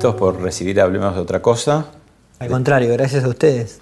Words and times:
Por 0.00 0.40
recibir 0.40 0.80
Hablemos 0.80 1.14
de 1.14 1.20
otra 1.20 1.42
cosa. 1.42 1.86
Al 2.38 2.48
contrario, 2.48 2.92
gracias 2.94 3.22
a 3.24 3.28
ustedes. 3.28 3.80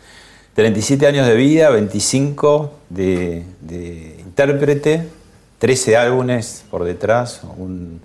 37 0.55 1.07
años 1.07 1.27
de 1.27 1.37
vida, 1.37 1.71
25 1.71 2.73
de, 2.91 3.45
de 3.61 4.17
intérprete, 4.19 5.07
13 5.59 5.97
álbumes 5.97 6.65
por 6.69 6.83
detrás, 6.83 7.43
un 7.57 8.01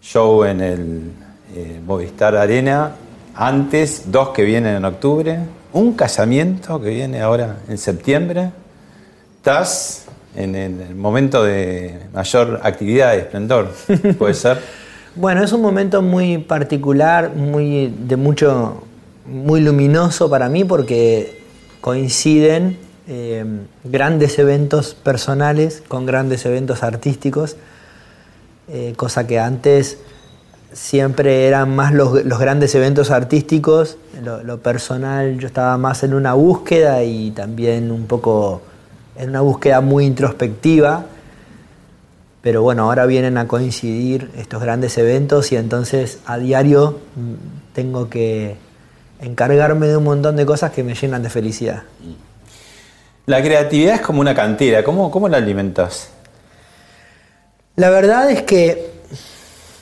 show 0.00 0.44
en 0.44 0.60
el 0.60 1.10
eh, 1.56 1.80
Movistar 1.84 2.36
Arena, 2.36 2.92
antes 3.34 4.12
dos 4.12 4.28
que 4.28 4.44
vienen 4.44 4.76
en 4.76 4.84
octubre, 4.84 5.40
un 5.72 5.94
casamiento 5.94 6.80
que 6.80 6.90
viene 6.90 7.20
ahora 7.20 7.56
en 7.68 7.78
septiembre. 7.78 8.52
Estás 9.38 10.04
en 10.36 10.54
el 10.54 10.94
momento 10.94 11.42
de 11.42 11.98
mayor 12.14 12.60
actividad 12.62 13.14
y 13.14 13.18
esplendor, 13.18 13.72
puede 14.16 14.34
ser. 14.34 14.60
Bueno, 15.14 15.44
es 15.44 15.52
un 15.52 15.60
momento 15.60 16.00
muy 16.00 16.38
particular, 16.38 17.34
muy 17.36 17.88
de 17.88 18.16
mucho, 18.16 18.82
muy 19.26 19.60
luminoso 19.60 20.30
para 20.30 20.48
mí 20.48 20.64
porque 20.64 21.42
coinciden 21.82 22.78
eh, 23.06 23.44
grandes 23.84 24.38
eventos 24.38 24.94
personales 24.94 25.82
con 25.86 26.06
grandes 26.06 26.46
eventos 26.46 26.82
artísticos, 26.82 27.56
eh, 28.68 28.94
cosa 28.96 29.26
que 29.26 29.38
antes 29.38 29.98
siempre 30.72 31.46
eran 31.46 31.76
más 31.76 31.92
los, 31.92 32.14
grandes 32.38 32.74
eventos 32.74 33.10
artísticos, 33.10 33.98
lo 34.24 34.60
personal 34.60 35.38
yo 35.38 35.46
estaba 35.46 35.76
más 35.76 36.04
en 36.04 36.14
una 36.14 36.32
búsqueda 36.32 37.02
y 37.04 37.32
también 37.32 37.90
un 37.90 38.06
poco 38.06 38.62
en 39.16 39.28
una 39.28 39.42
búsqueda 39.42 39.82
muy 39.82 40.06
introspectiva. 40.06 41.04
Pero 42.42 42.62
bueno, 42.62 42.84
ahora 42.84 43.06
vienen 43.06 43.38
a 43.38 43.46
coincidir 43.46 44.30
estos 44.36 44.60
grandes 44.60 44.98
eventos 44.98 45.52
y 45.52 45.56
entonces 45.56 46.18
a 46.26 46.38
diario 46.38 46.98
mm, 47.14 47.72
tengo 47.72 48.10
que 48.10 48.56
encargarme 49.20 49.86
de 49.86 49.96
un 49.96 50.04
montón 50.04 50.34
de 50.34 50.44
cosas 50.44 50.72
que 50.72 50.82
me 50.82 50.94
llenan 50.94 51.22
de 51.22 51.30
felicidad. 51.30 51.84
La 53.26 53.40
creatividad 53.40 53.94
es 53.94 54.00
como 54.00 54.20
una 54.20 54.34
cantera, 54.34 54.82
¿cómo, 54.82 55.10
cómo 55.12 55.28
la 55.28 55.36
alimentas? 55.36 56.08
La 57.76 57.88
verdad 57.90 58.28
es 58.30 58.42
que 58.42 58.90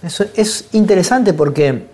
es, 0.02 0.20
es 0.36 0.68
interesante 0.72 1.32
porque 1.32 1.86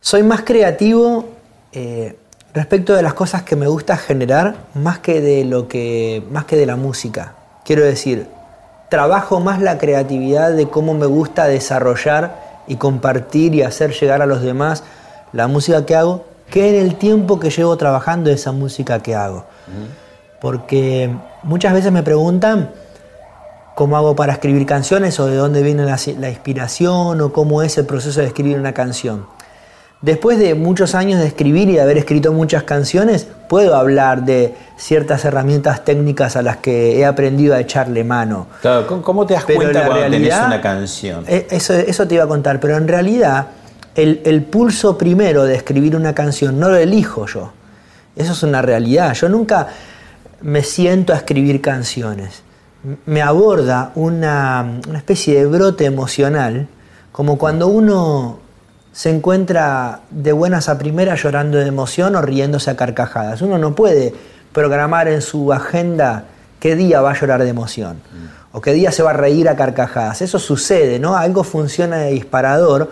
soy 0.00 0.22
más 0.22 0.42
creativo 0.42 1.28
eh, 1.72 2.16
respecto 2.54 2.94
de 2.94 3.02
las 3.02 3.14
cosas 3.14 3.42
que 3.42 3.56
me 3.56 3.66
gusta 3.66 3.96
generar 3.96 4.56
más 4.74 5.00
que 5.00 5.20
de 5.20 5.44
lo 5.44 5.66
que 5.66 6.22
más 6.30 6.44
que 6.44 6.56
de 6.56 6.66
la 6.66 6.76
música. 6.76 7.34
Quiero 7.64 7.84
decir, 7.84 8.26
trabajo 8.92 9.40
más 9.40 9.58
la 9.62 9.78
creatividad 9.78 10.52
de 10.52 10.68
cómo 10.68 10.92
me 10.92 11.06
gusta 11.06 11.46
desarrollar 11.46 12.60
y 12.66 12.76
compartir 12.76 13.54
y 13.54 13.62
hacer 13.62 13.92
llegar 13.92 14.20
a 14.20 14.26
los 14.26 14.42
demás 14.42 14.84
la 15.32 15.48
música 15.48 15.86
que 15.86 15.96
hago 15.96 16.26
que 16.50 16.68
en 16.68 16.74
el 16.74 16.96
tiempo 16.96 17.40
que 17.40 17.48
llevo 17.48 17.74
trabajando 17.78 18.28
esa 18.28 18.52
música 18.52 19.00
que 19.00 19.14
hago. 19.14 19.46
Porque 20.42 21.10
muchas 21.42 21.72
veces 21.72 21.90
me 21.90 22.02
preguntan 22.02 22.70
cómo 23.74 23.96
hago 23.96 24.14
para 24.14 24.34
escribir 24.34 24.66
canciones 24.66 25.18
o 25.20 25.26
de 25.26 25.36
dónde 25.36 25.62
viene 25.62 25.86
la, 25.86 26.28
inspiración 26.28 27.18
o 27.18 27.32
cómo 27.32 27.62
es 27.62 27.78
el 27.78 27.86
proceso 27.86 28.20
de 28.20 28.26
escribir 28.26 28.58
una 28.58 28.74
canción. 28.74 29.24
Después 30.02 30.36
de 30.40 30.54
muchos 30.56 30.96
años 30.96 31.20
de 31.20 31.26
escribir 31.28 31.68
y 31.70 31.74
de 31.74 31.80
haber 31.80 31.96
escrito 31.96 32.32
muchas 32.32 32.64
canciones, 32.64 33.28
puedo 33.48 33.76
hablar 33.76 34.24
de 34.24 34.52
ciertas 34.76 35.24
herramientas 35.24 35.84
técnicas 35.84 36.34
a 36.34 36.42
las 36.42 36.56
que 36.56 36.98
he 36.98 37.06
aprendido 37.06 37.54
a 37.54 37.60
echarle 37.60 38.02
mano. 38.02 38.48
Claro, 38.62 38.86
¿cómo- 38.88 39.02
¿cómo 39.02 39.26
te 39.26 39.34
das 39.34 39.44
Pero 39.46 39.58
cuenta 39.60 39.78
la 39.80 39.86
cuando 39.86 40.04
tenés 40.04 40.18
realidad- 40.20 40.46
una 40.48 40.60
canción? 40.60 41.24
Eh, 41.28 41.46
Eso, 41.50 41.74
eso 41.74 42.08
te 42.08 42.16
iba 42.16 42.24
a 42.24 42.26
contar, 42.26 42.58
pero 42.58 42.76
en 42.76 42.88
realidad 42.88 43.46
el, 43.94 44.20
el 44.24 44.42
pulso 44.42 44.98
primero 44.98 45.44
de 45.44 45.54
escribir 45.54 45.94
una 45.94 46.14
canción 46.14 46.58
no 46.58 46.68
lo 46.68 46.76
elijo 46.76 47.26
yo. 47.26 47.52
Eso 48.16 48.32
es 48.32 48.42
una 48.42 48.60
realidad. 48.60 49.14
Yo 49.14 49.28
nunca 49.28 49.68
me 50.40 50.64
siento 50.64 51.12
a 51.12 51.16
escribir 51.16 51.60
canciones. 51.60 52.42
Me 53.06 53.22
aborda 53.22 53.92
una, 53.94 54.78
una 54.88 54.98
especie 54.98 55.36
de 55.38 55.46
brote 55.46 55.84
emocional, 55.84 56.66
como 57.12 57.38
cuando 57.38 57.68
uno 57.68 58.40
se 58.92 59.10
encuentra 59.10 60.00
de 60.10 60.32
buenas 60.32 60.68
a 60.68 60.78
primeras 60.78 61.22
llorando 61.22 61.58
de 61.58 61.66
emoción 61.66 62.14
o 62.14 62.22
riéndose 62.22 62.70
a 62.70 62.76
carcajadas. 62.76 63.40
Uno 63.40 63.58
no 63.58 63.74
puede 63.74 64.14
programar 64.52 65.08
en 65.08 65.22
su 65.22 65.52
agenda 65.52 66.24
qué 66.60 66.76
día 66.76 67.00
va 67.00 67.12
a 67.12 67.14
llorar 67.14 67.42
de 67.42 67.48
emoción 67.48 68.00
o 68.52 68.60
qué 68.60 68.72
día 68.72 68.92
se 68.92 69.02
va 69.02 69.10
a 69.10 69.14
reír 69.14 69.48
a 69.48 69.56
carcajadas. 69.56 70.20
Eso 70.20 70.38
sucede, 70.38 70.98
¿no? 70.98 71.16
Algo 71.16 71.42
funciona 71.42 71.98
de 71.98 72.12
disparador 72.12 72.90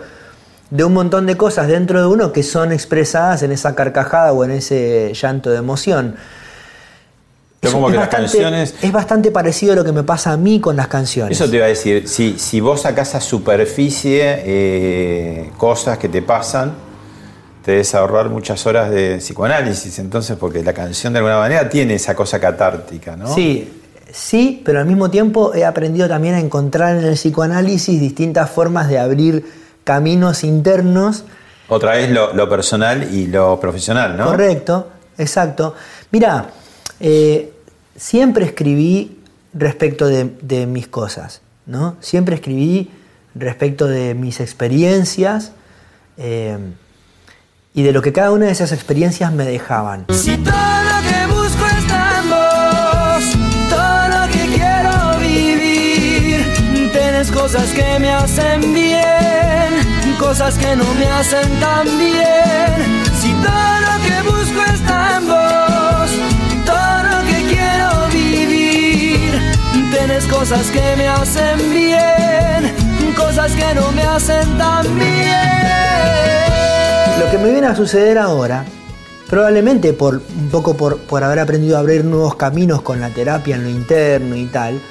de 0.71 0.83
un 0.83 0.93
montón 0.93 1.27
de 1.27 1.37
cosas 1.37 1.67
dentro 1.67 1.99
de 1.99 2.07
uno 2.07 2.31
que 2.31 2.43
son 2.43 2.71
expresadas 2.71 3.43
en 3.43 3.51
esa 3.51 3.75
carcajada 3.75 4.33
o 4.33 4.43
en 4.43 4.51
ese 4.51 5.13
llanto 5.13 5.51
de 5.51 5.57
emoción. 5.57 6.15
Pero 7.61 7.73
como 7.75 7.87
es 7.89 7.93
que 7.93 7.99
las 7.99 8.07
bastante- 8.07 8.31
canciones- 8.31 8.75
Es 8.81 8.91
bastante 8.91 9.31
parecido 9.31 9.73
a 9.73 9.75
lo 9.75 9.83
que 9.85 9.91
me 9.91 10.03
pasa 10.03 10.31
a 10.31 10.37
mí 10.37 10.59
con 10.59 10.75
las 10.75 10.87
canciones. 10.87 11.39
Eso 11.39 11.49
te 11.49 11.57
iba 11.57 11.65
a 11.65 11.69
decir, 11.69 12.07
si, 12.09 12.37
si 12.39 12.59
vos 12.59 12.81
sacás 12.81 13.13
a 13.13 13.21
superficie 13.21 14.41
eh, 14.43 15.51
cosas 15.57 15.97
que 15.99 16.09
te 16.09 16.23
pasan, 16.23 16.73
te 17.63 17.71
debes 17.71 17.93
ahorrar 17.93 18.29
muchas 18.29 18.65
horas 18.65 18.89
de 18.89 19.17
psicoanálisis, 19.19 19.99
entonces, 19.99 20.35
porque 20.39 20.63
la 20.63 20.73
canción 20.73 21.13
de 21.13 21.19
alguna 21.19 21.37
manera 21.37 21.69
tiene 21.69 21.93
esa 21.93 22.15
cosa 22.15 22.39
catártica, 22.39 23.15
¿no? 23.15 23.31
Sí, 23.35 23.71
sí, 24.11 24.63
pero 24.65 24.79
al 24.79 24.87
mismo 24.87 25.11
tiempo 25.11 25.53
he 25.53 25.63
aprendido 25.63 26.07
también 26.07 26.33
a 26.33 26.39
encontrar 26.39 26.97
en 26.97 27.05
el 27.05 27.13
psicoanálisis 27.13 27.99
distintas 28.01 28.49
formas 28.49 28.89
de 28.89 28.97
abrir 28.97 29.45
caminos 29.83 30.43
internos. 30.43 31.25
Otra 31.69 31.91
vez 31.91 32.09
lo, 32.09 32.33
lo 32.33 32.49
personal 32.49 33.13
y 33.13 33.27
lo 33.27 33.59
profesional, 33.59 34.17
¿no? 34.17 34.25
Correcto, 34.25 34.87
exacto. 35.19 35.75
Mira, 36.09 36.47
eh, 36.99 37.50
siempre 38.01 38.45
escribí 38.45 39.19
respecto 39.53 40.07
de, 40.07 40.35
de 40.41 40.65
mis 40.65 40.87
cosas, 40.87 41.41
¿no? 41.67 41.97
Siempre 41.99 42.33
escribí 42.35 42.89
respecto 43.35 43.85
de 43.87 44.15
mis 44.15 44.39
experiencias 44.39 45.51
eh, 46.17 46.57
y 47.75 47.83
de 47.83 47.91
lo 47.91 48.01
que 48.01 48.11
cada 48.11 48.31
una 48.31 48.47
de 48.47 48.53
esas 48.53 48.71
experiencias 48.71 49.31
me 49.31 49.45
dejaban. 49.45 50.07
Si 50.09 50.35
todo 50.37 50.53
lo 50.89 50.97
que 51.07 51.27
busco 51.27 51.65
está 51.77 52.21
en 52.21 52.29
vos, 52.31 53.23
todo 53.69 54.07
lo 54.07 54.31
que 54.33 54.43
quiero 54.55 55.19
vivir, 55.19 56.91
tienes 56.91 57.31
cosas 57.31 57.69
que 57.69 57.99
me 57.99 58.11
hacen 58.11 58.73
bien, 58.73 60.17
cosas 60.19 60.57
que 60.57 60.75
no 60.75 60.91
me 60.95 61.05
hacen 61.05 61.47
tan 61.59 61.85
bien. 61.99 63.03
Si 63.21 63.31
todo 63.33 63.73
lo 63.87 63.93
que 64.03 64.21
busco 64.27 64.73
está 64.73 65.17
en 65.17 65.27
vos, 65.27 65.70
Tienes 70.03 70.25
cosas 70.25 70.71
que 70.71 70.95
me 70.97 71.07
hacen 71.07 71.59
bien, 71.71 73.13
cosas 73.15 73.51
que 73.51 73.75
no 73.75 73.91
me 73.91 74.01
hacen 74.01 74.57
tan 74.57 74.83
bien. 74.97 75.29
Lo 77.19 77.29
que 77.29 77.37
me 77.37 77.51
viene 77.51 77.67
a 77.67 77.75
suceder 77.75 78.17
ahora, 78.17 78.65
probablemente 79.29 79.93
por 79.93 80.15
un 80.15 80.49
poco 80.49 80.75
por, 80.75 80.97
por 81.01 81.23
haber 81.23 81.37
aprendido 81.37 81.77
a 81.77 81.81
abrir 81.81 82.03
nuevos 82.03 82.33
caminos 82.35 82.81
con 82.81 82.99
la 82.99 83.09
terapia 83.09 83.55
en 83.57 83.63
lo 83.63 83.69
interno 83.69 84.35
y 84.35 84.45
tal, 84.47 84.81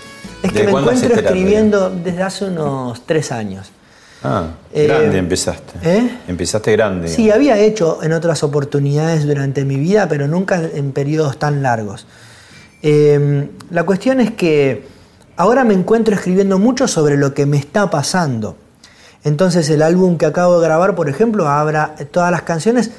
es 0.44 0.52
que 0.52 0.60
¿De 0.60 0.72
me 0.72 0.78
encuentro 0.78 1.08
terapia? 1.08 1.28
escribiendo 1.28 1.90
desde 1.90 2.22
hace 2.22 2.44
unos 2.44 3.04
tres 3.04 3.32
años. 3.32 3.72
Ah, 4.22 4.44
Eh, 4.72 4.86
grande 4.86 5.18
empezaste. 5.18 5.72
¿eh? 5.82 6.08
Empezaste 6.28 6.70
grande. 6.72 7.08
Sí, 7.08 7.32
había 7.32 7.58
hecho 7.58 7.98
en 8.04 8.12
otras 8.12 8.44
oportunidades 8.44 9.26
durante 9.26 9.64
mi 9.64 9.74
vida, 9.74 10.06
pero 10.08 10.28
nunca 10.28 10.62
en 10.72 10.92
periodos 10.92 11.36
tan 11.36 11.62
largos. 11.64 12.06
Eh, 12.82 13.48
la 13.70 13.82
cuestión 13.82 14.20
es 14.20 14.30
que 14.30 14.99
ahora 15.40 15.64
me 15.64 15.72
encuentro 15.72 16.14
escribiendo 16.14 16.58
mucho 16.58 16.86
sobre 16.86 17.16
lo 17.16 17.32
que 17.32 17.46
me 17.46 17.56
está 17.56 17.88
pasando. 17.88 18.56
Entonces 19.24 19.70
el 19.70 19.80
álbum 19.80 20.18
que 20.18 20.26
acabo 20.26 20.60
de 20.60 20.66
grabar, 20.66 20.94
por 20.94 21.08
ejemplo, 21.08 21.46
todas 22.10 22.30
las 22.30 22.42
canciones 22.42 22.90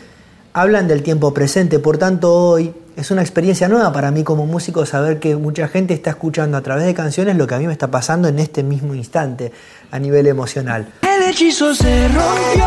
hablan 0.52 0.88
del 0.88 1.04
tiempo 1.04 1.36
presente. 1.36 1.78
Por 1.78 2.00
tanto, 2.00 2.34
hoy 2.34 2.74
es 2.96 3.12
una 3.12 3.22
experiencia 3.22 3.68
nueva 3.68 3.94
para 3.94 4.10
mí 4.10 4.24
como 4.24 4.48
músico 4.48 4.88
saber 4.88 5.20
que 5.20 5.36
mucha 5.36 5.68
gente 5.68 5.94
está 5.94 6.10
escuchando 6.10 6.58
a 6.58 6.62
través 6.62 6.86
de 6.86 6.96
canciones 6.96 7.38
lo 7.38 7.46
que 7.46 7.54
a 7.54 7.60
mí 7.60 7.68
me 7.68 7.74
está 7.74 7.92
pasando 7.92 8.28
en 8.28 8.40
este 8.40 8.64
mismo 8.64 8.96
instante 8.96 9.52
a 9.92 10.00
nivel 10.00 10.26
emocional. 10.26 10.88
El 11.04 11.30
hechizo 11.30 11.76
se 11.76 12.08
rompió, 12.08 12.66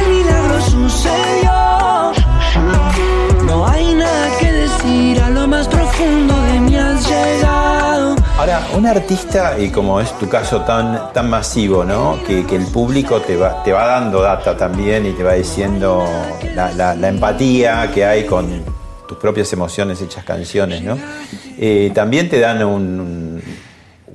el 0.00 0.10
milagro 0.14 0.60
sucedió. 0.60 2.12
No 3.46 3.66
hay 3.66 3.94
nada 3.94 4.38
que 4.38 4.52
decir, 4.52 5.22
a 5.22 5.30
lo 5.30 5.48
más 5.48 5.66
profundo 5.66 6.37
Ahora, 8.38 8.68
un 8.76 8.86
artista, 8.86 9.58
y 9.58 9.68
como 9.70 10.00
es 10.00 10.16
tu 10.16 10.28
caso 10.28 10.60
tan, 10.60 11.12
tan 11.12 11.28
masivo, 11.28 11.84
¿no? 11.84 12.20
Que, 12.24 12.44
el 12.54 12.66
público 12.66 13.20
te 13.20 13.36
va, 13.36 13.64
te 13.64 13.72
va 13.72 13.84
dando 13.84 14.22
data 14.22 14.56
también 14.56 15.06
y 15.06 15.10
te 15.10 15.24
va 15.24 15.32
diciendo 15.32 16.04
la, 16.54 17.08
empatía 17.08 17.90
que 17.92 18.04
hay 18.04 18.24
con 18.26 18.62
tus 19.08 19.18
propias 19.18 19.52
emociones 19.52 20.00
hechas 20.00 20.24
canciones, 20.24 20.82
¿no? 20.82 20.96
Eh, 21.58 21.90
también 21.92 22.28
te 22.28 22.38
dan 22.38 22.62
un- 22.64 23.00
un- 23.00 23.42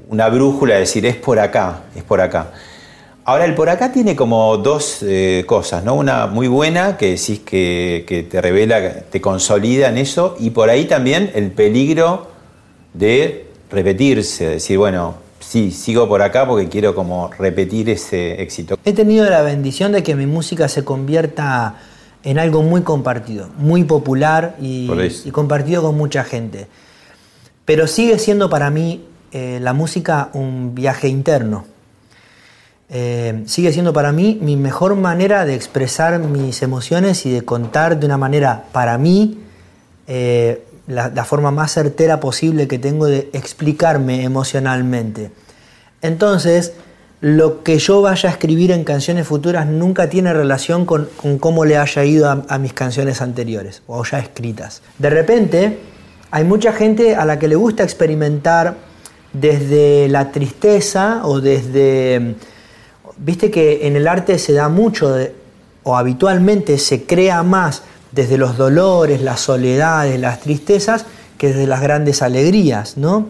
una 0.07 0.29
brújula 0.29 0.75
de 0.75 0.79
decir, 0.81 1.05
es 1.05 1.17
por 1.17 1.37
acá, 1.39 1.81
es 1.93 2.03
por 2.03 2.21
acá. 2.21 2.51
Ahora, 3.25 3.43
el 3.43 3.53
por 3.55 3.69
acá 3.69 3.91
tiene 3.91 4.15
como 4.15 4.55
dos 4.55 4.99
eh, 5.01 5.43
cosas, 5.45 5.83
¿no? 5.83 5.95
Una 5.95 6.27
muy 6.27 6.47
buena, 6.47 6.95
que 6.95 7.11
decís 7.11 7.39
que 7.39 8.27
te 8.31 8.41
revela, 8.41 9.01
te 9.01 9.19
consolida 9.19 9.89
en 9.89 9.97
eso, 9.97 10.37
y 10.39 10.51
por 10.51 10.69
ahí 10.69 10.85
también 10.85 11.29
el 11.35 11.51
peligro 11.51 12.27
de 12.93 13.47
repetirse, 13.73 14.47
decir, 14.47 14.77
bueno, 14.77 15.15
sí, 15.39 15.71
sigo 15.71 16.07
por 16.07 16.21
acá 16.21 16.47
porque 16.47 16.69
quiero 16.69 16.95
como 16.95 17.29
repetir 17.37 17.89
ese 17.89 18.41
éxito. 18.41 18.77
He 18.85 18.93
tenido 18.93 19.29
la 19.29 19.41
bendición 19.41 19.91
de 19.91 20.03
que 20.03 20.15
mi 20.15 20.25
música 20.25 20.67
se 20.67 20.83
convierta 20.83 21.75
en 22.23 22.39
algo 22.39 22.61
muy 22.61 22.81
compartido, 22.81 23.49
muy 23.57 23.83
popular 23.83 24.55
y, 24.61 24.87
compartido 25.31 25.81
con 25.81 25.97
mucha 25.97 26.23
gente. 26.23 26.67
Pero 27.65 27.87
sigue 27.87 28.19
siendo 28.19 28.49
para 28.49 28.69
mí 28.69 29.03
eh, 29.31 29.59
la 29.61 29.73
música 29.73 30.29
un 30.33 30.75
viaje 30.75 31.07
interno. 31.07 31.65
Eh, 32.89 33.43
sigue 33.47 33.73
siendo 33.73 33.91
para 33.91 34.11
mí 34.11 34.37
mi 34.41 34.55
mejor 34.55 34.95
manera 34.95 35.45
de 35.45 35.55
expresar 35.55 36.19
mis 36.19 36.61
emociones 36.61 37.25
y 37.25 37.31
de 37.31 37.41
contar 37.41 37.99
de 37.99 38.05
una 38.05 38.17
manera 38.17 38.65
para 38.71 38.97
mí 38.97 39.39
eh, 40.05 40.63
la, 40.88 41.25
forma 41.25 41.51
más 41.51 41.74
certera 41.74 42.19
posible 42.19 42.68
que 42.68 42.80
tengo 42.80 43.06
de 43.06 43.30
explicarme 43.33 44.24
emocionalmente. 44.24 45.31
Entonces, 46.01 46.74
lo 47.21 47.63
que 47.63 47.80
yo 47.80 48.01
vaya 48.01 48.30
a 48.30 48.31
escribir 48.33 48.71
en 48.71 48.83
canciones 48.83 49.27
futuras 49.27 49.65
nunca 49.65 50.09
tiene 50.09 50.33
relación 50.33 50.85
con, 50.85 51.07
con 51.15 51.39
cómo 51.39 51.63
le 51.63 51.77
haya 51.77 52.03
ido 52.03 52.30
a, 52.30 52.57
mis 52.57 52.74
canciones 52.74 53.21
anteriores 53.21 53.81
o 53.88 54.03
ya 54.03 54.19
escritas. 54.19 54.81
De 54.97 55.09
repente, 55.09 55.80
hay 56.31 56.44
mucha 56.44 56.74
gente 56.74 57.15
a 57.15 57.24
la 57.24 57.39
que 57.39 57.47
le 57.47 57.56
gusta 57.56 57.83
experimentar 57.83 58.75
desde 59.31 60.09
la 60.09 60.31
tristeza 60.31 61.21
o 61.24 61.39
desde... 61.39 62.36
Viste 63.15 63.51
que 63.51 63.88
en 63.88 63.95
el 63.95 64.07
arte 64.07 64.38
se 64.39 64.53
da 64.53 64.68
mucho, 64.68 65.15
o 65.83 65.95
habitualmente 65.95 66.77
se 66.77 67.03
crea 67.03 67.44
más 67.44 67.83
desde 68.13 68.38
los 68.38 68.57
dolores, 68.57 69.21
las 69.21 69.39
soledades, 69.39 70.19
las 70.19 70.39
tristezas, 70.39 71.06
que 71.38 71.48
desde 71.48 71.68
las 71.68 71.81
grandes 71.81 72.21
alegrías, 72.21 72.98
¿no? 72.98 73.27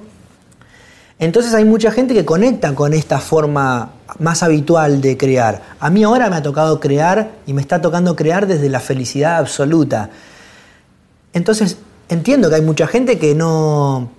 Entonces 1.19 1.53
hay 1.53 1.63
mucha 1.63 1.91
gente 1.91 2.13
que 2.13 2.25
conecta 2.25 2.75
con 2.75 2.93
esta 2.93 3.19
forma 3.19 3.93
más 4.19 4.43
habitual 4.43 4.99
de 4.99 5.15
crear. 5.15 5.61
A 5.79 5.89
mí 5.89 6.03
ahora 6.03 6.29
me 6.29 6.35
ha 6.35 6.43
tocado 6.43 6.79
crear 6.79 7.31
y 7.45 7.53
me 7.53 7.61
está 7.61 7.81
tocando 7.81 8.15
crear 8.15 8.45
desde 8.45 8.69
la 8.69 8.79
felicidad 8.79 9.37
absoluta. 9.37 10.09
Entonces 11.31 11.77
entiendo 12.09 12.49
que 12.49 12.55
hay 12.55 12.61
mucha 12.61 12.87
gente 12.87 13.19
que 13.19 13.35
no, 13.35 14.11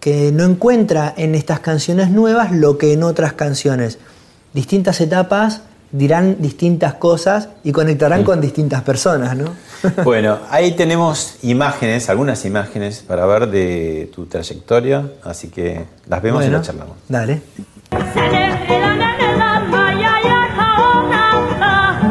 que 0.00 0.32
no 0.32 0.44
encuentra 0.44 1.14
en 1.16 1.34
estas 1.34 1.60
canciones 1.60 2.10
nuevas 2.10 2.52
lo 2.52 2.78
que 2.78 2.94
en 2.94 3.04
otras 3.04 3.34
canciones. 3.34 3.98
Distintas 4.52 5.00
etapas 5.00 5.62
dirán 5.92 6.36
distintas 6.38 6.94
cosas 6.94 7.48
y 7.64 7.72
conectarán 7.72 8.24
con 8.24 8.40
distintas 8.40 8.82
personas, 8.82 9.36
¿no? 9.36 9.50
Bueno, 10.04 10.38
ahí 10.50 10.72
tenemos 10.72 11.36
imágenes, 11.42 12.10
algunas 12.10 12.44
imágenes 12.44 13.02
para 13.06 13.24
ver 13.24 13.48
de 13.48 14.10
tu 14.14 14.26
trayectoria, 14.26 15.04
así 15.24 15.48
que 15.48 15.86
las 16.06 16.20
vemos 16.20 16.42
y 16.42 16.44
Bueno, 16.44 16.58
las 16.58 16.66
charlamos. 16.66 16.96
Dale. 17.08 17.40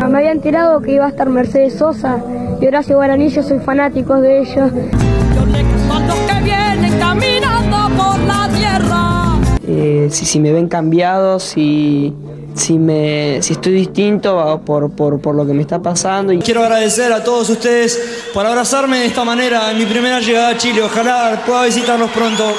Me 0.09 0.17
había 0.17 0.31
enterado 0.31 0.81
que 0.81 0.93
iba 0.93 1.05
a 1.05 1.09
estar 1.09 1.29
Mercedes 1.29 1.77
Sosa 1.77 2.17
y 2.59 2.65
Horacio 2.65 2.95
Guaraní, 2.95 3.29
yo 3.29 3.43
soy 3.43 3.59
fanático 3.59 4.19
de 4.19 4.41
ellos. 4.41 4.71
Los 6.07 6.17
que 6.27 6.41
vienen 6.43 6.99
tierra. 7.19 7.49
Eh, 9.81 10.09
si, 10.11 10.25
si 10.25 10.41
me 10.41 10.51
ven 10.51 10.67
cambiado, 10.67 11.39
si, 11.39 12.13
si, 12.53 12.77
me, 12.77 13.41
si 13.41 13.53
estoy 13.53 13.71
distinto 13.71 14.61
por, 14.65 14.91
por, 14.91 15.21
por 15.21 15.35
lo 15.35 15.45
que 15.45 15.53
me 15.53 15.61
está 15.61 15.81
pasando. 15.81 16.33
Y 16.33 16.39
Quiero 16.39 16.61
agradecer 16.63 17.13
a 17.13 17.23
todos 17.23 17.49
ustedes 17.49 18.27
por 18.33 18.45
abrazarme 18.45 18.99
de 18.99 19.05
esta 19.05 19.23
manera 19.23 19.71
en 19.71 19.77
mi 19.77 19.85
primera 19.85 20.19
llegada 20.19 20.49
a 20.49 20.57
Chile. 20.57 20.81
Ojalá 20.83 21.41
pueda 21.45 21.63
visitarlos 21.63 22.11
pronto. 22.11 22.53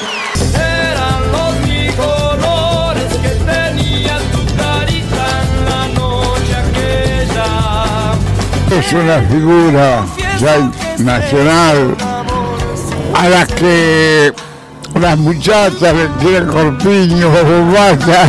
Eran 0.55 1.31
los 1.31 1.53
bicolores 1.69 3.13
que 3.21 3.29
tenía 3.45 4.17
tu 4.31 4.39
carita 4.57 5.43
en 5.43 5.51
la 5.69 5.87
noche 5.99 6.55
aquella. 6.55 8.15
Es 8.79 8.91
una 8.93 9.21
figura 9.29 10.07
ya 10.39 10.57
nacional 11.03 11.95
a 13.13 13.29
la 13.29 13.45
que 13.45 14.33
las 15.01 15.17
muchachas 15.17 15.93
tienen 16.19 16.47
corpiño 16.47 17.31
perdido. 17.31 18.27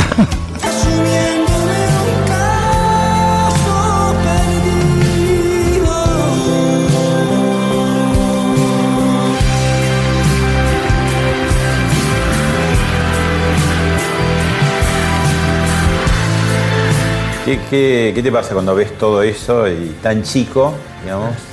¿Qué, 17.44 17.60
qué, 17.68 18.12
qué 18.14 18.22
te 18.22 18.32
pasa 18.32 18.54
cuando 18.54 18.74
ves 18.74 18.96
todo 18.96 19.22
eso 19.22 19.68
y 19.68 19.94
tan 20.00 20.22
chico, 20.22 20.72
digamos, 21.02 21.51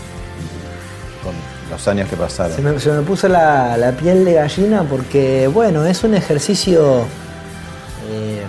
años 1.87 2.09
que 2.09 2.15
pasaron? 2.15 2.55
Se 2.55 2.61
me, 2.61 2.79
se 2.79 2.91
me 2.91 3.01
puso 3.01 3.27
la, 3.27 3.77
la 3.77 3.91
piel 3.91 4.25
de 4.25 4.33
gallina 4.33 4.83
porque, 4.83 5.47
bueno, 5.47 5.85
es 5.85 6.03
un 6.03 6.15
ejercicio 6.15 7.01
eh, 8.11 8.43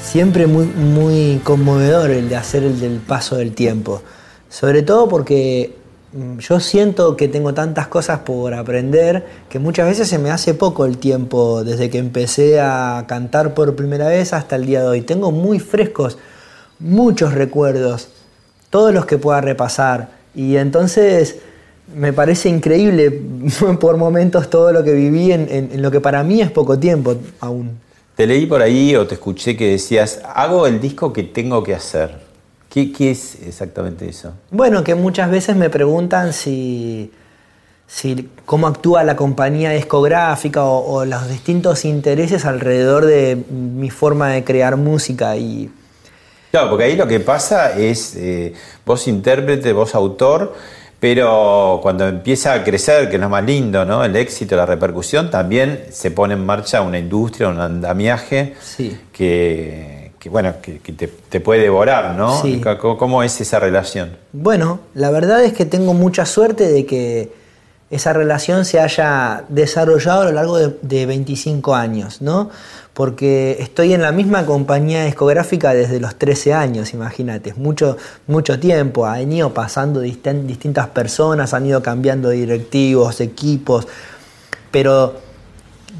siempre 0.00 0.46
muy, 0.46 0.66
muy 0.66 1.40
conmovedor 1.44 2.10
el 2.10 2.28
de 2.28 2.36
hacer 2.36 2.62
el 2.62 2.80
del 2.80 2.98
paso 2.98 3.36
del 3.36 3.54
tiempo. 3.54 4.02
Sobre 4.48 4.82
todo 4.82 5.08
porque 5.08 5.76
mm, 6.12 6.38
yo 6.38 6.60
siento 6.60 7.16
que 7.16 7.28
tengo 7.28 7.54
tantas 7.54 7.88
cosas 7.88 8.20
por 8.20 8.54
aprender 8.54 9.26
que 9.48 9.58
muchas 9.58 9.86
veces 9.86 10.08
se 10.08 10.18
me 10.18 10.30
hace 10.30 10.54
poco 10.54 10.84
el 10.84 10.98
tiempo 10.98 11.64
desde 11.64 11.90
que 11.90 11.98
empecé 11.98 12.60
a 12.60 13.04
cantar 13.08 13.54
por 13.54 13.74
primera 13.74 14.08
vez 14.08 14.32
hasta 14.32 14.56
el 14.56 14.66
día 14.66 14.82
de 14.82 14.88
hoy. 14.88 15.00
Tengo 15.02 15.32
muy 15.32 15.58
frescos 15.58 16.18
muchos 16.78 17.34
recuerdos, 17.34 18.08
todos 18.70 18.92
los 18.92 19.06
que 19.06 19.18
pueda 19.18 19.40
repasar. 19.40 20.10
Y 20.34 20.56
entonces 20.56 21.36
me 21.94 22.12
parece 22.12 22.48
increíble 22.48 23.10
por 23.80 23.96
momentos 23.96 24.48
todo 24.50 24.72
lo 24.72 24.82
que 24.84 24.92
viví 24.92 25.32
en, 25.32 25.46
en- 25.50 25.70
en 25.72 25.82
lo 25.82 25.90
que 25.90 26.00
para 26.00 26.22
mí 26.22 26.40
es 26.40 26.50
poco 26.50 26.78
tiempo 26.78 27.16
aún. 27.40 27.78
Te 28.16 28.26
leí 28.26 28.46
por 28.46 28.62
ahí 28.62 28.94
o 28.94 29.06
te 29.06 29.14
escuché 29.14 29.56
que 29.56 29.70
decías, 29.72 30.20
hago 30.34 30.66
el 30.66 30.80
disco 30.80 31.12
que 31.12 31.24
tengo 31.24 31.62
que 31.64 31.74
hacer. 31.74 32.22
¿Qué, 32.70 32.92
qué 32.92 33.10
es 33.10 33.36
exactamente 33.46 34.08
eso? 34.08 34.32
Bueno, 34.50 34.82
que 34.84 34.94
muchas 34.94 35.30
veces 35.30 35.56
me 35.56 35.68
preguntan 35.70 36.32
si, 36.32 37.10
si, 37.86 38.28
cómo 38.46 38.66
actúa 38.66 39.04
la 39.04 39.16
compañía 39.16 39.70
discográfica 39.70 40.64
o, 40.64 40.92
o 40.94 41.04
los 41.04 41.28
distintos 41.28 41.84
intereses 41.84 42.44
alrededor 42.44 43.04
de 43.04 43.36
mi 43.50 43.90
forma 43.90 44.30
de 44.30 44.42
crear 44.44 44.76
música 44.76 45.36
y 45.36 45.70
Claro, 46.50 46.70
porque 46.70 46.84
ahí 46.84 46.96
lo 46.96 47.08
que 47.08 47.18
pasa 47.18 47.76
es 47.76 48.14
eh, 48.14 48.54
vos 48.86 49.08
intérprete, 49.08 49.72
vos 49.72 49.94
autor, 49.96 50.54
pero 51.04 51.80
cuando 51.82 52.08
empieza 52.08 52.54
a 52.54 52.64
crecer, 52.64 53.10
que 53.10 53.16
es 53.16 53.20
lo 53.20 53.28
más 53.28 53.44
lindo, 53.44 53.84
¿no? 53.84 54.02
El 54.02 54.16
éxito, 54.16 54.56
la 54.56 54.64
repercusión, 54.64 55.28
también 55.30 55.84
se 55.90 56.10
pone 56.10 56.32
en 56.32 56.46
marcha 56.46 56.80
una 56.80 56.98
industria, 56.98 57.50
un 57.50 57.60
andamiaje 57.60 58.54
Sí. 58.62 58.96
que, 59.12 60.12
que, 60.18 60.30
bueno, 60.30 60.54
que, 60.62 60.78
que 60.78 60.92
te, 60.94 61.08
te 61.08 61.40
puede 61.40 61.60
devorar, 61.60 62.14
¿no? 62.14 62.40
Sí. 62.40 62.58
¿Cómo, 62.80 62.96
cómo 62.96 63.22
es 63.22 63.38
esa 63.38 63.58
relación? 63.60 64.16
Bueno, 64.32 64.80
la 64.94 65.10
verdad 65.10 65.44
es 65.44 65.52
que 65.52 65.66
tengo 65.66 65.92
mucha 65.92 66.24
suerte 66.24 66.68
de 66.72 66.86
que 66.86 67.30
esa 67.90 68.12
relación 68.12 68.64
se 68.64 68.80
haya 68.80 69.44
desarrollado 69.48 70.22
a 70.22 70.24
lo 70.24 70.32
largo 70.32 70.58
de, 70.58 70.76
de 70.82 71.06
25 71.06 71.74
años, 71.74 72.22
¿no? 72.22 72.50
Porque 72.92 73.56
estoy 73.60 73.92
en 73.92 74.02
la 74.02 74.12
misma 74.12 74.46
compañía 74.46 75.04
discográfica 75.04 75.74
desde 75.74 76.00
los 76.00 76.16
13 76.16 76.54
años, 76.54 76.94
imagínate, 76.94 77.52
mucho, 77.54 77.96
mucho 78.26 78.58
tiempo, 78.58 79.06
han 79.06 79.32
ido 79.32 79.52
pasando 79.52 80.02
distin- 80.02 80.46
distintas 80.46 80.88
personas, 80.88 81.54
han 81.54 81.66
ido 81.66 81.82
cambiando 81.82 82.30
directivos, 82.30 83.20
equipos, 83.20 83.86
pero 84.70 85.14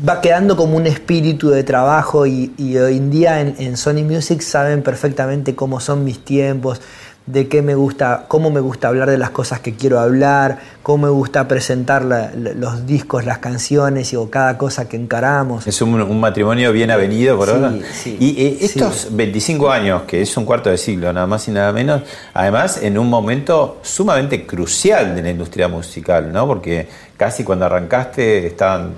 va 0.09 0.21
quedando 0.21 0.57
como 0.57 0.77
un 0.77 0.87
espíritu 0.87 1.51
de 1.51 1.63
trabajo 1.65 2.27
y, 2.27 2.53
hoy 2.59 2.97
en 2.97 3.11
día 3.11 3.41
en 3.41 3.77
Sony 3.77 4.03
Music 4.03 4.41
saben 4.41 4.83
perfectamente 4.83 5.55
cómo 5.55 5.81
son 5.81 6.05
mis 6.05 6.25
tiempos, 6.25 6.81
de 7.27 7.49
qué 7.49 7.63
me 7.63 7.75
gusta, 7.75 8.27
cómo 8.29 8.51
me 8.51 8.61
gusta 8.61 8.89
hablar 8.89 9.09
de 9.09 9.17
las 9.17 9.31
cosas 9.31 9.61
que 9.61 9.73
quiero 9.75 9.99
hablar, 9.99 10.59
cómo 10.83 11.07
me 11.07 11.11
gusta 11.11 11.49
presentar 11.49 12.05
la- 12.05 12.31
los 12.35 12.85
discos, 12.87 13.25
las 13.25 13.39
canciones 13.39 14.13
y, 14.13 14.17
o 14.17 14.29
cada 14.29 14.59
cosa 14.59 14.87
que 14.91 14.97
encaramos. 14.99 15.67
Es 15.67 15.81
un, 15.81 15.95
un 16.03 16.21
matrimonio 16.21 16.71
bien 16.73 16.91
avenido 16.91 17.39
por 17.39 17.49
Sí, 17.49 17.55
ahora. 17.55 17.73
sí, 17.95 18.17
y 18.21 18.47
eh, 18.47 18.57
sí. 18.61 18.65
estos 18.67 19.09
25 19.11 19.71
años, 19.71 20.03
que 20.03 20.21
es 20.21 20.37
un 20.37 20.45
cuarto 20.45 20.69
de 20.69 20.77
siglo, 20.77 21.11
nada 21.15 21.27
más 21.27 21.49
y 21.49 21.51
nada 21.53 21.73
menos, 21.73 22.03
además 22.35 22.79
en 22.83 22.99
un 22.99 23.09
momento 23.09 23.79
sumamente 23.83 24.45
crucial 24.45 25.17
de 25.17 25.23
la 25.23 25.31
industria 25.31 25.67
musical, 25.69 26.31
¿no? 26.31 26.47
Porque 26.47 26.87
casi 27.17 27.43
cuando 27.43 27.65
arrancaste 27.65 28.47
estaban 28.47 28.91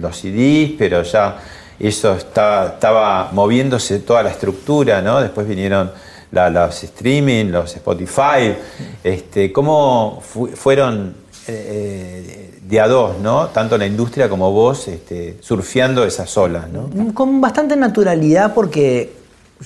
los 0.00 0.16
CDs, 0.16 0.72
pero 0.76 1.04
ya 1.04 1.36
eso 1.78 2.14
está- 2.16 2.66
estaba 2.74 3.30
moviéndose 3.32 4.00
toda 4.00 4.24
la 4.24 4.30
estructura, 4.30 5.00
¿no? 5.00 5.20
Después 5.20 5.46
vinieron 5.46 5.92
la- 6.32 6.50
los 6.50 6.82
streaming, 6.84 7.46
los 7.46 7.74
Spotify. 7.74 8.54
Este, 9.04 9.52
¿Cómo 9.52 10.22
fu- 10.22 10.48
fueron 10.48 11.14
eh, 11.46 12.58
de 12.62 12.80
a 12.80 12.88
dos, 12.88 13.18
¿no? 13.20 13.46
Tanto 13.48 13.78
la 13.78 13.86
industria 13.86 14.28
como 14.28 14.52
vos 14.52 14.88
este, 14.88 15.38
surfeando 15.40 16.04
esas 16.04 16.36
olas, 16.36 16.66
¿no? 16.70 16.90
Con 17.14 17.40
bastante 17.40 17.74
naturalidad 17.76 18.52
porque 18.54 19.12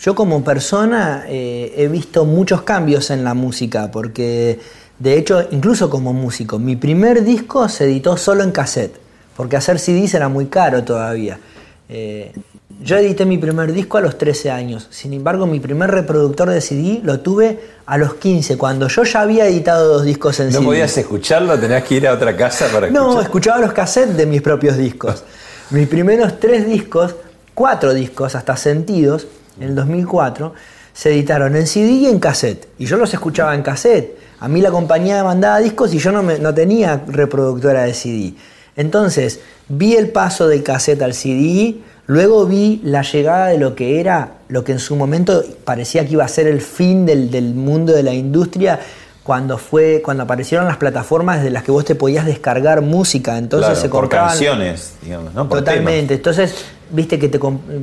yo 0.00 0.14
como 0.14 0.42
persona 0.44 1.24
eh, 1.28 1.74
he 1.76 1.88
visto 1.88 2.24
muchos 2.24 2.62
cambios 2.62 3.10
en 3.10 3.24
la 3.24 3.34
música, 3.34 3.90
porque 3.90 4.60
de 4.98 5.18
hecho, 5.18 5.44
incluso 5.50 5.90
como 5.90 6.12
músico, 6.12 6.58
mi 6.60 6.76
primer 6.76 7.24
disco 7.24 7.68
se 7.68 7.84
editó 7.84 8.16
solo 8.16 8.44
en 8.44 8.52
cassette, 8.52 8.94
porque 9.36 9.56
hacer 9.56 9.80
CDs 9.80 10.14
era 10.14 10.28
muy 10.28 10.46
caro 10.46 10.84
todavía. 10.84 11.40
Eh, 11.88 12.32
yo 12.80 12.96
edité 12.96 13.24
mi 13.26 13.38
primer 13.38 13.72
disco 13.72 13.98
a 13.98 14.00
los 14.00 14.18
13 14.18 14.50
años, 14.50 14.88
sin 14.90 15.12
embargo 15.12 15.46
mi 15.46 15.60
primer 15.60 15.90
reproductor 15.90 16.50
de 16.50 16.60
CD 16.60 17.00
lo 17.04 17.20
tuve 17.20 17.60
a 17.86 17.96
los 17.98 18.14
15, 18.14 18.56
cuando 18.58 18.88
yo 18.88 19.04
ya 19.04 19.20
había 19.20 19.46
editado 19.46 19.88
dos 19.88 20.04
discos 20.04 20.38
en 20.40 20.46
No 20.46 20.52
CD. 20.54 20.64
podías 20.64 20.96
escucharlo, 20.98 21.58
tenías 21.58 21.84
que 21.84 21.94
ir 21.96 22.08
a 22.08 22.12
otra 22.14 22.36
casa 22.36 22.66
para 22.72 22.88
No, 22.90 23.02
escuchar. 23.10 23.22
escuchaba 23.24 23.58
los 23.60 23.72
cassettes 23.72 24.16
de 24.16 24.26
mis 24.26 24.42
propios 24.42 24.76
discos. 24.76 25.24
Mis 25.70 25.88
primeros 25.88 26.38
tres 26.38 26.66
discos, 26.66 27.14
cuatro 27.54 27.94
discos 27.94 28.34
hasta 28.34 28.56
Sentidos, 28.56 29.26
en 29.58 29.68
el 29.68 29.74
2004, 29.74 30.52
se 30.92 31.10
editaron 31.12 31.56
en 31.56 31.66
CD 31.66 31.90
y 31.92 32.06
en 32.06 32.18
cassette. 32.18 32.68
Y 32.78 32.84
yo 32.86 32.96
los 32.98 33.12
escuchaba 33.14 33.54
en 33.54 33.62
cassette. 33.62 34.18
A 34.40 34.48
mí 34.48 34.60
la 34.60 34.70
compañía 34.70 35.16
me 35.18 35.22
mandaba 35.24 35.58
discos 35.60 35.94
y 35.94 35.98
yo 35.98 36.12
no, 36.12 36.22
me- 36.22 36.38
no 36.38 36.52
tenía 36.52 37.02
reproductora 37.06 37.84
de 37.84 37.94
CD. 37.94 38.34
Entonces, 38.76 39.40
vi 39.68 39.94
el 39.94 40.08
paso 40.08 40.48
del 40.48 40.62
cassette 40.62 41.02
al 41.02 41.14
CD, 41.14 41.76
luego 42.06 42.46
vi 42.46 42.80
la 42.84 43.02
llegada 43.02 43.48
de 43.48 43.58
lo 43.58 43.74
que 43.74 44.00
era, 44.00 44.34
lo 44.48 44.64
que 44.64 44.72
en 44.72 44.78
su 44.78 44.96
momento 44.96 45.42
parecía 45.64 46.06
que 46.06 46.12
iba 46.12 46.24
a 46.24 46.28
ser 46.28 46.46
el 46.46 46.60
fin 46.60 47.04
del, 47.06 47.30
del 47.30 47.54
mundo 47.54 47.92
de 47.92 48.02
la 48.02 48.14
industria, 48.14 48.80
cuando 49.22 49.56
fue 49.56 50.02
cuando 50.04 50.24
aparecieron 50.24 50.66
las 50.66 50.78
plataformas 50.78 51.44
de 51.44 51.50
las 51.50 51.62
que 51.62 51.70
vos 51.70 51.84
te 51.84 51.94
podías 51.94 52.26
descargar 52.26 52.82
música. 52.82 53.38
Entonces 53.38 53.68
Claro, 53.68 53.80
se 53.80 53.88
por 53.88 54.00
compraban 54.00 54.30
canciones, 54.30 54.94
digamos, 55.02 55.32
¿no? 55.32 55.48
Por 55.48 55.58
totalmente. 55.60 56.14
entonces 56.14 56.54
viste 56.90 57.18
que 57.18 57.28
te, 57.28 57.38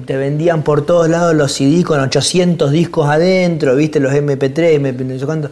te 0.05 0.17
vendían 0.17 0.63
por 0.63 0.85
todos 0.85 1.07
lados 1.09 1.33
los 1.33 1.53
CD 1.53 1.83
con 1.83 1.99
800 1.99 2.71
discos 2.71 3.09
adentro 3.09 3.75
viste 3.75 3.99
los 3.99 4.13
MP3 4.13 4.75
MP 4.75 5.03
no 5.03 5.17
sé 5.17 5.25
cuánto 5.25 5.49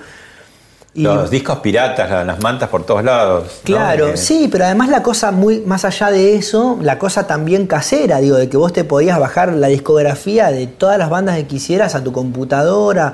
Y- 0.97 1.03
Los 1.03 1.29
discos 1.29 1.59
piratas, 1.59 2.09
la- 2.09 2.23
las 2.23 2.41
mantas 2.41 2.69
por 2.69 2.83
todos 2.83 3.03
lados. 3.03 3.59
Claro, 3.63 4.17
sí, 4.17 4.49
pero 4.51 4.65
además 4.65 4.89
la 4.89 5.03
cosa 5.03 5.29
muy 5.31 5.59
más 5.59 5.85
allá 5.85 6.09
de 6.09 6.35
eso, 6.35 6.79
la 6.81 6.97
cosa 6.97 7.27
también 7.27 7.67
casera, 7.67 8.17
digo, 8.17 8.35
de 8.37 8.49
que 8.49 8.57
vos 8.57 8.73
te 8.73 8.83
podías 8.83 9.19
bajar 9.19 9.53
la 9.53 9.67
discografía 9.67 10.49
de 10.51 10.65
todas 10.65 10.97
las 10.97 11.11
bandas 11.11 11.35
que 11.37 11.45
quisieras 11.45 11.93
a 11.93 12.03
tu 12.03 12.11
computadora. 12.11 13.13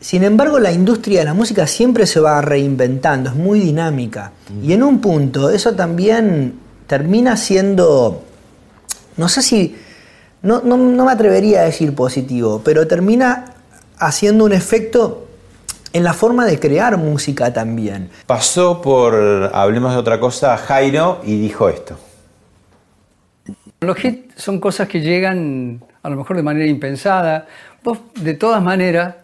Sin 0.00 0.24
embargo, 0.24 0.58
la 0.58 0.72
industria 0.72 1.18
de 1.18 1.24
la 1.26 1.34
música 1.34 1.66
siempre 1.66 2.06
se 2.06 2.20
va 2.20 2.40
reinventando, 2.40 3.28
es 3.28 3.36
muy 3.36 3.60
dinámica. 3.60 4.32
Y 4.62 4.72
en 4.72 4.82
un 4.82 5.00
punto, 5.02 5.50
eso 5.50 5.74
también 5.74 6.54
termina 6.86 7.36
siendo, 7.36 8.22
no 9.18 9.28
sé 9.28 9.42
si, 9.42 9.76
no, 10.40 10.62
no- 10.64 10.78
no 10.78 11.04
me 11.04 11.12
atrevería 11.12 11.60
a 11.60 11.64
decir 11.64 11.94
positivo, 11.94 12.62
pero 12.64 12.86
termina 12.86 13.44
haciendo 13.98 14.44
un 14.46 14.54
efecto 14.54 15.20
en 15.94 16.02
la 16.02 16.12
forma 16.12 16.44
de 16.44 16.58
crear 16.58 16.98
música 16.98 17.52
también. 17.52 18.10
Pasó 18.26 18.82
por, 18.82 19.14
hablemos 19.54 19.92
de 19.92 19.98
otra 19.98 20.18
cosa, 20.18 20.56
Jairo 20.56 21.20
y 21.24 21.38
dijo 21.38 21.68
esto. 21.68 21.96
Los 23.80 24.04
hits 24.04 24.42
son 24.42 24.58
cosas 24.58 24.88
que 24.88 25.00
llegan 25.00 25.80
a 26.02 26.10
lo 26.10 26.16
mejor 26.16 26.36
de 26.36 26.42
manera 26.42 26.66
impensada. 26.66 27.46
Vos, 27.84 27.98
de 28.16 28.34
todas 28.34 28.60
maneras, 28.60 29.14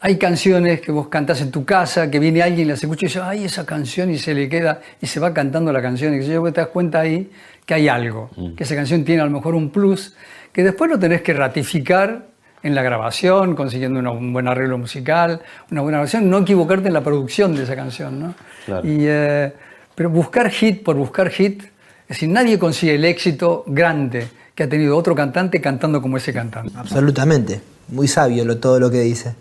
hay 0.00 0.16
canciones 0.16 0.80
que 0.80 0.90
vos 0.90 1.08
cantás 1.08 1.42
en 1.42 1.50
tu 1.50 1.66
casa, 1.66 2.10
que 2.10 2.18
viene 2.18 2.42
alguien 2.42 2.68
y 2.68 2.70
las 2.70 2.82
escucha 2.82 3.04
y 3.04 3.08
dice, 3.08 3.20
ay, 3.20 3.44
esa 3.44 3.66
canción, 3.66 4.10
y 4.10 4.16
se 4.16 4.32
le 4.32 4.48
queda, 4.48 4.80
y 4.98 5.06
se 5.06 5.20
va 5.20 5.34
cantando 5.34 5.72
la 5.74 5.82
canción. 5.82 6.14
Y 6.14 6.20
que 6.20 6.26
yo 6.26 6.42
te 6.52 6.62
das 6.62 6.70
cuenta 6.70 7.00
ahí 7.00 7.30
que 7.66 7.74
hay 7.74 7.88
algo, 7.88 8.30
que 8.56 8.64
esa 8.64 8.74
canción 8.74 9.04
tiene 9.04 9.20
a 9.20 9.26
lo 9.26 9.30
mejor 9.30 9.54
un 9.54 9.68
plus, 9.68 10.16
que 10.54 10.64
después 10.64 10.90
lo 10.90 10.98
tenés 10.98 11.20
que 11.20 11.34
ratificar 11.34 12.31
en 12.62 12.74
la 12.74 12.82
grabación, 12.82 13.54
consiguiendo 13.56 13.98
una- 13.98 14.10
un 14.12 14.32
buen 14.32 14.46
arreglo 14.48 14.78
musical, 14.78 15.40
una 15.70 15.80
buena 15.80 15.98
grabación, 15.98 16.30
no 16.30 16.38
equivocarte 16.38 16.88
en 16.88 16.94
la 16.94 17.00
producción 17.02 17.54
de 17.56 17.64
esa 17.64 17.74
canción. 17.76 18.20
¿no? 18.20 18.34
Claro. 18.66 18.86
Y, 18.86 18.98
eh, 19.00 19.52
pero 19.94 20.10
buscar 20.10 20.48
hit 20.50 20.82
por 20.82 20.96
buscar 20.96 21.28
hit, 21.30 21.62
es 21.62 21.68
decir, 22.08 22.28
nadie 22.28 22.58
consigue 22.58 22.94
el 22.94 23.04
éxito 23.04 23.64
grande 23.66 24.28
que 24.54 24.62
ha 24.64 24.68
tenido 24.68 24.96
otro 24.96 25.14
cantante 25.14 25.60
cantando 25.60 26.00
como 26.02 26.16
ese 26.18 26.32
cantante. 26.32 26.72
Absolutamente, 26.76 27.60
muy 27.88 28.06
sabio 28.08 28.44
lo, 28.44 28.58
todo 28.58 28.78
lo 28.78 28.90
que 28.90 29.00
dice. 29.00 29.34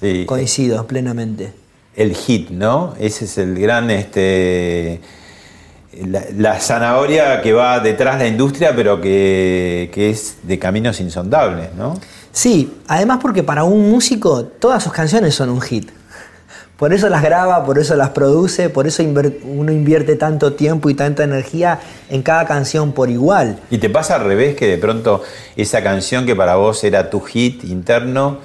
Sí, 0.00 0.24
Coincido 0.26 0.86
plenamente. 0.86 1.52
el 1.94 2.14
hit, 2.14 2.50
¿no? 2.50 2.94
Ese 2.98 3.24
es 3.26 3.38
el 3.38 3.58
gran, 3.58 3.90
este, 3.90 5.00
la, 6.06 6.22
la 6.36 6.60
zanahoria 6.60 7.40
que 7.40 7.52
va 7.54 7.80
detrás 7.80 8.18
de 8.18 8.24
la 8.24 8.28
industria, 8.30 8.74
pero 8.76 9.00
que, 9.00 9.90
que 9.94 10.10
es 10.10 10.38
de 10.42 10.58
caminos 10.58 11.00
insondables, 11.00 11.72
¿no? 11.74 11.98
Sí, 12.36 12.70
además 12.86 13.20
porque 13.22 13.42
para 13.42 13.64
un 13.64 13.90
músico 13.90 14.44
todas 14.44 14.82
sus 14.82 14.92
canciones 14.92 15.34
son 15.34 15.48
un 15.48 15.62
hit. 15.62 15.88
Por 16.76 16.92
eso 16.92 17.08
las 17.08 17.22
graba, 17.22 17.64
por 17.64 17.78
eso 17.78 17.96
las 17.96 18.10
produce, 18.10 18.68
por 18.68 18.86
eso 18.86 19.02
uno 19.02 19.72
invierte 19.72 20.16
tanto 20.16 20.52
tiempo 20.52 20.90
y 20.90 20.94
tanta 20.94 21.24
energía 21.24 21.80
en 22.10 22.20
cada 22.20 22.44
canción 22.44 22.92
por 22.92 23.08
igual. 23.08 23.58
Y 23.70 23.78
te 23.78 23.88
pasa 23.88 24.16
al 24.16 24.24
revés 24.24 24.54
que 24.54 24.66
de 24.66 24.76
pronto 24.76 25.22
esa 25.56 25.82
canción 25.82 26.26
que 26.26 26.36
para 26.36 26.56
vos 26.56 26.84
era 26.84 27.08
tu 27.08 27.22
hit 27.22 27.64
interno 27.64 28.36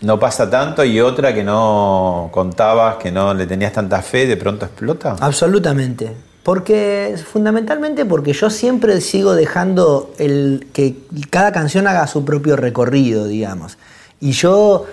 no 0.00 0.18
pasa 0.18 0.50
tanto 0.50 0.82
y 0.82 1.00
otra 1.00 1.32
que 1.32 1.44
no 1.44 2.28
contabas, 2.32 2.96
que 2.96 3.12
no 3.12 3.34
le 3.34 3.46
tenías 3.46 3.72
tanta 3.72 4.02
fe, 4.02 4.26
de 4.26 4.36
pronto 4.36 4.66
explota. 4.66 5.14
Absolutamente. 5.20 6.31
Porque, 6.42 7.16
fundamentalmente 7.30 8.04
porque 8.04 8.32
yo 8.32 8.50
siempre 8.50 9.00
sigo 9.00 9.34
dejando 9.34 10.12
el, 10.18 10.66
que 10.72 10.96
cada 11.30 11.52
canción 11.52 11.86
haga 11.86 12.06
su 12.06 12.24
propio 12.24 12.56
recorrido, 12.56 13.26
digamos. 13.26 13.78
Y 14.20 14.32
yo, 14.32 14.86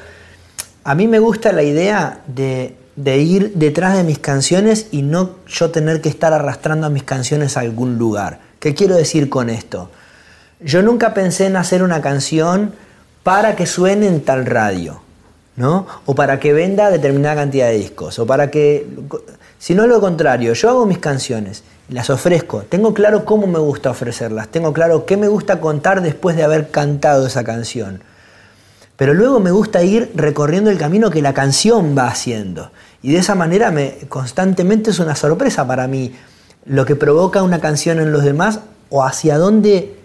a 0.83 0.93
mí 0.93 1.07
me 1.07 1.19
gusta 1.19 1.51
la 1.51 1.63
idea 1.63 2.21
de, 2.27 2.75
de 2.95 3.17
ir 3.17 3.53
detrás 3.55 3.97
de 3.97 4.03
mis 4.03 4.19
canciones 4.19 4.87
y 4.91 5.01
no 5.01 5.37
yo 5.47 5.71
tener 5.71 6.01
que 6.01 6.09
estar 6.09 6.33
arrastrando 6.33 6.85
a 6.85 6.89
mis 6.89 7.03
canciones 7.03 7.57
a 7.57 7.61
algún 7.61 7.97
lugar. 7.97 8.41
¿Qué 8.59 8.75
quiero 8.75 8.95
decir 8.95 9.29
con 9.29 9.49
esto? 9.49 9.89
Yo 10.59 10.83
nunca 10.83 11.13
pensé 11.13 11.45
en 11.45 11.55
hacer 11.55 11.81
una 11.81 12.01
canción 12.01 12.73
para 13.23 13.55
que 13.55 13.65
suene 13.65 14.07
en 14.07 14.21
tal 14.21 14.45
radio, 14.45 15.01
¿no? 15.55 15.87
O 16.05 16.13
para 16.13 16.39
que 16.39 16.51
venda 16.51 16.89
determinada 16.89 17.35
cantidad 17.35 17.69
de 17.69 17.77
discos, 17.77 18.19
o 18.19 18.25
para 18.25 18.51
que... 18.51 18.85
sino 19.59 19.85
lo 19.85 20.01
contrario. 20.01 20.53
Yo 20.53 20.69
hago 20.69 20.85
mis 20.87 20.97
canciones, 20.97 21.63
las 21.89 22.09
ofrezco, 22.09 22.63
tengo 22.67 22.93
claro 22.93 23.25
cómo 23.25 23.45
me 23.45 23.59
gusta 23.59 23.91
ofrecerlas, 23.91 24.47
tengo 24.47 24.73
claro 24.73 25.05
qué 25.05 25.17
me 25.17 25.27
gusta 25.27 25.59
contar 25.59 26.01
después 26.01 26.35
de 26.35 26.43
haber 26.43 26.71
cantado 26.71 27.27
esa 27.27 27.43
canción. 27.43 28.01
Pero 28.95 29.13
luego 29.13 29.39
me 29.39 29.51
gusta 29.51 29.83
ir 29.83 30.11
recorriendo 30.15 30.71
el 30.71 30.77
camino 30.77 31.09
que 31.09 31.21
la 31.21 31.33
canción 31.33 31.95
va 31.97 32.07
haciendo. 32.07 32.71
Y 33.01 33.13
de 33.13 33.19
esa 33.19 33.35
manera 33.35 33.71
me, 33.71 33.97
constantemente 34.09 34.91
es 34.91 34.99
una 34.99 35.15
sorpresa 35.15 35.65
para 35.67 35.87
mí 35.87 36.13
lo 36.65 36.85
que 36.85 36.95
provoca 36.95 37.41
una 37.41 37.59
canción 37.59 37.99
en 37.99 38.11
los 38.11 38.23
demás 38.23 38.59
o 38.89 39.03
hacia 39.03 39.37
dónde 39.37 39.95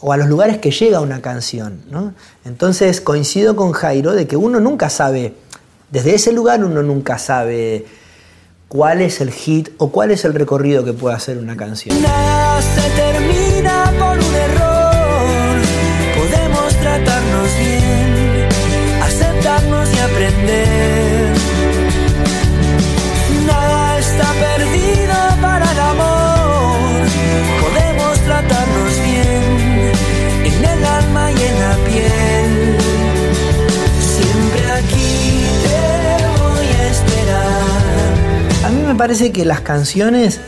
o 0.00 0.12
a 0.12 0.16
los 0.16 0.28
lugares 0.28 0.58
que 0.58 0.70
llega 0.70 1.00
una 1.00 1.22
canción. 1.22 1.80
Entonces 2.44 3.00
coincido 3.00 3.56
con 3.56 3.72
Jairo 3.72 4.12
de 4.12 4.26
que 4.26 4.36
uno 4.36 4.60
nunca 4.60 4.90
sabe, 4.90 5.34
desde 5.90 6.14
ese 6.14 6.32
lugar 6.32 6.62
uno 6.64 6.82
nunca 6.82 7.18
sabe 7.18 7.86
cuál 8.72 9.02
es 9.02 9.20
el 9.20 9.30
hit 9.30 9.68
o 9.76 9.92
cuál 9.92 10.12
es 10.12 10.24
el 10.24 10.32
recorrido 10.32 10.82
que 10.82 10.94
puede 10.94 11.14
hacer 11.14 11.36
una 11.36 11.54
canción. 11.58 11.94
Parece 39.02 39.32
que 39.32 39.44
las 39.44 39.62
canciones 39.62 40.38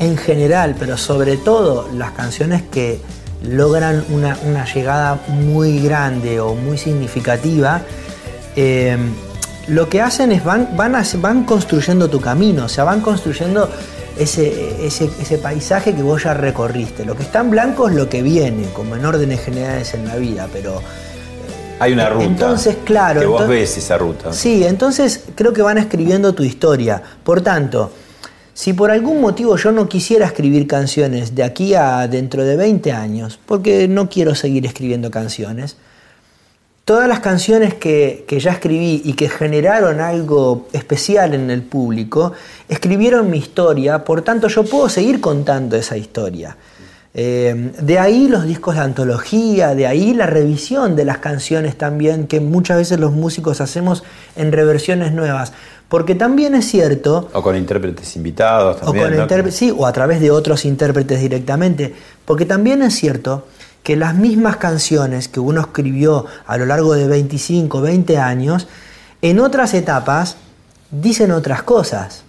en 0.00 0.16
general, 0.16 0.74
pero 0.76 0.96
sobre 0.96 1.36
todo 1.36 1.88
las 1.94 2.10
canciones 2.10 2.62
que 2.62 2.98
logran 3.44 4.04
una, 4.08 4.64
llegada 4.64 5.20
muy 5.28 5.78
grande 5.78 6.40
o 6.40 6.56
muy 6.56 6.78
significativa, 6.78 7.82
eh, 8.56 8.98
lo 9.68 9.88
que 9.88 10.00
hacen 10.00 10.32
es 10.32 10.42
van, 10.42 10.76
van, 10.76 10.96
van 11.18 11.44
construyendo 11.44 12.10
tu 12.10 12.20
camino, 12.20 12.64
o 12.64 12.68
sea, 12.68 12.82
van 12.82 13.02
construyendo 13.02 13.70
ese, 14.18 14.84
ese, 14.84 15.08
ese 15.20 15.38
paisaje 15.38 15.94
que 15.94 16.02
vos 16.02 16.24
ya 16.24 16.34
recorriste. 16.34 17.04
Lo 17.04 17.14
que 17.14 17.22
está 17.22 17.38
en 17.38 17.50
blanco 17.50 17.88
es 17.88 17.94
lo 17.94 18.08
que 18.08 18.20
viene, 18.20 18.64
como 18.72 18.96
en 18.96 19.06
órdenes 19.06 19.44
generales 19.44 19.94
en 19.94 20.08
la 20.08 20.16
vida, 20.16 20.48
pero 20.52 20.82
Hay 21.80 21.94
una 21.94 22.10
ruta. 22.10 22.26
Entonces, 22.26 22.76
claro, 22.84 23.20
Que 23.20 23.26
vos 23.26 23.48
ves 23.48 23.78
esa 23.78 23.96
ruta. 23.96 24.32
Sí, 24.32 24.64
entonces 24.64 25.24
creo 25.34 25.54
que 25.54 25.62
van 25.62 25.78
escribiendo 25.78 26.34
tu 26.34 26.42
historia. 26.42 27.02
Por 27.24 27.40
tanto, 27.40 27.90
si 28.52 28.74
por 28.74 28.90
algún 28.90 29.22
motivo 29.22 29.56
yo 29.56 29.72
no 29.72 29.88
quisiera 29.88 30.26
escribir 30.26 30.66
canciones 30.66 31.34
de 31.34 31.42
aquí 31.42 31.74
a 31.74 32.06
dentro 32.06 32.44
de 32.44 32.56
20 32.56 32.92
años, 32.92 33.40
porque 33.46 33.88
no 33.88 34.10
quiero 34.10 34.34
seguir 34.34 34.66
escribiendo 34.66 35.10
canciones, 35.10 35.78
todas 36.84 37.08
las 37.08 37.20
canciones 37.20 37.72
que, 37.72 38.26
que 38.28 38.38
ya 38.38 38.50
escribí 38.50 39.00
y 39.02 39.14
que 39.14 39.30
generaron 39.30 40.00
algo 40.00 40.68
especial 40.72 41.32
en 41.32 41.50
el 41.50 41.62
público, 41.62 42.34
escribieron 42.68 43.30
mi 43.30 43.38
historia, 43.38 44.04
por 44.04 44.20
tanto 44.20 44.48
yo 44.48 44.64
puedo 44.64 44.90
seguir 44.90 45.22
contando 45.22 45.76
esa 45.76 45.96
historia. 45.96 46.58
Eh, 47.12 47.72
de 47.80 47.98
ahí 47.98 48.28
los 48.28 48.44
discos 48.44 48.76
de 48.76 48.82
antología, 48.82 49.74
de 49.74 49.86
ahí 49.86 50.14
la 50.14 50.26
revisión 50.26 50.94
de 50.94 51.04
las 51.04 51.18
canciones 51.18 51.76
también, 51.76 52.26
que 52.26 52.40
muchas 52.40 52.76
veces 52.76 53.00
los 53.00 53.12
músicos 53.12 53.60
hacemos 53.60 54.04
en 54.36 54.52
reversiones 54.52 55.12
nuevas. 55.12 55.52
Porque 55.88 56.14
también 56.14 56.54
es 56.54 56.66
cierto 56.68 57.28
O 57.32 57.42
con 57.42 57.56
intérpretes 57.56 58.14
invitados 58.14 58.76
o, 58.82 58.86
también. 58.86 59.08
con 59.08 59.16
¿no? 59.16 59.26
intérpre- 59.26 59.50
sí, 59.50 59.74
o 59.76 59.86
a 59.86 59.92
través 59.92 60.20
de 60.20 60.30
otros 60.30 60.64
intérpretes 60.64 61.20
directamente. 61.20 61.92
Porque 62.24 62.46
también 62.46 62.80
es 62.82 62.94
cierto 62.94 63.48
que 63.82 63.96
las 63.96 64.14
mismas 64.14 64.56
canciones 64.58 65.26
que 65.26 65.40
uno 65.40 65.62
escribió 65.62 66.26
a 66.46 66.56
lo 66.58 66.66
largo 66.66 66.94
de 66.94 67.08
25, 67.08 67.80
20 67.80 68.18
años, 68.18 68.68
en 69.20 69.40
otras 69.40 69.74
etapas 69.74 70.36
dicen 70.92 71.32
otras 71.32 71.64
cosas. 71.64 72.22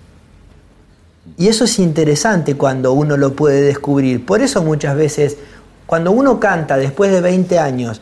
Y 1.37 1.47
eso 1.47 1.65
es 1.65 1.79
interesante 1.79 2.55
cuando 2.55 2.93
uno 2.93 3.17
lo 3.17 3.35
puede 3.35 3.61
descubrir. 3.61 4.25
Por 4.25 4.41
eso 4.41 4.61
muchas 4.61 4.95
veces, 4.95 5.37
cuando 5.85 6.11
uno 6.11 6.39
canta 6.39 6.77
después 6.77 7.11
de 7.11 7.21
20 7.21 7.59
años 7.59 8.01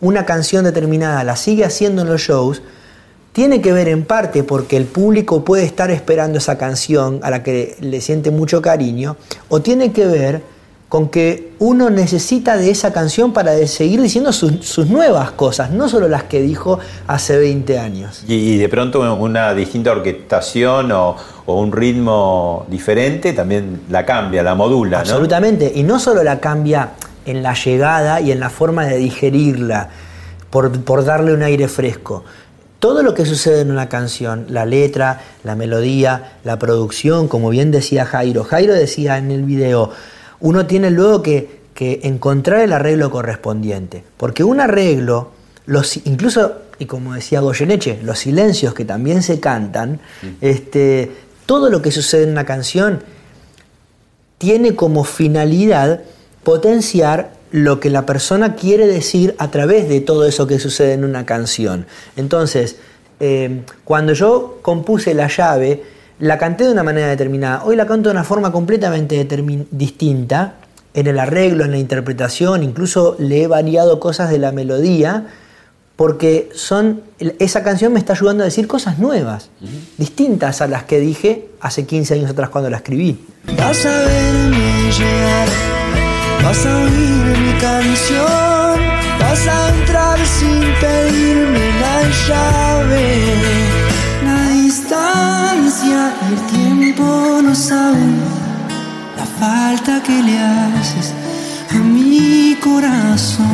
una 0.00 0.26
canción 0.26 0.64
determinada, 0.64 1.24
la 1.24 1.36
sigue 1.36 1.64
haciendo 1.64 2.02
en 2.02 2.08
los 2.08 2.20
shows, 2.20 2.62
tiene 3.32 3.60
que 3.60 3.72
ver 3.72 3.88
en 3.88 4.04
parte 4.04 4.42
porque 4.42 4.76
el 4.76 4.84
público 4.84 5.44
puede 5.44 5.64
estar 5.64 5.90
esperando 5.90 6.38
esa 6.38 6.58
canción 6.58 7.20
a 7.22 7.30
la 7.30 7.42
que 7.42 7.76
le 7.80 8.00
siente 8.00 8.30
mucho 8.30 8.62
cariño, 8.62 9.16
o 9.48 9.60
tiene 9.60 9.92
que 9.92 10.06
ver 10.06 10.42
con 10.88 11.08
que 11.08 11.52
uno 11.58 11.90
necesita 11.90 12.56
de 12.56 12.70
esa 12.70 12.92
canción 12.92 13.32
para 13.32 13.54
seguir 13.66 14.00
diciendo 14.00 14.32
sus, 14.32 14.64
sus 14.64 14.86
nuevas 14.88 15.32
cosas, 15.32 15.72
no 15.72 15.88
solo 15.88 16.08
las 16.08 16.24
que 16.24 16.40
dijo 16.40 16.78
hace 17.08 17.38
20 17.38 17.78
años. 17.78 18.22
Y, 18.28 18.34
y 18.34 18.56
de 18.56 18.68
pronto 18.68 19.00
una 19.14 19.52
distinta 19.52 19.90
orquestación 19.90 20.92
o, 20.92 21.16
o 21.46 21.60
un 21.60 21.72
ritmo 21.72 22.66
diferente 22.68 23.32
también 23.32 23.82
la 23.90 24.06
cambia, 24.06 24.42
la 24.42 24.54
modula, 24.54 24.98
¿no? 24.98 25.02
Absolutamente. 25.02 25.72
Y 25.74 25.82
no 25.82 25.98
solo 25.98 26.22
la 26.22 26.38
cambia 26.38 26.90
en 27.24 27.42
la 27.42 27.54
llegada 27.54 28.20
y 28.20 28.30
en 28.30 28.38
la 28.38 28.50
forma 28.50 28.86
de 28.86 28.96
digerirla, 28.96 29.90
por, 30.50 30.70
por 30.84 31.04
darle 31.04 31.34
un 31.34 31.42
aire 31.42 31.68
fresco. 31.68 32.24
Todo 32.78 33.02
lo 33.02 33.14
que 33.14 33.26
sucede 33.26 33.62
en 33.62 33.70
una 33.70 33.88
canción, 33.88 34.46
la 34.48 34.64
letra, 34.64 35.20
la 35.42 35.56
melodía, 35.56 36.34
la 36.44 36.58
producción, 36.58 37.26
como 37.26 37.50
bien 37.50 37.70
decía 37.70 38.04
Jairo. 38.04 38.44
Jairo 38.44 38.74
decía 38.74 39.18
en 39.18 39.30
el 39.30 39.42
video, 39.42 39.90
uno 40.40 40.66
tiene 40.66 40.90
luego 40.90 41.22
que, 41.22 41.60
que 41.74 42.00
encontrar 42.04 42.60
el 42.60 42.72
arreglo 42.72 43.10
correspondiente. 43.10 44.02
Porque 44.16 44.42
un 44.42 44.60
arreglo, 44.60 45.30
los, 45.66 45.98
incluso, 46.06 46.54
y 46.78 46.86
como 46.86 47.14
decía 47.14 47.40
Goyeneche, 47.40 48.00
los 48.02 48.18
silencios 48.18 48.74
que 48.74 48.84
también 48.84 49.22
se 49.22 49.40
cantan, 49.40 50.00
este, 50.40 51.12
todo 51.44 51.70
lo 51.70 51.82
que 51.82 51.90
sucede 51.90 52.24
en 52.24 52.30
una 52.30 52.44
canción 52.44 53.02
tiene 54.38 54.74
como 54.74 55.04
finalidad 55.04 56.02
potenciar 56.42 57.32
lo 57.50 57.80
que 57.80 57.90
la 57.90 58.06
persona 58.06 58.54
quiere 58.54 58.86
decir 58.86 59.34
a 59.38 59.50
través 59.50 59.88
de 59.88 60.00
todo 60.00 60.26
eso 60.26 60.46
que 60.46 60.58
sucede 60.58 60.92
en 60.92 61.04
una 61.04 61.24
canción. 61.24 61.86
Entonces, 62.16 62.76
eh, 63.20 63.62
cuando 63.84 64.12
yo 64.12 64.58
compuse 64.62 65.14
la 65.14 65.28
llave, 65.28 65.82
la 66.18 66.38
canté 66.38 66.64
de 66.64 66.72
una 66.72 66.82
manera 66.82 67.08
determinada. 67.08 67.64
Hoy 67.64 67.76
la 67.76 67.86
canto 67.86 68.08
de 68.08 68.14
una 68.14 68.24
forma 68.24 68.52
completamente 68.52 69.26
distinta, 69.70 70.54
en 70.94 71.06
el 71.06 71.18
arreglo, 71.18 71.64
en 71.64 71.72
la 71.72 71.78
interpretación, 71.78 72.62
incluso 72.62 73.16
le 73.18 73.42
he 73.42 73.46
variado 73.46 74.00
cosas 74.00 74.30
de 74.30 74.38
la 74.38 74.50
melodía, 74.50 75.26
porque 75.94 76.48
son, 76.54 77.02
esa 77.38 77.62
canción 77.62 77.92
me 77.92 77.98
está 77.98 78.14
ayudando 78.14 78.42
a 78.42 78.46
decir 78.46 78.66
cosas 78.66 78.98
nuevas, 78.98 79.50
distintas 79.98 80.62
a 80.62 80.66
las 80.66 80.84
que 80.84 80.98
dije 80.98 81.48
hace 81.60 81.84
15 81.84 82.14
años 82.14 82.30
atrás 82.30 82.48
cuando 82.48 82.70
la 82.70 82.78
escribí. 82.78 83.26
Vas 83.58 83.84
a 83.84 83.98
verme 84.00 84.90
llegar, 84.90 85.48
vas 86.42 86.66
a 86.66 86.76
oír 86.78 87.38
mi 87.44 87.60
canción, 87.60 88.80
vas 89.20 89.46
a 89.46 89.74
entrar 89.74 90.18
sin 90.26 90.62
pedirme 90.80 91.80
la 91.80 92.02
llave. 92.26 93.65
Que 100.06 100.22
le 100.22 100.38
haces 100.38 101.12
a 101.70 101.78
mi 101.78 102.56
corazón. 102.62 103.46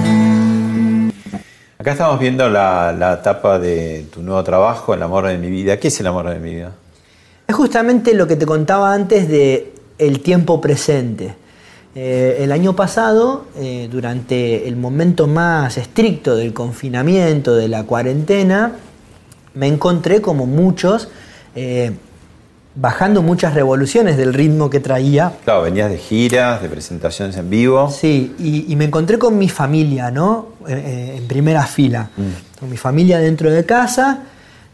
Acá 1.79 1.93
estamos 1.93 2.21
viendo 2.21 2.49
la, 2.49 2.93
la 2.93 3.15
etapa 3.15 3.59
de 3.59 4.07
tu 4.13 4.23
nuevo 4.23 4.45
trabajo, 4.45 4.95
El 4.95 5.03
amor 5.03 5.27
de 5.27 5.39
mi 5.39 5.49
vida. 5.49 5.79
¿Qué 5.79 5.89
es 5.89 5.99
el 6.01 6.07
amor 6.07 6.29
de 6.29 6.39
mi 6.39 6.55
vida? 6.55 6.73
Es 7.47 7.57
justamente 7.57 8.15
lo 8.15 8.27
que 8.27 8.37
te 8.37 8.47
contaba 8.47 8.93
antes 8.93 9.29
de 9.29 9.73
el 9.99 10.21
tiempo 10.21 10.61
presente. 10.61 11.35
Eh, 11.95 12.39
el 12.41 12.53
año 12.53 12.75
pasado, 12.75 13.47
eh, 13.57 13.89
durante 13.91 14.67
el 14.67 14.77
momento 14.77 15.27
más 15.27 15.77
estricto 15.77 16.37
del 16.37 16.53
confinamiento, 16.53 17.55
de 17.55 17.69
la 17.69 17.85
cuarentena, 17.85 18.73
me 19.55 19.67
encontré 19.67 20.23
como 20.23 20.47
muchos, 20.47 21.09
eh, 21.55 21.93
bajando 22.75 23.23
muchas 23.23 23.55
revoluciones 23.55 24.17
del 24.17 24.33
ritmo 24.33 24.71
que 24.71 24.81
traía. 24.81 25.33
Claro, 25.45 25.63
venías 25.63 25.91
de 25.91 25.99
giras, 25.99 26.63
de 26.63 26.69
presentaciones 26.69 27.37
en 27.37 27.51
vivo. 27.51 27.91
Sí, 27.91 28.35
y, 28.39 28.73
y 28.73 28.77
me 28.77 28.87
encontré 28.87 29.19
con 29.19 29.37
mi 29.37 29.49
familia, 29.49 30.11
¿no? 30.11 30.49
Eh, 30.67 30.73
eh, 30.73 31.15
en 31.19 31.27
primera 31.27 31.65
fila. 31.67 32.11
Con 32.59 32.71
mi 32.71 32.77
familia 32.77 33.19
dentro 33.19 33.51
de 33.51 33.65
casa, 33.65 34.23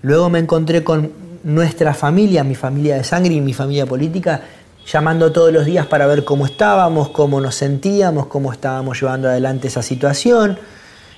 luego 0.03 0.29
me 0.29 0.39
encontré 0.39 0.85
con 0.85 1.11
nuestra 1.45 1.95
familia, 1.95 2.45
mi 2.45 2.55
familia 2.55 2.97
de 2.97 3.05
sangre 3.05 3.35
y 3.35 3.41
mi 3.41 3.55
familia 3.55 3.87
política, 3.87 4.43
llamando 4.91 5.33
todos 5.33 5.53
los 5.53 5.65
días 5.65 5.87
para 5.87 6.07
ver 6.07 6.25
cómo 6.25 6.47
estábamos, 6.47 7.09
cómo 7.11 7.41
nos 7.41 7.55
sentíamos, 7.55 8.27
cómo 8.27 8.53
estábamos 8.53 9.01
llevando 9.01 9.29
adelante 9.29 9.69
esa 9.69 9.83
situación. 9.83 10.59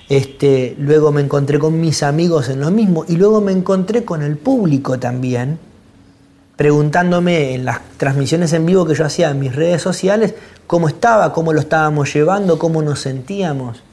Este, 0.09 0.75
luego 0.77 1.11
me 1.11 1.21
encontré 1.21 1.57
con 1.59 1.79
mis 1.79 2.03
amigos 2.03 2.49
en 2.49 2.59
lo 2.59 2.71
mismo 2.71 3.05
y 3.07 3.15
luego 3.15 3.39
me 3.39 3.51
encontré 3.51 4.03
con 4.03 4.21
el 4.21 4.37
público 4.37 4.99
también, 4.99 5.57
preguntándome 6.55 7.55
en 7.55 7.65
las 7.65 7.79
transmisiones 7.97 8.53
en 8.53 8.65
vivo 8.65 8.85
que 8.85 8.93
yo 8.93 9.05
hacía 9.05 9.29
en 9.29 9.39
mis 9.39 9.55
redes 9.55 9.81
sociales 9.81 10.35
cómo 10.71 10.87
estaba, 10.87 11.33
cómo 11.33 11.51
lo 11.51 11.59
estábamos 11.59 12.13
llevando, 12.13 12.57
cómo 12.57 12.81
nos 12.81 13.01
sentíamos. 13.01 13.83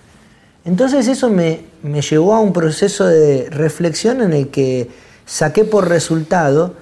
Entonces 0.65 1.09
eso 1.09 1.29
me, 1.29 1.63
me 1.83 2.03
llevó 2.03 2.35
a 2.35 2.41
un 2.41 2.53
proceso 2.53 3.05
de 3.05 3.49
reflexión 3.51 4.21
en 4.21 4.33
el 4.33 4.49
que 4.49 4.89
saqué 5.27 5.65
por 5.65 5.89
resultado 5.89 6.75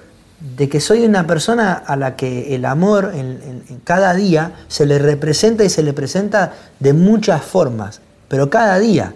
de 0.55 0.69
que 0.69 0.81
soy 0.81 1.03
una 1.03 1.25
persona 1.25 1.73
a 1.73 1.95
la 1.95 2.15
que 2.15 2.53
el 2.53 2.65
amor 2.65 3.13
en, 3.15 3.63
en 3.67 3.79
cada 3.83 4.13
día 4.13 4.51
se 4.67 4.85
le 4.85 4.99
representa 4.99 5.63
y 5.63 5.69
se 5.69 5.81
le 5.81 5.93
presenta 5.93 6.53
de 6.79 6.93
muchas 6.93 7.41
formas, 7.41 8.01
pero 8.27 8.51
cada 8.51 8.77
día. 8.77 9.15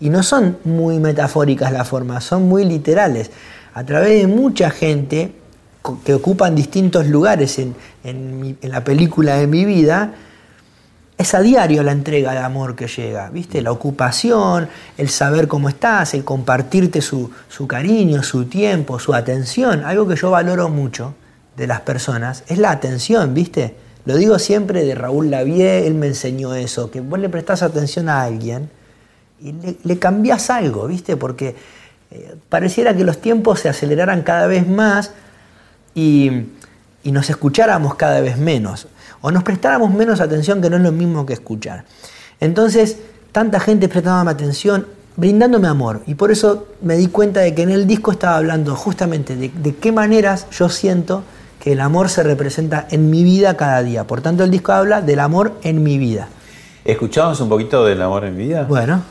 Y 0.00 0.10
no 0.10 0.24
son 0.24 0.58
muy 0.64 0.98
metafóricas 0.98 1.70
las 1.70 1.86
formas, 1.86 2.24
son 2.24 2.48
muy 2.48 2.64
literales. 2.64 3.30
A 3.74 3.84
través 3.84 4.20
de 4.20 4.26
mucha 4.26 4.70
gente 4.70 5.32
que 6.04 6.14
ocupan 6.14 6.54
distintos 6.54 7.06
lugares 7.06 7.58
en, 7.58 7.74
en 8.04 8.56
la 8.62 8.84
película 8.84 9.36
de 9.36 9.46
mi 9.46 9.64
vida, 9.64 10.14
es 11.18 11.34
a 11.34 11.40
diario 11.40 11.82
la 11.82 11.92
entrega 11.92 12.32
de 12.32 12.38
amor 12.38 12.76
que 12.76 12.88
llega, 12.88 13.30
¿viste? 13.30 13.62
La 13.62 13.72
ocupación, 13.72 14.68
el 14.98 15.08
saber 15.08 15.48
cómo 15.48 15.68
estás, 15.68 16.12
el 16.12 16.24
compartirte 16.24 17.00
su, 17.00 17.30
su, 17.48 17.66
cariño, 17.66 18.22
su 18.22 18.44
tiempo, 18.44 18.98
su 18.98 19.14
atención. 19.14 19.82
Algo 19.84 20.06
que 20.06 20.16
yo 20.16 20.30
valoro 20.30 20.68
mucho 20.68 21.14
de 21.56 21.66
las 21.66 21.80
personas 21.80 22.44
es 22.48 22.58
la 22.58 22.70
atención, 22.70 23.32
¿viste? 23.32 23.76
Lo 24.04 24.16
digo 24.16 24.38
siempre 24.38 24.84
de 24.84 24.94
Raúl 24.94 25.30
Lavie, 25.30 25.86
él 25.86 25.94
me 25.94 26.06
enseñó 26.06 26.54
eso, 26.54 26.90
que 26.90 27.00
vos 27.00 27.18
le 27.18 27.30
prestás 27.30 27.62
atención 27.62 28.10
a 28.10 28.22
alguien 28.22 28.68
y 29.40 29.52
le, 29.52 29.76
le 29.82 29.98
cambiás 29.98 30.50
algo, 30.50 30.86
¿viste? 30.86 31.16
Porque 31.16 31.56
eh, 32.10 32.36
pareciera 32.50 32.94
que 32.94 33.04
los 33.04 33.22
tiempos 33.22 33.60
se 33.60 33.70
aceleraran 33.70 34.22
cada 34.22 34.46
vez 34.46 34.68
más 34.68 35.12
y, 35.96 36.30
y 37.02 37.10
nos 37.10 37.28
escucháramos 37.28 37.96
cada 37.96 38.20
vez 38.20 38.38
menos 38.38 38.86
o 39.22 39.32
nos 39.32 39.42
prestáramos 39.42 39.92
menos 39.92 40.20
atención, 40.20 40.62
que 40.62 40.70
no 40.70 40.76
es 40.76 40.82
lo 40.82 40.92
mismo 40.92 41.26
que 41.26 41.32
escuchar. 41.32 41.84
Entonces, 42.38 42.98
tanta 43.32 43.58
gente 43.58 43.88
prestaba 43.88 44.30
atención, 44.30 44.86
brindándome 45.16 45.66
amor. 45.66 46.02
Y 46.06 46.14
por 46.14 46.30
eso 46.30 46.68
me 46.82 46.96
di 46.96 47.08
cuenta 47.08 47.40
de 47.40 47.54
que 47.54 47.62
en 47.62 47.70
el 47.70 47.86
disco 47.88 48.12
estaba 48.12 48.36
hablando 48.36 48.76
justamente 48.76 49.34
de, 49.34 49.48
de 49.48 49.74
qué 49.74 49.90
maneras 49.90 50.46
yo 50.50 50.68
siento 50.68 51.24
que 51.58 51.72
el 51.72 51.80
amor 51.80 52.08
se 52.08 52.22
representa 52.22 52.86
en 52.90 53.10
mi 53.10 53.24
vida 53.24 53.56
cada 53.56 53.82
día. 53.82 54.04
Por 54.04 54.20
tanto, 54.20 54.44
el 54.44 54.50
disco 54.50 54.72
habla 54.72 55.00
del 55.00 55.18
amor 55.18 55.54
en 55.62 55.82
mi 55.82 55.98
vida. 55.98 56.28
¿Escuchamos 56.84 57.40
un 57.40 57.48
poquito 57.48 57.84
del 57.84 58.00
amor 58.02 58.24
en 58.26 58.36
mi 58.36 58.46
vida? 58.46 58.64
Bueno. 58.68 59.02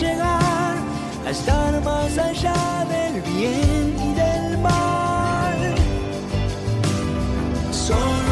Llegar 0.00 0.76
a 1.24 1.30
estar 1.30 1.82
más 1.84 2.18
allá 2.18 2.84
del 2.88 3.22
bien 3.22 3.96
y 3.98 4.14
del 4.14 4.58
mal. 4.58 5.74
Solo 7.70 8.23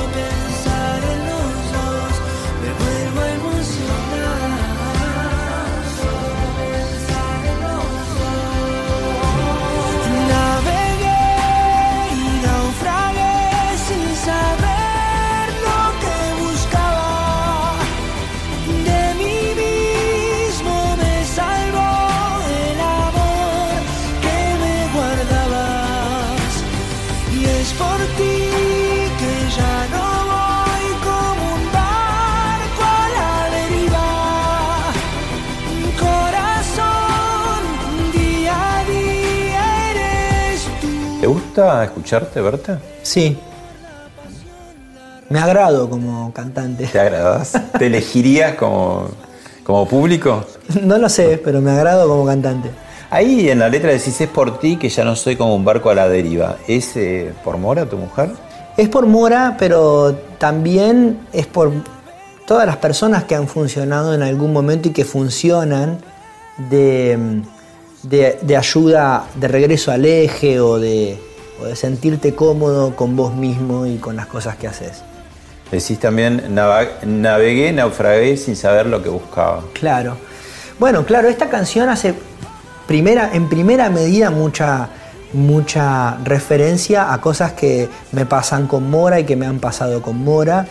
gusta 41.52 41.84
escucharte, 41.84 42.40
Berta? 42.40 42.80
Sí. 43.02 43.36
Me 45.28 45.38
agrado 45.38 45.88
como 45.90 46.32
cantante. 46.32 46.86
¿Te 46.86 46.98
agradas? 46.98 47.52
¿Te 47.78 47.86
elegirías 47.86 48.54
como, 48.54 49.08
como 49.64 49.86
público? 49.86 50.44
No 50.82 50.96
lo 50.98 51.08
sé, 51.10 51.40
pero 51.44 51.60
me 51.60 51.70
agrado 51.72 52.08
como 52.08 52.24
cantante. 52.24 52.70
Ahí 53.10 53.50
en 53.50 53.58
la 53.58 53.68
letra 53.68 53.90
decís, 53.90 54.18
es 54.22 54.28
por 54.28 54.58
ti 54.58 54.78
que 54.78 54.88
ya 54.88 55.04
no 55.04 55.14
soy 55.14 55.36
como 55.36 55.54
un 55.54 55.64
barco 55.64 55.90
a 55.90 55.94
la 55.94 56.08
deriva. 56.08 56.56
¿Es 56.66 56.96
eh, 56.96 57.32
por 57.44 57.58
Mora, 57.58 57.84
tu 57.86 57.98
mujer? 57.98 58.30
Es 58.78 58.88
por 58.88 59.04
Mora, 59.06 59.56
pero 59.58 60.14
también 60.38 61.20
es 61.34 61.46
por 61.46 61.70
todas 62.46 62.66
las 62.66 62.76
personas 62.78 63.24
que 63.24 63.34
han 63.34 63.46
funcionado 63.46 64.14
en 64.14 64.22
algún 64.22 64.52
momento 64.54 64.88
y 64.88 64.92
que 64.92 65.04
funcionan 65.04 65.98
de, 66.70 67.42
de- 68.04 68.38
de 68.40 68.56
ayuda, 68.56 69.26
de 69.34 69.48
regreso 69.48 69.92
al 69.92 70.06
eje 70.06 70.58
o 70.60 70.78
de, 70.78 71.18
o 71.62 71.66
de 71.66 71.76
sentirte 71.76 72.34
cómodo 72.34 72.96
con 72.96 73.14
vos 73.16 73.34
mismo 73.34 73.86
y 73.86 73.96
con 73.98 74.16
las 74.16 74.26
cosas 74.26 74.56
que 74.56 74.66
haces. 74.68 75.02
Decís 75.70 75.98
también, 75.98 76.54
"Nava- 76.54 76.88
navegué, 77.04 77.72
naufragué 77.72 78.36
sin 78.36 78.56
saber 78.56 78.86
lo 78.86 79.02
que 79.02 79.08
buscaba. 79.08 79.62
Claro. 79.72 80.16
Bueno, 80.78 81.04
claro, 81.06 81.28
esta 81.28 81.48
canción 81.48 81.88
hace 81.88 82.14
primera, 82.86 83.30
en 83.32 83.48
primera 83.48 83.88
medida 83.88 84.30
mucha, 84.30 84.88
mucha 85.32 86.18
referencia 86.24 87.12
a 87.12 87.20
cosas 87.20 87.52
que 87.52 87.88
me 88.12 88.26
pasan 88.26 88.66
con 88.66 88.90
Mora 88.90 89.20
y 89.20 89.24
que 89.24 89.36
me 89.36 89.46
han 89.46 89.60
pasado 89.60 90.02
con 90.02 90.22
Mora, 90.22 90.66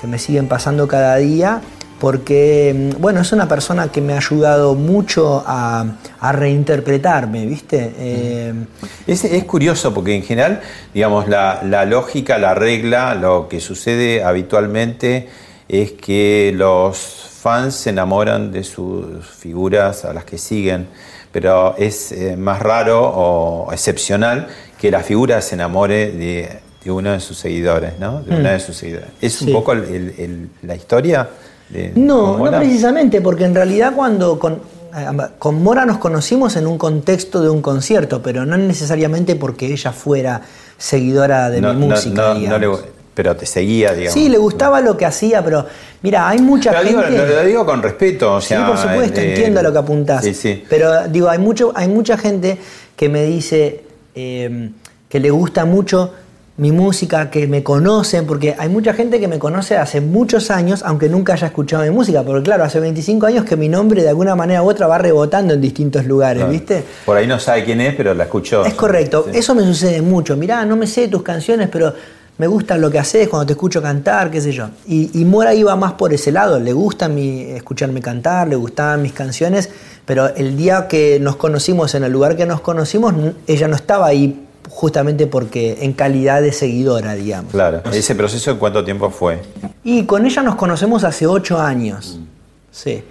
que 0.00 0.06
me 0.06 0.18
siguen 0.18 0.46
pasando 0.46 0.86
cada 0.86 1.16
día, 1.16 1.60
porque, 2.08 2.90
mm, 2.94 3.00
bueno, 3.00 3.22
es 3.22 3.32
una 3.32 3.48
persona 3.48 3.90
que 3.90 4.02
me 4.02 4.12
ha 4.12 4.18
ayudado 4.18 4.74
mucho 4.74 5.42
a, 5.46 5.86
a 6.20 6.32
reinterpretarme, 6.32 7.46
¿viste? 7.46 7.94
Eh, 7.96 8.52
Es, 9.06 9.24
es 9.24 9.44
curioso 9.44 9.94
porque 9.94 10.14
en 10.14 10.22
general, 10.22 10.60
digamos, 10.92 11.28
la, 11.28 11.62
la 11.64 11.86
lógica, 11.86 12.36
la 12.36 12.52
regla, 12.54 13.14
lo 13.14 13.48
que 13.48 13.58
sucede 13.58 14.22
habitualmente 14.22 15.30
es 15.66 15.92
que 15.92 16.52
los 16.54 16.98
fans 17.40 17.74
se 17.74 17.88
enamoran 17.88 18.52
de 18.52 18.64
sus 18.64 19.24
figuras 19.26 20.04
a 20.04 20.12
las 20.12 20.24
que 20.26 20.36
siguen, 20.36 20.88
pero 21.32 21.74
es 21.78 22.12
eh, 22.12 22.36
más 22.36 22.60
raro 22.60 23.00
o 23.02 23.72
excepcional 23.72 24.48
que 24.78 24.90
la 24.90 25.00
figura 25.00 25.40
se 25.40 25.54
enamore 25.54 26.10
de, 26.12 26.50
de 26.84 26.90
uno 26.90 27.12
de 27.12 27.20
sus 27.20 27.38
seguidores, 27.38 27.94
¿no? 27.98 28.20
De 28.20 28.36
una 28.36 28.50
Mm. 28.50 28.52
de 28.52 28.60
sus 28.60 28.76
seguidores. 28.76 29.08
¿Es 29.22 29.40
un 29.40 29.48
Sí. 29.48 29.54
poco 29.54 29.72
el- 29.72 29.84
el- 29.84 30.14
el- 30.18 30.48
la 30.64 30.74
historia? 30.76 31.30
De, 31.74 31.92
No, 31.96 32.38
no 32.38 32.50
precisamente, 32.58 33.20
porque 33.20 33.44
en 33.44 33.54
realidad 33.54 33.92
cuando 33.96 34.38
con, 34.38 34.54
eh, 34.54 35.06
con 35.40 35.60
Mora 35.62 35.84
nos 35.84 35.98
conocimos 35.98 36.54
en 36.56 36.66
un 36.68 36.78
contexto 36.78 37.42
de 37.42 37.50
un 37.50 37.60
concierto, 37.60 38.22
pero 38.22 38.46
no 38.46 38.56
necesariamente 38.56 39.34
porque 39.34 39.66
ella 39.66 39.90
fuera 39.92 40.40
seguidora 40.78 41.50
de 41.50 41.60
No- 41.60 41.74
mi 41.74 41.86
música. 41.88 42.14
no- 42.14 42.34
no 42.34 42.40
digamos. 42.40 42.80
le- 42.80 42.94
pero 43.14 43.36
te 43.36 43.46
seguía, 43.46 43.92
digamos. 43.92 44.12
sí, 44.14 44.28
le 44.28 44.38
gustaba 44.38 44.80
lo 44.80 44.96
que 44.96 45.04
hacía, 45.06 45.42
pero 45.44 45.64
mira, 46.02 46.28
hay 46.28 46.40
mucha 46.40 46.70
digo, 46.82 47.00
gente. 47.02 47.18
lo- 47.18 47.26
lo 47.34 47.44
digo 47.44 47.64
con 47.66 47.82
respeto, 47.82 48.34
o 48.34 48.40
Sí, 48.40 48.48
sea, 48.48 48.66
por 48.66 48.76
supuesto, 48.78 49.20
eh, 49.20 49.30
entiendo 49.30 49.60
a 49.60 49.62
lo 49.62 49.72
que 49.72 49.78
apuntás. 49.78 50.24
Sí, 50.24 50.34
sí. 50.34 50.64
Pero 50.68 51.06
digo, 51.08 51.28
hay, 51.28 51.38
mucho, 51.38 51.72
hay 51.76 51.88
mucha 51.88 52.16
gente 52.16 52.58
que 52.96 53.08
me 53.08 53.24
dice 53.24 53.82
eh, 54.16 54.70
que 55.08 55.18
le 55.20 55.30
gusta 55.30 55.64
mucho 55.64 56.12
mi 56.56 56.70
música, 56.70 57.30
que 57.30 57.48
me 57.48 57.64
conocen, 57.64 58.26
porque 58.26 58.54
hay 58.56 58.68
mucha 58.68 58.94
gente 58.94 59.18
que 59.18 59.26
me 59.26 59.40
conoce 59.40 59.76
hace 59.76 60.00
muchos 60.00 60.52
años, 60.52 60.82
aunque 60.84 61.08
nunca 61.08 61.32
haya 61.32 61.48
escuchado 61.48 61.82
mi 61.82 61.90
música, 61.90 62.22
porque 62.22 62.44
claro, 62.44 62.62
hace 62.62 62.78
25 62.78 63.26
años 63.26 63.44
que 63.44 63.56
mi 63.56 63.68
nombre 63.68 64.02
de 64.02 64.08
alguna 64.10 64.36
manera 64.36 64.62
u 64.62 64.68
otra 64.70 64.86
va 64.86 64.98
rebotando 64.98 65.54
en 65.54 65.60
distintos 65.60 66.04
lugares, 66.06 66.38
Claro. 66.42 66.52
¿viste? 66.52 66.84
Por 67.04 67.16
ahí 67.16 67.26
no 67.26 67.40
sabe 67.40 67.64
quién 67.64 67.80
es, 67.80 67.94
pero 67.96 68.14
la 68.14 68.24
escuchó. 68.24 68.64
Es 68.64 68.74
correcto, 68.74 69.26
Sí. 69.32 69.38
eso 69.38 69.54
me 69.56 69.62
sucede 69.62 70.00
mucho. 70.00 70.36
Mirá, 70.36 70.64
no 70.64 70.76
me 70.76 70.86
sé 70.86 71.08
tus 71.08 71.22
canciones, 71.22 71.68
pero 71.72 71.92
me 72.38 72.46
gusta 72.46 72.76
lo 72.78 72.88
que 72.88 73.00
haces 73.00 73.28
cuando 73.28 73.46
te 73.46 73.52
escucho 73.54 73.82
cantar, 73.82 74.30
qué 74.30 74.40
sé 74.40 74.52
yo. 74.52 74.68
Y, 74.86 75.10
y 75.20 75.24
Mora 75.24 75.54
iba 75.54 75.74
más 75.74 75.94
por 75.94 76.12
ese 76.12 76.30
lado, 76.30 76.60
le 76.60 76.72
gusta 76.72 77.08
mi, 77.08 77.42
escucharme 77.50 78.00
cantar, 78.00 78.46
le 78.46 78.54
gustaban 78.54 79.02
mis 79.02 79.12
canciones, 79.12 79.70
pero 80.04 80.32
el 80.36 80.56
día 80.56 80.86
que 80.86 81.18
nos 81.18 81.34
conocimos, 81.34 81.96
en 81.96 82.04
el 82.04 82.12
lugar 82.12 82.36
que 82.36 82.46
nos 82.46 82.60
conocimos, 82.60 83.12
ella 83.48 83.66
no 83.66 83.74
estaba 83.74 84.06
ahí 84.06 84.40
justamente 84.68 85.26
porque 85.26 85.78
en 85.82 85.92
calidad 85.92 86.42
de 86.42 86.52
seguidora, 86.52 87.14
digamos. 87.14 87.52
Claro. 87.52 87.82
¿Ese 87.92 88.14
proceso 88.14 88.50
en 88.50 88.58
cuánto 88.58 88.84
tiempo 88.84 89.10
fue? 89.10 89.40
Y 89.82 90.04
con 90.04 90.24
ella 90.26 90.42
nos 90.42 90.56
conocemos 90.56 91.04
hace 91.04 91.26
ocho 91.26 91.58
años. 91.58 92.18
Sí. 92.70 93.02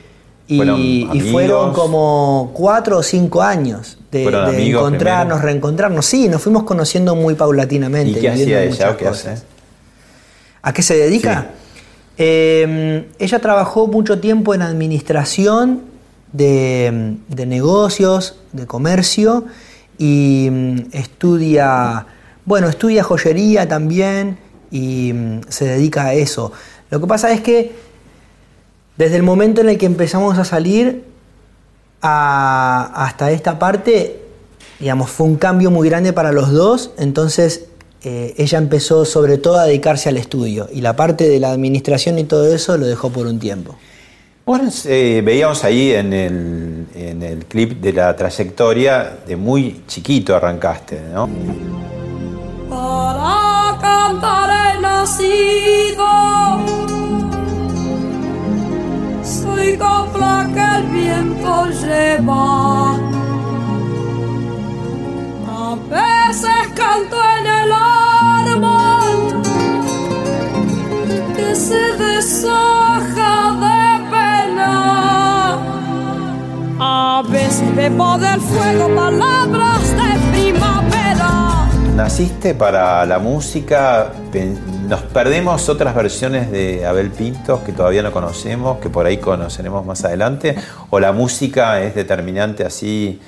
Y, 0.47 0.57
¿Fueron 0.57 0.79
y 0.81 1.21
fueron 1.31 1.73
como 1.73 2.51
cuatro 2.53 2.97
o 2.97 3.03
cinco 3.03 3.41
años 3.41 3.97
de, 4.11 4.23
¿Fueron 4.23 4.51
de 4.51 4.57
amigos 4.57 4.81
encontrarnos, 4.81 5.37
primero? 5.37 5.45
reencontrarnos. 5.45 6.05
Sí, 6.05 6.27
nos 6.27 6.41
fuimos 6.41 6.63
conociendo 6.63 7.15
muy 7.15 7.35
paulatinamente. 7.35 8.19
¿Y 8.19 8.21
qué 8.21 8.29
hacía 8.29 8.63
ella 8.63 8.97
qué 8.97 9.07
hace? 9.07 9.35
¿A 10.61 10.73
qué 10.73 10.81
se 10.81 10.97
dedica? 10.97 11.51
Eh, 12.17 13.07
ella 13.19 13.39
trabajó 13.39 13.87
mucho 13.87 14.19
tiempo 14.19 14.53
en 14.53 14.61
administración 14.61 15.81
de, 16.33 17.15
de 17.29 17.45
negocios, 17.45 18.35
de 18.51 18.67
comercio 18.67 19.45
y 19.97 20.49
mm, 20.51 20.77
estudia, 20.91 22.05
bueno, 22.45 22.67
estudia 22.67 23.03
joyería 23.03 23.67
también 23.67 24.37
y 24.71 25.13
mm, 25.13 25.41
se 25.49 25.65
dedica 25.65 26.05
a 26.05 26.13
eso. 26.13 26.51
Lo 26.89 26.99
que 26.99 27.07
pasa 27.07 27.31
es 27.31 27.41
que 27.41 27.71
desde 28.97 29.15
el 29.15 29.23
momento 29.23 29.61
en 29.61 29.69
el 29.69 29.77
que 29.77 29.85
empezamos 29.85 30.37
a 30.37 30.45
salir 30.45 31.05
hasta 32.01 33.31
esta 33.31 33.57
parte, 33.59 34.21
digamos, 34.79 35.09
fue 35.09 35.25
un 35.25 35.37
cambio 35.37 35.71
muy 35.71 35.87
grande 35.87 36.11
para 36.11 36.31
los 36.31 36.51
dos, 36.51 36.91
entonces 36.97 37.65
eh, 38.03 38.33
ella 38.37 38.57
empezó 38.57 39.05
sobre 39.05 39.37
todo 39.37 39.57
a 39.57 39.63
dedicarse 39.63 40.09
al 40.09 40.17
estudio 40.17 40.67
y 40.71 40.81
la 40.81 40.97
parte 40.97 41.29
de 41.29 41.39
la 41.39 41.51
administración 41.51 42.19
y 42.19 42.25
todo 42.25 42.53
eso 42.53 42.77
lo 42.77 42.85
dejó 42.85 43.09
por 43.09 43.25
un 43.25 43.39
tiempo. 43.39 43.77
Bueno, 44.45 44.69
eh, 44.85 45.21
veíamos 45.23 45.63
ahí 45.63 45.93
en 45.93 46.11
el, 46.11 46.87
en 46.93 47.23
el 47.23 47.45
clip 47.45 47.79
de 47.79 47.93
la 47.93 48.13
trayectoria, 48.13 49.19
de 49.25 49.37
muy 49.37 49.83
chiquito 49.87 50.35
arrancaste, 50.35 50.99
¿no? 51.13 51.29
Para 52.69 53.77
cantar 53.79 54.49
he 54.75 54.81
nacido. 54.81 56.05
Soy 59.23 59.77
copla 59.77 60.49
que 60.53 60.77
el 60.77 60.87
viento 60.87 61.67
lleva. 61.67 63.22
Bebo 77.75 78.17
del 78.19 78.39
fuego 78.39 78.95
palabras 78.95 79.81
de 79.91 80.31
primavera. 80.31 81.69
Naciste 81.95 82.53
para 82.53 83.05
la 83.05 83.19
música, 83.19 84.13
nos 84.87 85.01
perdemos 85.01 85.69
otras 85.69 85.95
versiones 85.95 86.51
de 86.51 86.85
Abel 86.85 87.09
Pintos 87.09 87.61
que 87.61 87.71
todavía 87.71 88.03
no 88.03 88.11
conocemos, 88.11 88.77
que 88.79 88.89
por 88.89 89.05
ahí 89.05 89.17
conoceremos 89.17 89.85
más 89.85 90.03
adelante, 90.05 90.55
o 90.89 90.99
la 90.99 91.11
música 91.11 91.81
es 91.81 91.95
determinante 91.95 92.63
así 92.63 93.19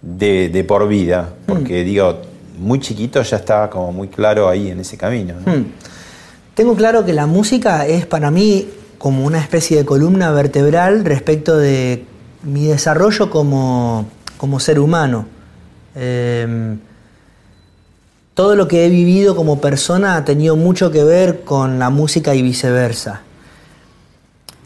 de, 0.00 0.48
de 0.48 0.64
por 0.64 0.88
vida, 0.88 1.28
porque 1.46 1.84
digo, 1.84 2.22
muy 2.58 2.80
chiquito 2.80 3.22
ya 3.22 3.36
estaba 3.36 3.70
como 3.70 3.92
muy 3.92 4.08
claro 4.08 4.48
ahí 4.48 4.70
en 4.70 4.80
ese 4.80 4.96
camino. 4.96 5.34
¿no? 5.44 5.52
Hmm. 5.52 5.66
Tengo 6.54 6.74
claro 6.74 7.04
que 7.04 7.12
la 7.12 7.26
música 7.26 7.86
es 7.86 8.06
para 8.06 8.30
mí 8.30 8.68
como 8.98 9.24
una 9.24 9.40
especie 9.40 9.76
de 9.76 9.84
columna 9.84 10.30
vertebral 10.32 11.04
respecto 11.04 11.56
de 11.56 12.04
mi 12.42 12.66
desarrollo 12.66 13.30
como, 13.30 14.06
como 14.36 14.60
ser 14.60 14.78
humano. 14.78 15.26
Eh, 15.94 16.76
todo 18.34 18.56
lo 18.56 18.66
que 18.66 18.86
he 18.86 18.88
vivido 18.88 19.36
como 19.36 19.60
persona 19.60 20.16
ha 20.16 20.24
tenido 20.24 20.56
mucho 20.56 20.90
que 20.90 21.04
ver 21.04 21.44
con 21.44 21.78
la 21.78 21.90
música 21.90 22.34
y 22.34 22.42
viceversa. 22.42 23.20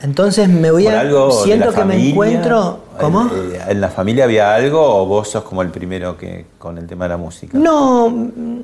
Entonces 0.01 0.49
me 0.49 0.71
voy 0.71 0.85
Por 0.85 0.95
a... 0.95 1.01
algo 1.01 1.45
siento 1.45 1.73
que 1.73 1.85
me 1.85 2.11
encuentro... 2.11 2.86
¿Cómo? 2.99 3.31
eh, 3.35 3.61
¿En 3.69 3.81
la 3.81 3.89
familia 3.89 4.25
había 4.25 4.55
algo 4.55 4.81
o 4.81 5.07
vos 5.07 5.29
sos 5.29 5.45
como 5.45 5.63
el 5.63 5.71
primero 5.71 6.17
que 6.17 6.47
con 6.59 6.79
el 6.79 6.87
tema 6.87 7.05
de 7.05 7.09
la 7.11 7.17
música? 7.17 7.57
No, 7.59 8.13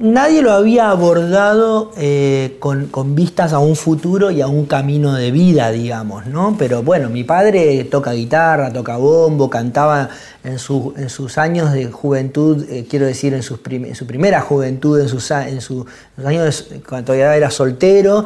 nadie 0.01 0.43
lo 0.43 0.53
había 0.53 0.91
abordado 0.91 1.93
eh, 1.97 2.57
con, 2.59 2.87
con 2.87 3.15
vistas 3.15 3.53
a 3.53 3.59
un 3.59 3.77
futuro 3.77 4.31
y 4.31 4.41
a 4.41 4.47
un 4.47 4.67
camino 4.67 5.15
de 5.15 5.31
vida, 5.31 5.71
digamos, 5.71 6.27
¿no? 6.27 6.57
Pero 6.59 6.83
bueno, 6.83 7.09
mi 7.09 7.25
padre 7.25 7.85
toca 7.85 8.13
guitarra, 8.13 8.73
toca 8.73 8.97
bombo, 8.97 9.49
cantaba 9.51 10.09
en, 10.45 10.59
su- 10.59 10.93
en 10.97 11.09
sus 11.09 11.39
años 11.39 11.73
de 11.73 11.87
juventud, 11.87 12.65
eh, 12.69 12.85
quiero 12.91 13.07
decir, 13.07 13.33
en, 13.33 13.43
sus 13.45 13.59
prim- 13.61 13.85
en 13.85 13.95
su 13.95 14.07
primera 14.07 14.41
juventud, 14.41 14.99
en 15.01 15.09
sus, 15.09 15.31
en 15.31 15.61
su- 15.61 15.87
en 16.17 16.17
sus 16.17 16.25
años 16.27 16.69
de- 16.69 16.81
cuando 16.81 17.07
todavía 17.07 17.37
era 17.37 17.51
soltero, 17.51 18.25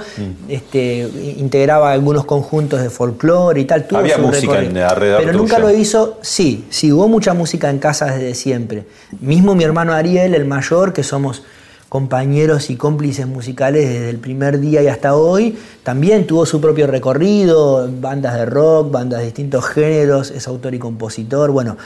este, 0.49 1.09
integraba 1.37 1.93
algunos 1.93 2.25
conjuntos 2.25 2.81
de 2.83 2.89
folclore 2.91 3.61
y 3.61 3.65
tal. 3.67 3.87
tuvo 3.87 3.99
Había 3.99 4.17
música 4.19 4.53
recorrido. 4.55 4.71
en- 4.71 4.77
alrededor 4.91 5.21
Pero 5.25 5.33
nunca 5.39 5.59
lo 5.59 5.71
hizo, 5.71 6.19
sí, 6.23 6.65
sí, 6.71 6.91
hubo 6.93 7.07
mucha 7.09 7.35
música 7.35 7.69
en 7.71 7.79
casa 7.79 8.07
desde 8.07 8.35
siempre. 8.35 8.85
Mismo 9.21 9.55
mi 9.55 9.65
hermano 9.65 9.93
Ariel, 9.93 10.35
el 10.35 10.47
mayor, 10.47 10.93
que 10.93 11.03
somos 11.03 11.43
compañeros 11.89 12.69
y 12.71 12.77
cómplices 12.77 13.27
musicales 13.27 13.89
desde 13.89 14.11
el 14.11 14.19
primer 14.19 14.59
día 14.61 14.83
y 14.83 14.89
hasta 14.89 15.15
hoy, 15.15 15.57
también 15.83 16.27
tuvo 16.27 16.45
su 16.45 16.61
propio 16.61 16.87
recorrido, 16.87 17.89
bandas 18.01 18.35
de 18.35 18.45
rock, 18.47 18.91
bandas 18.91 19.21
de 19.21 19.27
distintos 19.27 19.65
géneros, 19.67 20.31
es 20.31 20.47
autor 20.49 20.75
y 20.75 20.79
compositor, 20.79 21.51
bueno, 21.53 21.77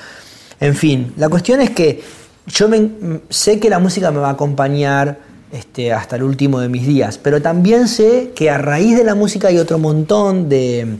en 0.58 0.74
fin, 0.74 1.12
la 1.16 1.28
cuestión 1.28 1.60
es 1.60 1.70
que 1.70 2.02
yo 2.46 2.68
me- 2.68 3.20
sé 3.28 3.60
que 3.60 3.68
la 3.70 3.78
música 3.78 4.10
me 4.10 4.18
va 4.18 4.28
a 4.28 4.32
acompañar 4.32 5.18
este, 5.52 5.92
hasta 5.92 6.16
el 6.16 6.22
último 6.22 6.60
de 6.60 6.68
mis 6.68 6.86
días, 6.86 7.18
pero 7.18 7.42
también 7.42 7.88
sé 7.88 8.30
que 8.34 8.50
a 8.50 8.58
raíz 8.58 8.96
de 8.96 9.04
la 9.04 9.14
música 9.14 9.48
hay 9.48 9.58
otro 9.58 9.78
montón 9.78 10.48
de 10.48 10.96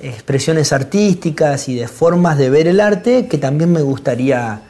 expresiones 0.00 0.72
artísticas 0.72 1.68
y 1.68 1.74
de 1.76 1.86
formas 1.88 2.36
de 2.38 2.50
ver 2.50 2.66
el 2.66 2.80
arte 2.80 3.26
que 3.26 3.38
también 3.38 3.70
me 3.72 3.82
gustaría 3.82 4.60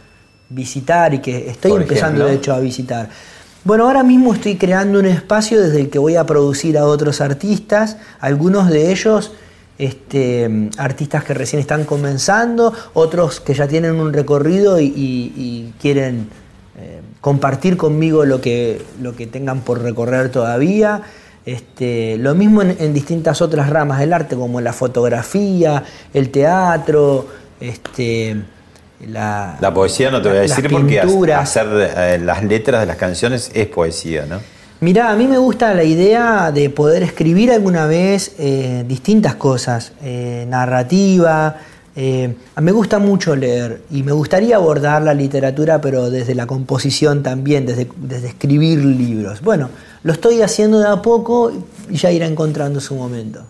visitar 0.51 1.15
y 1.15 1.19
que 1.21 1.49
estoy 1.51 1.71
Por 1.73 1.83
empezando 1.83 2.07
ejemplo. 2.25 2.27
de 2.27 2.35
hecho 2.35 2.53
a 2.55 2.61
visitar. 2.61 3.09
Bueno, 3.65 3.87
ahora 3.87 4.03
mismo 4.03 4.35
estoy 4.35 4.57
creando 4.57 4.99
un 4.99 5.07
espacio 5.07 5.59
desde 5.59 5.81
el 5.81 5.89
que 5.89 5.99
voy 5.99 6.17
a 6.17 6.27
producir 6.27 6.77
a 6.77 6.85
otros 6.85 7.23
artistas, 7.23 7.97
algunos 8.21 8.69
de 8.69 8.93
ellos 8.93 9.33
este, 9.79 10.69
artistas 10.77 11.25
que 11.25 11.33
recién 11.33 11.61
están 11.61 11.85
comenzando, 11.85 12.75
otros 12.93 13.41
que 13.41 13.55
ya 13.55 13.67
tienen 13.67 13.95
un 13.95 14.13
recorrido 14.13 14.79
y, 14.79 15.73
quieren 15.81 16.29
eh, 16.77 17.01
compartir 17.23 17.79
conmigo 17.79 18.27
lo 18.27 18.43
que, 18.43 18.83
lo 19.01 19.17
que 19.17 19.27
tengan 19.27 19.63
por 19.63 19.81
recorrer 19.81 20.29
todavía. 20.29 21.01
Este, 21.47 22.19
lo 22.19 22.35
mismo 22.35 22.61
en, 22.61 22.77
en 22.79 22.93
distintas 22.93 23.41
otras 23.41 23.71
ramas 23.71 23.99
del 23.99 24.13
arte, 24.13 24.37
como 24.37 24.61
la 24.61 24.75
fotografía, 24.75 25.85
el 26.13 26.29
teatro, 26.29 27.29
este, 27.61 28.43
la, 29.09 29.57
La 29.61 29.75
poesía 29.75 30.11
no 30.11 30.23
te 30.23 30.29
voy 30.29 30.39
a 30.39 30.41
decir 30.43 30.69
porque 30.71 31.01
hacer 31.01 31.67
eh, 31.97 32.19
las 32.23 32.43
letras 32.43 32.81
de 32.81 32.87
las 32.87 32.97
canciones 32.97 33.51
es 33.55 33.67
poesía, 33.67 34.27
¿no? 34.27 34.39
Mirá, 34.81 35.11
a 35.11 35.17
mí 35.17 35.27
me 35.27 35.39
gusta 35.39 35.73
la 35.73 35.85
idea 35.85 36.53
de 36.53 36.69
poder 36.69 37.03
escribir 37.03 37.51
alguna 37.51 37.87
vez 37.87 38.35
eh, 38.39 38.85
distintas 38.87 39.35
cosas, 39.37 39.93
eh, 40.03 40.45
narrativa. 40.49 41.57
eh, 41.97 42.35
me 42.61 42.73
gusta 42.73 42.99
mucho 42.99 43.37
leer 43.37 43.83
y 43.91 44.03
me 44.03 44.13
gustaría 44.13 44.57
abordar 44.57 45.03
la 45.03 45.15
literatura, 45.15 45.81
pero 45.81 46.11
desde 46.11 46.35
la 46.35 46.47
composición 46.47 47.23
también, 47.23 47.67
desde, 47.67 47.89
desde 47.97 48.29
escribir 48.29 48.85
libros. 48.85 49.41
Bueno, 49.43 49.71
lo 50.03 50.13
estoy 50.13 50.43
haciendo 50.43 50.81
de 50.81 50.89
a 50.89 51.01
poco 51.01 51.53
y 51.89 51.97
ya 51.97 52.11
irá 52.11 52.27
encontrando 52.27 52.81
su 52.81 52.95
momento. 52.95 53.45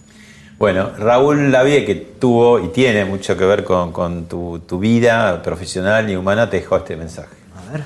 Bueno, 0.64 0.92
Raúl 0.98 1.52
Lavie, 1.52 1.84
que 1.84 1.94
tuvo 1.94 2.58
y 2.58 2.68
tiene 2.68 3.04
mucho 3.04 3.36
que 3.36 3.44
ver 3.44 3.64
con, 3.64 3.92
con 3.92 4.24
tu, 4.24 4.60
tu 4.66 4.78
vida 4.78 5.42
profesional 5.42 6.08
y 6.08 6.16
humana, 6.16 6.48
te 6.48 6.56
dejó 6.56 6.78
este 6.78 6.96
mensaje. 6.96 7.36
A 7.54 7.70
ver. 7.70 7.84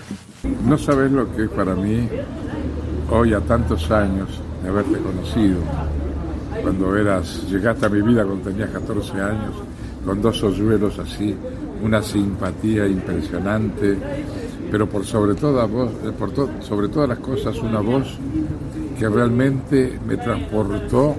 No 0.64 0.78
sabes 0.78 1.10
lo 1.10 1.28
que 1.34 1.46
es 1.46 1.50
para 1.50 1.74
mí 1.74 2.08
hoy 3.10 3.34
a 3.34 3.40
tantos 3.40 3.90
años 3.90 4.28
de 4.62 4.68
haberte 4.68 4.96
conocido. 4.98 5.58
Cuando 6.62 6.96
eras, 6.96 7.42
llegaste 7.50 7.86
a 7.86 7.88
mi 7.88 8.00
vida 8.00 8.22
cuando 8.24 8.48
tenías 8.48 8.70
14 8.70 9.10
años, 9.22 9.54
con 10.06 10.22
dos 10.22 10.40
hoyuelos 10.44 11.00
así, 11.00 11.34
una 11.82 12.00
simpatía 12.00 12.86
impresionante, 12.86 13.96
pero 14.70 14.88
por 14.88 15.04
sobre 15.04 15.32
eh, 15.32 16.12
por 16.16 16.30
to- 16.30 16.50
sobre 16.60 16.86
todas 16.86 17.08
las 17.08 17.18
cosas 17.18 17.58
una 17.58 17.80
voz 17.80 18.06
que 18.96 19.08
realmente 19.08 19.98
me 20.06 20.16
transportó 20.16 21.16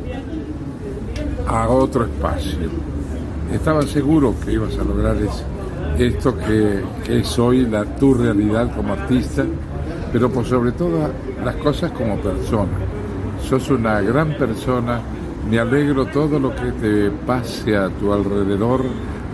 a 1.50 1.68
otro 1.68 2.06
espacio. 2.06 2.58
Estaba 3.54 3.82
seguro 3.84 4.36
que 4.46 4.54
ibas 4.54 4.78
a 4.78 4.84
lograr 4.84 5.16
es- 5.18 5.44
esto 5.98 6.36
que, 6.38 6.80
es 7.08 7.40
hoy 7.40 7.66
la, 7.66 7.84
tu 7.84 8.14
realidad 8.14 8.74
como 8.76 8.94
artista, 8.94 9.44
pero 10.14 10.30
por 10.30 10.46
sobre 10.46 10.72
todas 10.74 11.10
las 11.44 11.56
cosas 11.56 11.92
como 11.92 12.16
persona. 12.18 12.70
Sos 13.42 13.70
una 13.72 14.00
gran 14.02 14.38
persona, 14.38 15.02
me 15.50 15.60
alegro 15.60 16.06
todo 16.08 16.40
lo 16.40 16.54
que 16.56 16.72
te 16.74 17.10
pase 17.26 17.76
a 17.76 17.90
tu 17.90 18.14
alrededor, 18.14 18.84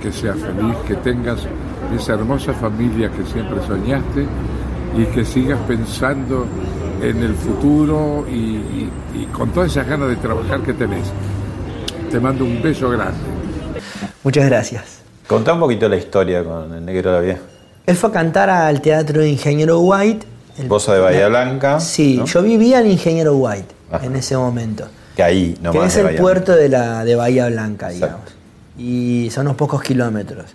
que 0.02 0.12
seas 0.12 0.38
feliz, 0.38 0.76
que 0.88 0.96
tengas 0.96 1.46
esa 1.96 2.14
hermosa 2.14 2.54
familia 2.54 3.12
que 3.12 3.24
siempre 3.26 3.58
soñaste 3.68 4.26
y 4.98 5.04
que 5.14 5.26
sigas 5.26 5.60
pensando 5.68 6.46
en 7.02 7.18
el 7.22 7.34
futuro 7.34 8.26
y, 8.32 8.36
y- 8.36 8.90
y 9.16 9.26
con 9.34 9.50
todas 9.50 9.72
esas 9.72 9.88
ganas 9.88 10.08
de 10.10 10.16
trabajar 10.16 10.62
que 10.62 10.74
tenés. 10.74 11.12
Te 12.12 12.20
mando 12.20 12.46
un 12.46 12.62
beso 12.62 12.90
grande. 12.90 13.18
Muchas 14.24 14.46
gracias. 14.46 14.84
Contá 15.28 15.54
un 15.54 15.60
poquito 15.60 15.90
la 15.90 15.98
historia 15.98 16.44
con 16.44 16.74
el 16.74 16.86
negro 16.86 17.12
Lavie. 17.12 17.38
Él 17.86 17.96
fue 17.96 18.10
a 18.10 18.14
cantar 18.14 18.50
al 18.50 18.82
Teatro 18.82 19.22
de 19.22 19.30
Ingeniero 19.30 19.80
White. 19.80 20.26
el- 20.58 20.68
sos 20.70 20.88
de 20.88 21.00
Bahía 21.00 21.28
Blanca. 21.28 21.80
Sí, 21.80 22.16
¿no? 22.18 22.26
yo 22.26 22.42
vivía 22.42 22.80
en 22.80 22.92
Ingeniero 22.92 23.36
White 23.36 23.68
Ajá. 23.92 24.06
en 24.06 24.16
ese 24.16 24.38
momento. 24.38 24.88
Que 25.16 25.24
ahí 25.24 25.58
nomás. 25.62 25.82
que 25.82 25.88
es 25.88 25.94
de 25.96 26.00
el 26.02 26.06
Bahía 26.08 26.20
puerto 26.22 26.56
de, 26.56 26.70
la, 26.70 27.04
de 27.04 27.16
Bahía 27.16 27.48
Blanca, 27.48 27.92
Exacto. 27.92 28.06
digamos. 28.06 28.36
Y 28.78 29.30
son 29.32 29.48
unos 29.48 29.58
pocos 29.58 29.82
kilómetros. 29.82 30.46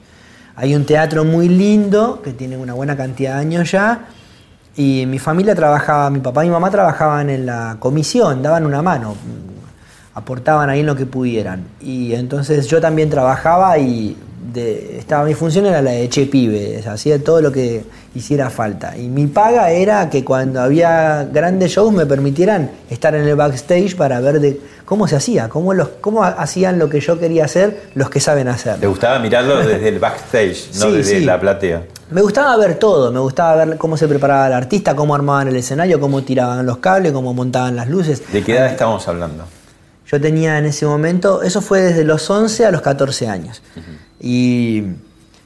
Hay 0.56 0.74
un 0.74 0.84
teatro 0.86 1.24
muy 1.24 1.48
lindo 1.48 2.20
que 2.22 2.32
tiene 2.32 2.56
una 2.56 2.72
buena 2.74 2.96
cantidad 2.96 3.34
de 3.34 3.40
años 3.40 3.70
ya. 3.70 4.06
Y 4.76 5.04
mi 5.06 5.18
familia 5.18 5.54
trabajaba, 5.54 6.08
mi 6.10 6.20
papá 6.20 6.44
y 6.44 6.48
mi 6.48 6.52
mamá 6.52 6.70
trabajaban 6.70 7.28
en 7.28 7.44
la 7.46 7.76
comisión, 7.78 8.42
daban 8.42 8.64
una 8.64 8.80
mano, 8.82 9.14
aportaban 10.14 10.68
ahí 10.70 10.80
en 10.80 10.86
lo 10.86 10.96
que 10.96 11.06
pudieran. 11.06 11.64
Y 11.80 12.14
entonces 12.14 12.66
yo 12.66 12.80
también 12.80 13.10
trabajaba 13.10 13.78
y 13.78 14.16
de- 14.52 14.98
estaba 14.98 15.24
mi 15.24 15.34
función 15.34 15.66
era 15.66 15.80
la 15.82 15.92
de 15.92 16.08
che 16.08 16.26
pibe, 16.26 16.82
hacía 16.86 17.22
todo 17.22 17.40
lo 17.40 17.52
que 17.52 17.84
hiciera 18.14 18.50
falta. 18.50 18.96
Y 18.96 19.06
mi 19.08 19.26
paga 19.28 19.70
era 19.70 20.10
que 20.10 20.24
cuando 20.24 20.60
había 20.60 21.28
grandes 21.32 21.70
shows 21.70 21.92
me 21.92 22.06
permitieran 22.06 22.70
estar 22.90 23.14
en 23.14 23.28
el 23.28 23.36
backstage 23.36 23.94
para 23.96 24.18
ver 24.20 24.40
de 24.40 24.60
cómo 24.84 25.06
se 25.06 25.14
hacía, 25.14 25.48
cómo, 25.48 25.72
los, 25.74 25.88
cómo 26.00 26.24
hacían 26.24 26.80
lo 26.80 26.88
que 26.88 26.98
yo 27.00 27.18
quería 27.20 27.44
hacer 27.44 27.82
los 27.94 28.10
que 28.10 28.18
saben 28.18 28.48
hacer. 28.48 28.78
¿Te 28.80 28.88
gustaba 28.88 29.20
mirarlo 29.20 29.58
desde 29.64 29.88
el 29.88 30.00
backstage, 30.00 30.70
no 30.80 30.86
Sí, 30.86 30.92
desde 30.96 31.18
sí. 31.20 31.24
la 31.24 31.38
platea? 31.38 31.82
Me 32.10 32.20
gustaba 32.22 32.56
ver 32.56 32.74
todo, 32.74 33.12
me 33.12 33.20
gustaba 33.20 33.64
ver 33.64 33.76
cómo 33.78 33.96
se 33.96 34.08
preparaba 34.08 34.48
el 34.48 34.54
artista, 34.54 34.96
cómo 34.96 35.14
armaban 35.14 35.46
el 35.46 35.54
escenario, 35.54 36.00
cómo 36.00 36.22
tiraban 36.22 36.66
los 36.66 36.78
cables, 36.78 37.12
cómo 37.12 37.32
montaban 37.32 37.76
las 37.76 37.88
luces. 37.88 38.20
¿De 38.32 38.42
qué 38.42 38.56
edad 38.56 38.66
estamos 38.66 39.06
hablando? 39.06 39.44
Yo 40.10 40.20
tenía 40.20 40.58
en 40.58 40.66
ese 40.66 40.86
momento, 40.86 41.42
eso 41.42 41.60
fue 41.60 41.82
desde 41.82 42.04
los 42.04 42.28
11 42.28 42.66
a 42.66 42.70
los 42.70 42.80
14 42.80 43.28
años. 43.28 43.62
y, 44.20 44.82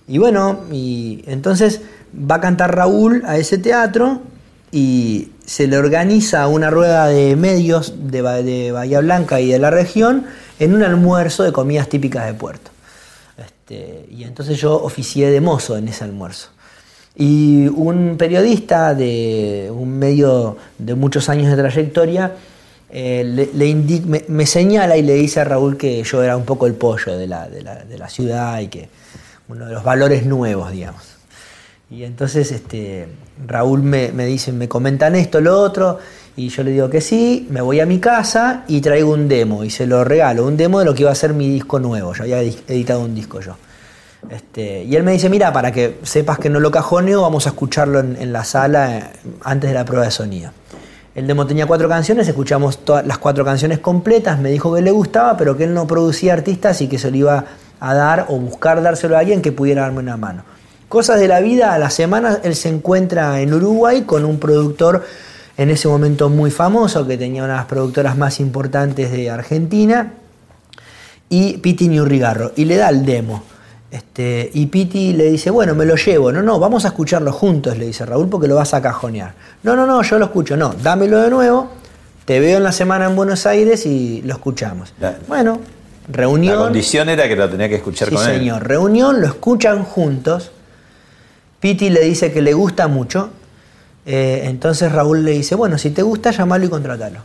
y 0.08 0.18
bueno, 0.18 0.60
y 0.72 1.22
entonces 1.26 1.80
va 2.14 2.36
a 2.36 2.40
cantar 2.40 2.74
Raúl 2.74 3.22
a 3.26 3.36
ese 3.36 3.58
teatro 3.58 4.22
y 4.72 5.30
se 5.44 5.66
le 5.66 5.76
organiza 5.76 6.48
una 6.48 6.70
rueda 6.70 7.06
de 7.06 7.36
medios 7.36 7.94
de 8.10 8.72
Bahía 8.72 9.00
Blanca 9.00 9.40
y 9.40 9.50
de 9.50 9.58
la 9.58 9.70
región 9.70 10.26
en 10.58 10.74
un 10.74 10.82
almuerzo 10.82 11.42
de 11.42 11.52
comidas 11.52 11.88
típicas 11.88 12.26
de 12.26 12.34
Puerto. 12.34 12.70
Este, 13.36 14.06
y 14.10 14.24
entonces 14.24 14.58
yo 14.58 14.82
oficié 14.82 15.30
de 15.30 15.40
mozo 15.40 15.76
en 15.76 15.88
ese 15.88 16.04
almuerzo. 16.04 16.48
Y 17.16 17.68
un 17.68 18.16
periodista 18.16 18.94
de 18.94 19.70
un 19.72 19.98
medio 19.98 20.56
de 20.78 20.94
muchos 20.94 21.28
años 21.28 21.50
de 21.50 21.56
trayectoria 21.56 22.32
eh, 22.90 23.22
le, 23.24 23.50
le 23.54 23.66
indi- 23.66 24.24
me, 24.28 24.46
señala 24.46 24.96
y 24.96 25.02
le 25.02 25.14
dice 25.14 25.40
a 25.40 25.44
Raúl 25.44 25.76
que 25.76 26.02
yo 26.04 26.22
era 26.22 26.36
un 26.36 26.44
poco 26.44 26.66
el 26.66 26.74
pollo 26.74 27.16
de 27.16 27.26
la, 27.26 27.48
de 27.48 27.62
la- 27.62 27.84
de 27.84 27.98
la 27.98 28.08
ciudad 28.08 28.60
y 28.60 28.68
que 28.68 28.88
uno 29.48 29.66
de 29.66 29.72
los 29.74 29.82
valores 29.84 30.24
nuevos, 30.26 30.70
digamos. 30.72 31.02
Y 31.90 32.04
entonces 32.04 32.50
este, 32.50 33.06
Raúl 33.46 33.82
me, 33.82 34.10
me 34.12 34.26
dice, 34.26 34.52
me 34.52 34.68
comentan 34.68 35.14
esto, 35.14 35.40
lo 35.40 35.58
otro, 35.60 35.98
y 36.36 36.48
yo 36.48 36.62
le 36.64 36.70
digo 36.72 36.88
que 36.90 37.00
sí, 37.00 37.46
me 37.50 37.60
voy 37.60 37.78
a 37.80 37.86
mi 37.86 38.00
casa 38.00 38.64
y 38.68 38.80
traigo 38.80 39.12
un 39.12 39.28
demo 39.28 39.62
y 39.64 39.70
se 39.70 39.86
lo 39.86 40.02
regalo, 40.02 40.46
un 40.46 40.56
demo 40.56 40.78
de 40.80 40.86
lo 40.86 40.94
que 40.94 41.02
iba 41.02 41.10
a 41.12 41.14
ser 41.14 41.34
mi 41.34 41.48
disco 41.48 41.78
nuevo, 41.78 42.14
yo 42.14 42.22
había 42.24 42.40
editado 42.40 43.00
un 43.00 43.14
disco 43.14 43.40
yo. 43.40 43.56
Este, 44.30 44.82
y 44.84 44.96
él 44.96 45.02
me 45.02 45.12
dice, 45.12 45.28
mira, 45.28 45.52
para 45.52 45.70
que 45.70 45.98
sepas 46.02 46.38
que 46.38 46.48
no 46.48 46.58
lo 46.58 46.70
cajoneo, 46.70 47.20
vamos 47.22 47.46
a 47.46 47.50
escucharlo 47.50 48.00
en, 48.00 48.16
en 48.16 48.32
la 48.32 48.42
sala 48.44 48.98
eh, 48.98 49.04
antes 49.42 49.68
de 49.70 49.74
la 49.74 49.84
prueba 49.84 50.06
de 50.06 50.10
sonido. 50.10 50.50
El 51.14 51.28
demo 51.28 51.46
tenía 51.46 51.66
cuatro 51.66 51.88
canciones, 51.88 52.26
escuchamos 52.26 52.78
todas 52.78 53.06
las 53.06 53.18
cuatro 53.18 53.44
canciones 53.44 53.78
completas, 53.78 54.40
me 54.40 54.50
dijo 54.50 54.74
que 54.74 54.82
le 54.82 54.90
gustaba, 54.90 55.36
pero 55.36 55.56
que 55.56 55.62
él 55.62 55.72
no 55.72 55.86
producía 55.86 56.32
artistas 56.32 56.80
y 56.80 56.88
que 56.88 56.98
se 56.98 57.12
lo 57.12 57.16
iba 57.16 57.44
a 57.78 57.94
dar 57.94 58.26
o 58.28 58.38
buscar 58.38 58.82
dárselo 58.82 59.16
a 59.16 59.20
alguien 59.20 59.40
que 59.40 59.52
pudiera 59.52 59.82
darme 59.82 60.00
una 60.00 60.16
mano. 60.16 60.42
Cosas 60.88 61.20
de 61.20 61.28
la 61.28 61.38
vida, 61.38 61.72
a 61.72 61.78
la 61.78 61.90
semana 61.90 62.40
él 62.42 62.56
se 62.56 62.68
encuentra 62.68 63.40
en 63.40 63.54
Uruguay 63.54 64.02
con 64.02 64.24
un 64.24 64.40
productor 64.40 65.04
en 65.56 65.70
ese 65.70 65.86
momento 65.86 66.28
muy 66.30 66.50
famoso, 66.50 67.06
que 67.06 67.16
tenía 67.16 67.44
una 67.44 67.52
de 67.52 67.58
las 67.58 67.66
productoras 67.66 68.16
más 68.16 68.40
importantes 68.40 69.12
de 69.12 69.30
Argentina, 69.30 70.14
y 71.28 71.58
Piti 71.58 71.88
Ñurrigarro, 71.88 72.52
y 72.56 72.64
le 72.64 72.76
da 72.76 72.88
el 72.88 73.06
demo. 73.06 73.44
Este, 73.94 74.50
y 74.54 74.66
Piti 74.66 75.12
le 75.12 75.26
dice, 75.30 75.50
bueno, 75.50 75.76
me 75.76 75.84
lo 75.84 75.94
llevo. 75.94 76.32
No, 76.32 76.42
no, 76.42 76.58
vamos 76.58 76.84
a 76.84 76.88
escucharlo 76.88 77.30
juntos, 77.32 77.78
le 77.78 77.86
dice 77.86 78.04
Raúl, 78.04 78.28
porque 78.28 78.48
lo 78.48 78.56
vas 78.56 78.74
a 78.74 78.82
cajonear. 78.82 79.34
No, 79.62 79.76
no, 79.76 79.86
no, 79.86 80.02
yo 80.02 80.18
lo 80.18 80.24
escucho. 80.24 80.56
No, 80.56 80.74
dámelo 80.82 81.20
de 81.22 81.30
nuevo, 81.30 81.70
te 82.24 82.40
veo 82.40 82.56
en 82.56 82.64
la 82.64 82.72
semana 82.72 83.04
en 83.06 83.14
Buenos 83.14 83.46
Aires 83.46 83.86
y 83.86 84.20
lo 84.22 84.32
escuchamos. 84.34 84.92
La- 84.98 85.16
Bueno, 85.28 85.60
La 86.10 86.16
reunión. 86.16 86.58
condición 86.58 87.08
era 87.08 87.28
que 87.28 87.36
lo 87.36 87.48
tenía 87.48 87.68
que 87.68 87.76
escuchar 87.76 88.08
Sí, 88.08 88.16
con 88.16 88.28
él. 88.28 88.38
señor. 88.38 88.66
Reunión, 88.66 89.20
lo 89.20 89.28
escuchan 89.28 89.84
juntos. 89.84 90.50
Piti 91.60 91.88
le 91.88 92.00
dice 92.00 92.32
que 92.32 92.42
le 92.42 92.52
gusta 92.52 92.88
mucho. 92.88 93.30
Eh, 94.06 94.42
entonces 94.46 94.90
Raúl 94.90 95.24
le 95.24 95.30
dice, 95.30 95.54
bueno, 95.54 95.78
si 95.78 95.90
te 95.90 96.02
gusta, 96.02 96.32
llamalo 96.32 96.64
y 96.64 96.68
contratalo. 96.68 97.20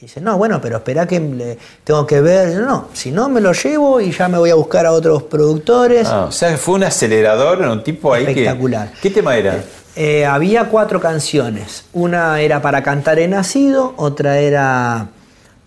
Y 0.00 0.04
dice, 0.04 0.18
no, 0.18 0.38
bueno, 0.38 0.62
pero 0.62 0.78
espera 0.78 1.06
que 1.06 1.20
le- 1.20 1.58
tengo 1.84 2.06
que 2.06 2.22
ver. 2.22 2.56
No, 2.58 2.66
no, 2.66 2.88
si 2.94 3.10
no, 3.10 3.28
me 3.28 3.38
lo 3.38 3.52
llevo 3.52 4.00
y 4.00 4.10
ya 4.12 4.28
me 4.28 4.38
voy 4.38 4.48
a 4.48 4.54
buscar 4.54 4.86
a 4.86 4.92
otros 4.92 5.24
productores. 5.24 6.08
Ah, 6.08 6.24
o 6.24 6.32
sea, 6.32 6.56
fue 6.56 6.76
un 6.76 6.84
acelerador, 6.84 7.60
un 7.60 7.82
tipo 7.84 8.14
ahí 8.14 8.24
que... 8.24 8.30
Espectacular. 8.30 8.92
¿Qué 9.02 9.10
tema 9.10 9.36
era? 9.36 9.62
Eh, 9.96 10.24
había 10.24 10.64
cuatro 10.70 11.00
canciones. 11.02 11.84
Una 11.92 12.40
era 12.40 12.62
para 12.62 12.82
cantar 12.82 13.18
he 13.18 13.28
nacido, 13.28 13.92
otra 13.98 14.38
era 14.38 15.08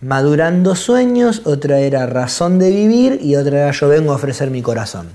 Madurando 0.02 0.76
sueños, 0.76 1.43
otra 1.46 1.78
era 1.80 2.08
Razón 2.08 2.58
de 2.58 2.72
vivir 2.72 3.19
y 3.22 3.36
otra 3.36 3.60
era 3.62 3.72
Yo 3.72 3.88
vengo 3.88 4.13
a 4.13 4.15
ofrecer 4.15 4.50
mi 4.50 4.63
corazón. 4.63 5.10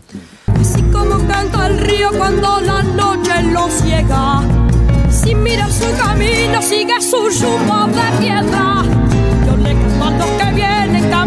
Así 0.61 0.81
como 0.92 1.18
canta 1.26 1.66
el 1.66 1.78
río 1.78 2.11
cuando 2.16 2.61
la 2.61 2.85
noche 2.85 3.42
lo 3.52 3.68
ciega. 3.68 4.42
Sin 5.11 5.42
mirar 5.42 5.72
su 5.72 5.87
camino, 6.00 6.62
sigue 6.62 7.00
su 7.00 7.16
rumbo 7.16 7.87
de 7.88 8.18
piedra. 8.20 8.85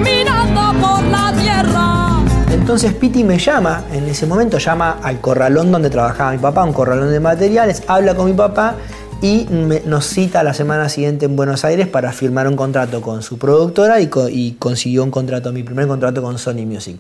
Caminando 0.04 0.80
por 0.80 1.04
la 1.06 1.34
tierra. 1.34 2.54
Entonces 2.54 2.94
Piti 2.94 3.24
me 3.24 3.38
llama, 3.38 3.86
en 3.92 4.08
ese 4.08 4.26
momento 4.26 4.58
llama 4.58 5.00
al 5.02 5.20
corralón 5.22 5.72
donde 5.72 5.90
trabajaba 5.90 6.32
mi 6.32 6.38
papá, 6.38 6.64
un 6.64 6.74
corralón 6.74 7.12
de 7.12 7.20
materiales, 7.20 7.84
habla 7.88 8.16
con 8.16 8.26
mi 8.28 8.34
papá 8.34 8.76
y 9.22 9.46
me- 9.50 9.82
nos 9.86 10.06
cita 10.08 10.44
la 10.44 10.54
semana 10.54 10.90
siguiente 10.90 11.26
en 11.26 11.36
Buenos 11.36 11.64
Aires 11.64 11.88
para 11.88 12.12
firmar 12.12 12.48
un 12.48 12.56
contrato 12.56 13.02
con 13.02 13.22
su 13.22 13.38
productora 13.38 14.00
y, 14.00 14.08
co- 14.08 14.30
y 14.30 14.54
consiguió 14.54 15.04
un 15.04 15.12
contrato, 15.12 15.52
mi 15.52 15.64
primer 15.64 15.88
contrato 15.88 16.22
con 16.22 16.38
Sony 16.38 16.66
Music. 16.66 16.98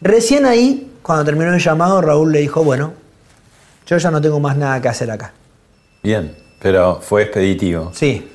Recién 0.00 0.44
ahí, 0.46 0.90
cuando 1.02 1.24
terminó 1.24 1.52
el 1.54 1.60
llamado, 1.60 2.00
Raúl 2.00 2.32
le 2.32 2.40
dijo, 2.40 2.62
bueno, 2.64 2.92
yo 3.86 3.96
ya 3.96 4.10
no 4.10 4.20
tengo 4.20 4.40
más 4.40 4.56
nada 4.56 4.80
que 4.80 4.88
hacer 4.88 5.10
acá. 5.10 5.32
Bien, 6.02 6.34
pero 6.60 7.00
fue 7.00 7.22
expeditivo. 7.22 7.90
Sí, 7.94 8.28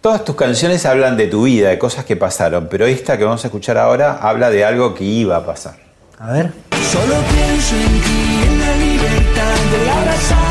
Todas 0.00 0.24
tus 0.24 0.36
canciones 0.36 0.86
hablan 0.86 1.16
de 1.16 1.26
tu 1.26 1.44
vida, 1.44 1.70
de 1.70 1.78
cosas 1.78 2.04
que 2.04 2.16
pasaron, 2.16 2.68
pero 2.70 2.86
esta 2.86 3.18
que 3.18 3.24
vamos 3.24 3.44
a 3.44 3.48
escuchar 3.48 3.76
ahora 3.76 4.18
habla 4.20 4.50
de 4.50 4.64
algo 4.64 4.94
que 4.94 5.04
iba 5.04 5.36
a 5.36 5.44
pasar. 5.44 5.74
a 6.18 6.32
ver. 6.32 6.52
Solo 6.90 7.14
pienso 7.32 7.74
en 7.74 8.00
ti, 8.00 8.42
en 8.46 8.60
la 8.60 8.76
libertad 8.76 9.56
de 9.72 10.45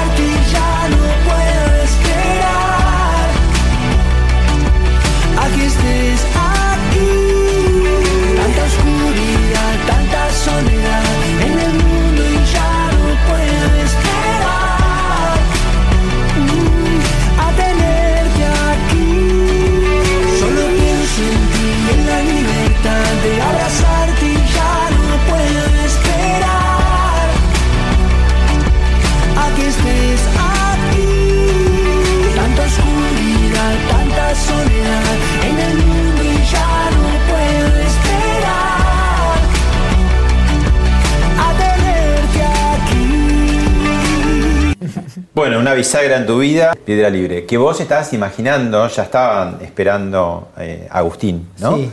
Bueno, 45.35 45.59
una 45.59 45.73
bisagra 45.73 46.15
en 46.17 46.25
tu 46.25 46.39
vida, 46.39 46.73
piedra 46.85 47.09
libre, 47.09 47.45
que 47.45 47.57
vos 47.57 47.79
estabas 47.81 48.13
imaginando, 48.13 48.87
ya 48.87 49.03
estaban 49.03 49.57
esperando 49.61 50.47
eh, 50.57 50.87
a 50.89 50.99
Agustín, 50.99 51.49
¿no? 51.59 51.75
Sí. 51.75 51.89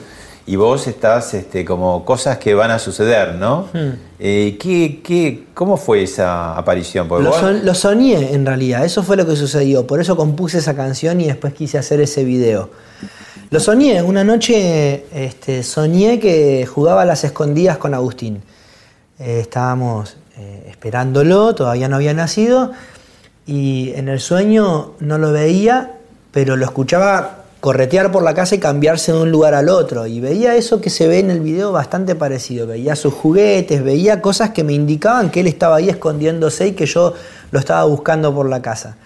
Y 0.47 0.57
vos 0.57 0.86
estás 0.86 1.34
este, 1.34 1.64
como 1.64 2.05
cosas 2.05 2.38
que 2.38 2.55
van 2.55 2.70
a 2.70 2.78
suceder, 2.78 3.34
¿no? 3.34 3.68
Hmm. 3.72 3.90
Eh, 4.20 4.57
¿qué, 4.61 5.01
qué, 5.03 5.45
¿Cómo 5.55 5.76
fue 5.76 6.05
esa 6.05 6.57
aparición? 6.57 7.09
Porque 7.09 7.24
Lo, 7.24 7.30
vos- 7.30 7.40
son- 7.40 7.64
lo 7.66 7.74
soñé 7.74 8.32
en 8.32 8.47
realidad, 8.47 8.84
eso 8.84 9.03
fue 9.03 9.16
lo 9.16 9.26
que 9.26 9.34
sucedió, 9.34 9.86
por 9.88 10.01
eso 10.01 10.16
compuse 10.16 10.59
esa 10.59 10.74
canción 10.76 11.20
y 11.20 11.26
después 11.26 11.53
quise 11.53 11.78
hacer 11.78 12.01
ese 12.01 12.22
video. 12.24 12.70
Lo 13.51 13.59
soñé, 13.61 14.03
una 14.03 14.22
noche 14.24 15.05
este, 15.12 15.62
soñé 15.64 16.18
que 16.20 16.64
jugaba 16.66 17.03
a 17.03 17.05
las 17.05 17.24
escondidas 17.24 17.76
con 17.76 17.93
Agustín. 17.93 18.40
Eh, 19.18 19.40
estábamos 19.40 20.16
eh, 20.38 20.66
esperándolo, 20.70 21.55
todavía 21.55 21.88
no 21.88 21.97
había 21.97 22.14
nacido, 22.14 22.72
y 23.47 23.93
en 23.95 24.09
el 24.09 24.20
sueño 24.20 24.93
no 25.01 25.18
lo 25.18 25.32
veía, 25.32 25.93
pero 26.30 26.57
lo 26.57 26.64
escuchaba 26.64 27.43
corretear 27.61 28.11
por 28.11 28.24
la 28.24 28.34
casa 28.34 28.57
y 28.57 28.59
cambiarse 28.59 29.12
de 29.12 29.20
un 29.20 29.30
lugar 29.30 29.55
al 29.55 29.68
otro. 29.68 30.07
Y 30.07 30.20
veía 30.20 30.57
eso 30.57 30.80
que 30.80 30.90
se 30.90 31.07
ve 31.07 31.20
en 31.20 31.30
el 31.30 31.40
video 31.40 31.70
bastante 31.70 32.14
parecido. 32.16 32.66
Veía 32.66 32.97
sus 32.97 33.14
juguetes, 33.14 33.84
veía 33.84 34.20
cosas 34.20 34.51
que 34.51 34.64
me 34.64 34.72
indicaban 34.72 35.30
que 35.30 35.40
él 35.40 35.47
estaba 35.47 35.76
ahí 35.76 35.88
escondiéndose 35.88 36.68
y 36.68 36.72
que 36.72 36.86
yo 36.86 37.14
lo 37.53 37.59
estaba 37.59 37.84
buscando 37.84 38.34
por 38.34 38.49
la 38.49 38.61
casa. 38.62 38.97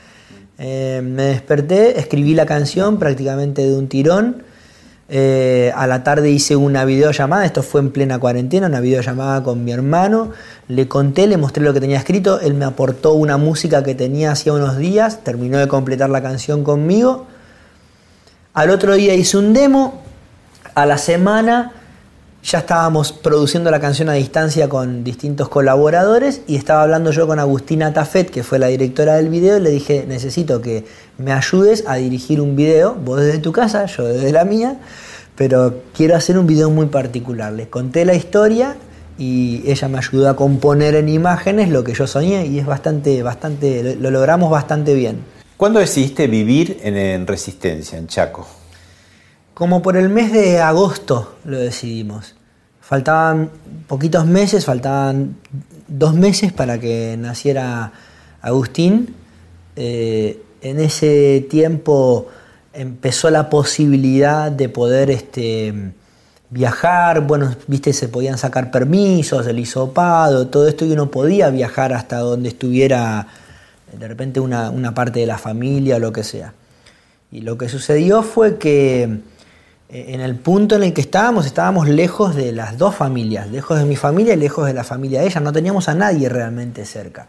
Eh, 0.58 1.02
me 1.04 1.24
desperté, 1.24 1.98
escribí 1.98 2.34
la 2.34 2.46
canción 2.46 2.98
prácticamente 2.98 3.62
de 3.62 3.76
un 3.76 3.88
tirón. 3.88 4.42
Eh, 5.08 5.72
a 5.76 5.86
la 5.86 6.02
tarde 6.02 6.30
hice 6.30 6.56
una 6.56 6.84
videollamada, 6.84 7.44
esto 7.44 7.62
fue 7.62 7.80
en 7.80 7.90
plena 7.90 8.18
cuarentena, 8.18 8.66
una 8.66 8.80
videollamada 8.80 9.42
con 9.42 9.64
mi 9.64 9.72
hermano. 9.72 10.32
Le 10.68 10.88
conté, 10.88 11.26
le 11.26 11.36
mostré 11.36 11.62
lo 11.62 11.72
que 11.72 11.80
tenía 11.80 11.98
escrito. 11.98 12.40
Él 12.40 12.54
me 12.54 12.64
aportó 12.64 13.14
una 13.14 13.36
música 13.36 13.82
que 13.82 13.94
tenía 13.94 14.32
hacía 14.32 14.52
unos 14.52 14.78
días, 14.78 15.22
terminó 15.22 15.58
de 15.58 15.68
completar 15.68 16.10
la 16.10 16.22
canción 16.22 16.64
conmigo 16.64 17.26
al 18.56 18.70
otro 18.70 18.94
día 18.94 19.14
hice 19.14 19.36
un 19.36 19.52
demo, 19.52 20.00
a 20.74 20.86
la 20.86 20.96
semana 20.96 21.72
ya 22.46 22.60
estábamos 22.60 23.12
produciendo 23.12 23.72
la 23.72 23.80
canción 23.80 24.08
a 24.08 24.12
distancia 24.12 24.68
con 24.68 25.02
distintos 25.02 25.48
colaboradores 25.48 26.42
y 26.46 26.54
estaba 26.54 26.82
hablando 26.82 27.10
yo 27.10 27.26
con 27.26 27.40
Agustina 27.40 27.92
Tafet, 27.92 28.30
que 28.30 28.44
fue 28.44 28.60
la 28.60 28.68
directora 28.68 29.16
del 29.16 29.30
video, 29.30 29.56
y 29.56 29.60
le 29.60 29.70
dije, 29.70 30.04
necesito 30.06 30.60
que 30.60 30.84
me 31.18 31.32
ayudes 31.32 31.82
a 31.88 31.96
dirigir 31.96 32.40
un 32.40 32.54
video, 32.54 32.94
vos 32.94 33.20
desde 33.20 33.40
tu 33.40 33.50
casa, 33.50 33.86
yo 33.86 34.04
desde 34.04 34.30
la 34.30 34.44
mía, 34.44 34.76
pero 35.34 35.82
quiero 35.92 36.14
hacer 36.14 36.38
un 36.38 36.46
video 36.46 36.70
muy 36.70 36.86
particular. 36.86 37.52
Le 37.52 37.68
conté 37.68 38.04
la 38.04 38.14
historia 38.14 38.76
y 39.18 39.64
ella 39.66 39.88
me 39.88 39.98
ayudó 39.98 40.28
a 40.28 40.36
componer 40.36 40.94
en 40.94 41.08
imágenes 41.08 41.68
lo 41.68 41.82
que 41.82 41.94
yo 41.94 42.06
soñé 42.06 42.46
y 42.46 42.60
es 42.60 42.66
bastante, 42.66 43.24
bastante, 43.24 43.96
lo 43.96 44.12
logramos 44.12 44.52
bastante 44.52 44.94
bien. 44.94 45.18
¿Cuándo 45.56 45.80
decidiste 45.80 46.28
vivir 46.28 46.78
en, 46.84 47.26
Resistencia, 47.26 47.98
en 47.98 48.06
Chaco? 48.06 48.46
Como 49.52 49.82
por 49.82 49.96
el 49.96 50.10
mes 50.10 50.32
de 50.32 50.60
agosto 50.60 51.38
lo 51.44 51.58
decidimos. 51.58 52.35
Faltaban 52.88 53.50
poquitos 53.88 54.26
meses, 54.26 54.64
faltaban 54.64 55.34
dos 55.88 56.14
meses 56.14 56.52
para 56.52 56.78
que 56.78 57.16
naciera 57.18 57.90
Agustín. 58.40 59.12
Eh, 59.74 60.40
en 60.62 60.78
ese 60.78 61.44
tiempo 61.50 62.28
empezó 62.72 63.28
la 63.30 63.50
posibilidad 63.50 64.52
de 64.52 64.68
poder 64.68 65.10
este, 65.10 65.74
viajar, 66.50 67.26
bueno, 67.26 67.56
viste, 67.66 67.92
se 67.92 68.08
podían 68.08 68.38
sacar 68.38 68.70
permisos, 68.70 69.48
el 69.48 69.58
hisopado, 69.58 70.46
todo 70.46 70.68
esto, 70.68 70.84
y 70.84 70.92
uno 70.92 71.10
podía 71.10 71.50
viajar 71.50 71.92
hasta 71.92 72.18
donde 72.18 72.50
estuviera 72.50 73.26
de 73.98 74.06
repente 74.06 74.38
una, 74.38 74.94
parte 74.94 75.18
de 75.18 75.26
la 75.26 75.38
familia 75.38 75.96
o 75.96 75.98
lo 75.98 76.12
que 76.12 76.22
sea. 76.22 76.54
Y 77.32 77.40
lo 77.40 77.58
que 77.58 77.68
sucedió 77.68 78.22
fue 78.22 78.58
que 78.58 79.18
en 79.88 80.20
el 80.20 80.34
punto 80.36 80.76
en 80.76 80.82
el 80.82 80.92
que 80.92 81.00
estábamos, 81.00 81.46
estábamos 81.46 81.88
lejos 81.88 82.34
de 82.34 82.52
las 82.52 82.76
dos 82.76 82.94
familias, 82.94 83.48
lejos 83.48 83.78
de 83.78 83.84
mi 83.84 83.96
familia 83.96 84.34
y 84.34 84.36
lejos 84.36 84.66
de 84.66 84.72
la 84.72 84.84
familia 84.84 85.20
de 85.20 85.26
ella, 85.26 85.40
no 85.40 85.52
teníamos 85.52 85.88
a 85.88 85.94
nadie 85.94 86.28
realmente 86.28 86.84
cerca. 86.84 87.26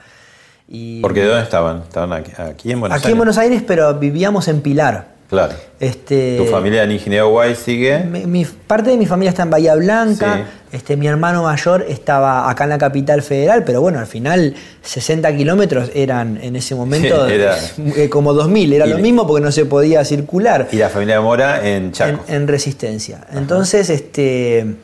Y, 0.68 1.02
¿Porque 1.02 1.22
de 1.22 1.28
dónde 1.28 1.44
estaban? 1.44 1.84
¿Estaban 1.84 2.12
aquí, 2.14 2.72
en 2.72 2.80
Buenos 2.80 2.96
Aires? 2.96 3.06
Aquí 3.06 3.12
en 3.12 3.18
Buenos 3.18 3.38
Aires, 3.38 3.64
pero 3.66 3.94
vivíamos 3.94 4.48
en 4.48 4.62
Pilar. 4.62 5.17
Claro. 5.30 5.54
Este, 5.80 6.38
¿Tu 6.38 6.46
familia 6.46 6.84
en 6.84 6.92
Ingeniero 6.92 7.30
Guay 7.30 7.56
sigue? 7.56 8.00
Mi, 8.00 8.46
parte 8.46 8.92
de 8.92 8.98
mi 8.98 9.06
familia 9.06 9.30
está 9.32 9.44
en 9.44 9.50
Bahía 9.50 9.76
Blanca. 9.76 10.46
Este, 10.72 10.96
mi 10.96 11.08
hermano 11.08 11.44
mayor 11.44 11.86
estaba 11.88 12.50
acá 12.50 12.64
en 12.64 12.72
la 12.72 12.78
capital 12.78 13.22
federal, 13.22 13.64
pero 13.66 13.82
bueno, 13.82 14.00
al 14.00 14.08
final 14.08 14.56
60 14.82 15.36
kilómetros 15.36 15.92
eran 15.94 16.38
en 16.42 16.56
ese 16.56 16.76
momento 16.76 17.28
eh, 17.30 18.10
como 18.10 18.34
2000. 18.34 18.74
Era 18.74 18.86
lo 18.86 19.00
mismo 19.00 19.28
porque 19.28 19.44
no 19.44 19.52
se 19.52 19.66
podía 19.66 20.06
circular. 20.06 20.70
¿Y 20.72 20.78
la 20.78 20.90
familia 20.90 21.16
de 21.16 21.22
Mora 21.22 21.68
en 21.68 21.92
Chaco? 21.92 22.24
En, 22.30 22.48
Resistencia. 22.48 23.28
Entonces, 23.34 23.90
este, 23.90 24.76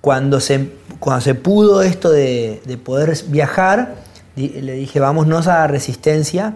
cuando, 0.00 0.38
se, 0.38 0.68
cuando 1.00 1.20
se 1.20 1.34
pudo 1.34 1.82
esto 1.82 2.10
de, 2.10 2.60
poder 2.84 3.16
viajar, 3.26 3.96
le 4.36 4.72
dije, 4.74 5.00
vámonos 5.00 5.48
a 5.48 5.66
Resistencia. 5.66 6.54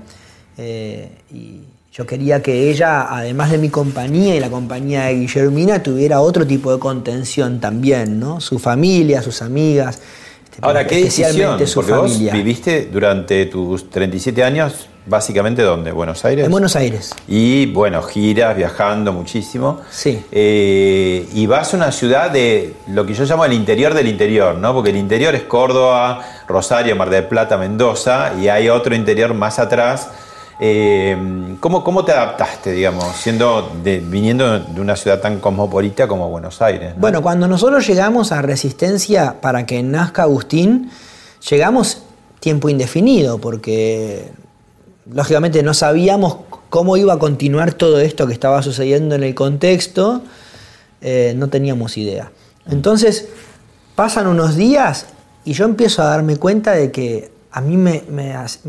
Eh, 0.57 1.11
y 1.32 1.62
yo 1.93 2.07
quería 2.07 2.43
que 2.43 2.70
ella, 2.70 3.03
además 3.03 3.51
de 3.51 3.59
mi 3.59 3.68
compañía 3.68 4.34
y 4.34 4.40
la 4.40 4.49
compañía 4.49 5.05
de 5.05 5.14
Guillermina, 5.16 5.82
tuviera 5.82 6.22
otro 6.22 6.47
tipo 6.47 6.72
de 6.72 6.78
contención 6.78 7.61
también, 7.61 8.18
¿no? 8.18 8.40
Su 8.40 8.59
familia, 8.59 9.20
sus 9.20 9.43
amigas. 9.43 10.01
Este, 10.43 10.57
Ahora, 10.62 10.86
¿qué 10.86 11.05
decisión? 11.05 11.66
Su 11.66 11.74
Porque 11.74 11.93
vos 11.93 12.18
viviste 12.18 12.88
durante 12.90 13.45
tus 13.45 13.90
37 13.90 14.43
años, 14.43 14.88
básicamente, 15.05 15.61
¿dónde? 15.61 15.93
¿Buenos 15.93 16.24
Aires? 16.24 16.47
En 16.47 16.51
Buenos 16.51 16.76
Aires. 16.76 17.14
Y, 17.28 17.66
bueno, 17.66 18.01
giras, 18.01 18.57
viajando 18.57 19.12
muchísimo. 19.12 19.82
Sí. 19.90 20.24
Eh, 20.32 21.28
y 21.34 21.45
vas 21.45 21.74
a 21.74 21.76
una 21.76 21.93
ciudad 21.93 22.30
de 22.30 22.72
lo 22.88 23.05
que 23.05 23.12
yo 23.12 23.24
llamo 23.26 23.45
el 23.45 23.53
interior 23.53 23.93
del 23.93 24.09
interior, 24.09 24.55
¿no? 24.55 24.72
Porque 24.72 24.88
el 24.88 24.97
interior 24.97 25.34
es 25.34 25.43
Córdoba, 25.43 26.24
Rosario, 26.49 26.97
Mar 26.97 27.11
del 27.11 27.24
Plata, 27.24 27.59
Mendoza, 27.59 28.32
y 28.40 28.49
hay 28.49 28.70
otro 28.70 28.95
interior 28.95 29.34
más 29.34 29.59
atrás 29.59 30.09
eh, 30.64 31.56
¿cómo, 31.58 32.04
te 32.04 32.12
adaptaste, 32.12 32.70
digamos, 32.70 33.16
siendo 33.16 33.72
viniendo 33.82 34.60
de 34.60 34.80
una 34.80 34.94
ciudad 34.94 35.20
tan 35.20 35.40
cosmopolita 35.40 36.06
como 36.06 36.28
Buenos 36.28 36.62
Aires? 36.62 36.94
Bueno, 36.96 37.20
cuando 37.20 37.48
nosotros 37.48 37.84
llegamos 37.84 38.30
a 38.30 38.42
Resistencia 38.42 39.40
para 39.40 39.66
que 39.66 39.82
nazca 39.82 40.22
Agustín, 40.22 40.88
llegamos 41.50 42.04
tiempo 42.38 42.68
indefinido, 42.68 43.38
porque 43.38 44.30
lógicamente 45.12 45.64
no 45.64 45.74
sabíamos 45.74 46.36
cómo 46.70 46.96
iba 46.96 47.14
a 47.14 47.18
continuar 47.18 47.72
todo 47.72 47.98
esto 47.98 48.28
que 48.28 48.32
estaba 48.32 48.62
sucediendo 48.62 49.16
en 49.16 49.24
el 49.24 49.34
contexto, 49.34 50.22
eh, 51.00 51.34
no 51.36 51.48
teníamos 51.48 51.98
idea. 51.98 52.30
Entonces, 52.70 53.26
pasan 53.96 54.28
unos 54.28 54.54
días 54.54 55.06
y 55.44 55.54
yo 55.54 55.64
empiezo 55.64 56.02
a 56.02 56.06
darme 56.06 56.36
cuenta 56.36 56.70
de 56.70 56.92
que 56.92 57.32
a 57.53 57.61
mí 57.61 57.76
me, 57.76 58.03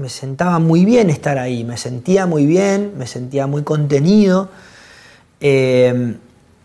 sentaba 0.09 0.59
muy 0.59 0.83
bien 0.83 1.09
estar 1.09 1.39
ahí, 1.39 1.63
me 1.63 1.77
sentía 1.77 2.25
muy 2.25 2.45
bien, 2.45 2.93
me 2.97 3.07
sentía 3.07 3.47
muy 3.47 3.63
contenido. 3.63 4.49
Eh, 5.39 6.15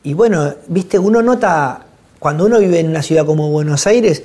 y 0.02 0.14
bueno, 0.14 0.54
viste, 0.66 0.98
uno 0.98 1.22
nota, 1.22 1.86
cuando 2.18 2.46
uno 2.46 2.58
vive 2.58 2.80
en 2.80 2.88
una 2.88 3.02
ciudad 3.02 3.24
como 3.24 3.50
Buenos 3.50 3.86
Aires 3.86 4.24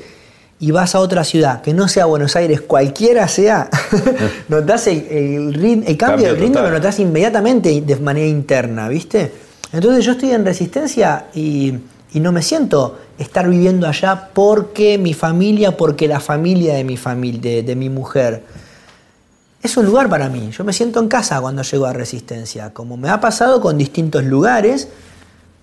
y 0.59 0.71
vas 0.71 0.95
a 0.95 0.99
otra 0.99 1.23
ciudad 1.23 1.61
que 1.61 1.73
no 1.73 1.87
sea 1.87 2.05
Buenos 2.05 2.35
Aires, 2.35 2.61
cualquiera 2.61 3.27
sea, 3.27 3.69
notas 4.47 4.87
el, 4.87 5.83
el, 5.85 5.97
cambio 5.97 6.33
de 6.33 6.39
ritmo, 6.39 6.61
lo 6.61 6.71
notas 6.71 6.99
inmediatamente 6.99 7.79
de 7.79 7.95
manera 7.97 8.25
interna, 8.25 8.87
¿viste? 8.89 9.31
Entonces 9.71 10.03
yo 10.03 10.13
estoy 10.13 10.31
en 10.31 10.45
resistencia 10.45 11.25
y 11.35 11.73
y 12.13 12.19
no 12.19 12.31
me 12.31 12.43
siento 12.43 12.97
estar 13.17 13.49
viviendo 13.49 13.87
allá 13.87 14.29
porque 14.33 14.97
mi 14.97 15.13
familia, 15.13 15.75
porque 15.75 16.07
la 16.07 16.19
familia 16.19 16.75
de 16.75 16.83
mi 16.83 16.95
familia, 16.95 17.63
de, 17.63 17.75
mi 17.75 17.89
mujer. 17.89 18.43
Es 19.63 19.77
un 19.77 19.85
lugar 19.85 20.09
para 20.09 20.29
mí. 20.29 20.51
Yo 20.51 20.63
me 20.63 20.73
siento 20.73 20.99
en 20.99 21.07
casa 21.07 21.41
cuando 21.41 21.63
llego 21.63 21.85
a 21.85 21.93
Resistencia, 21.93 22.71
como 22.71 22.97
me 22.97 23.09
ha 23.09 23.19
pasado 23.19 23.61
con 23.61 23.77
distintos 23.77 24.23
lugares, 24.23 24.89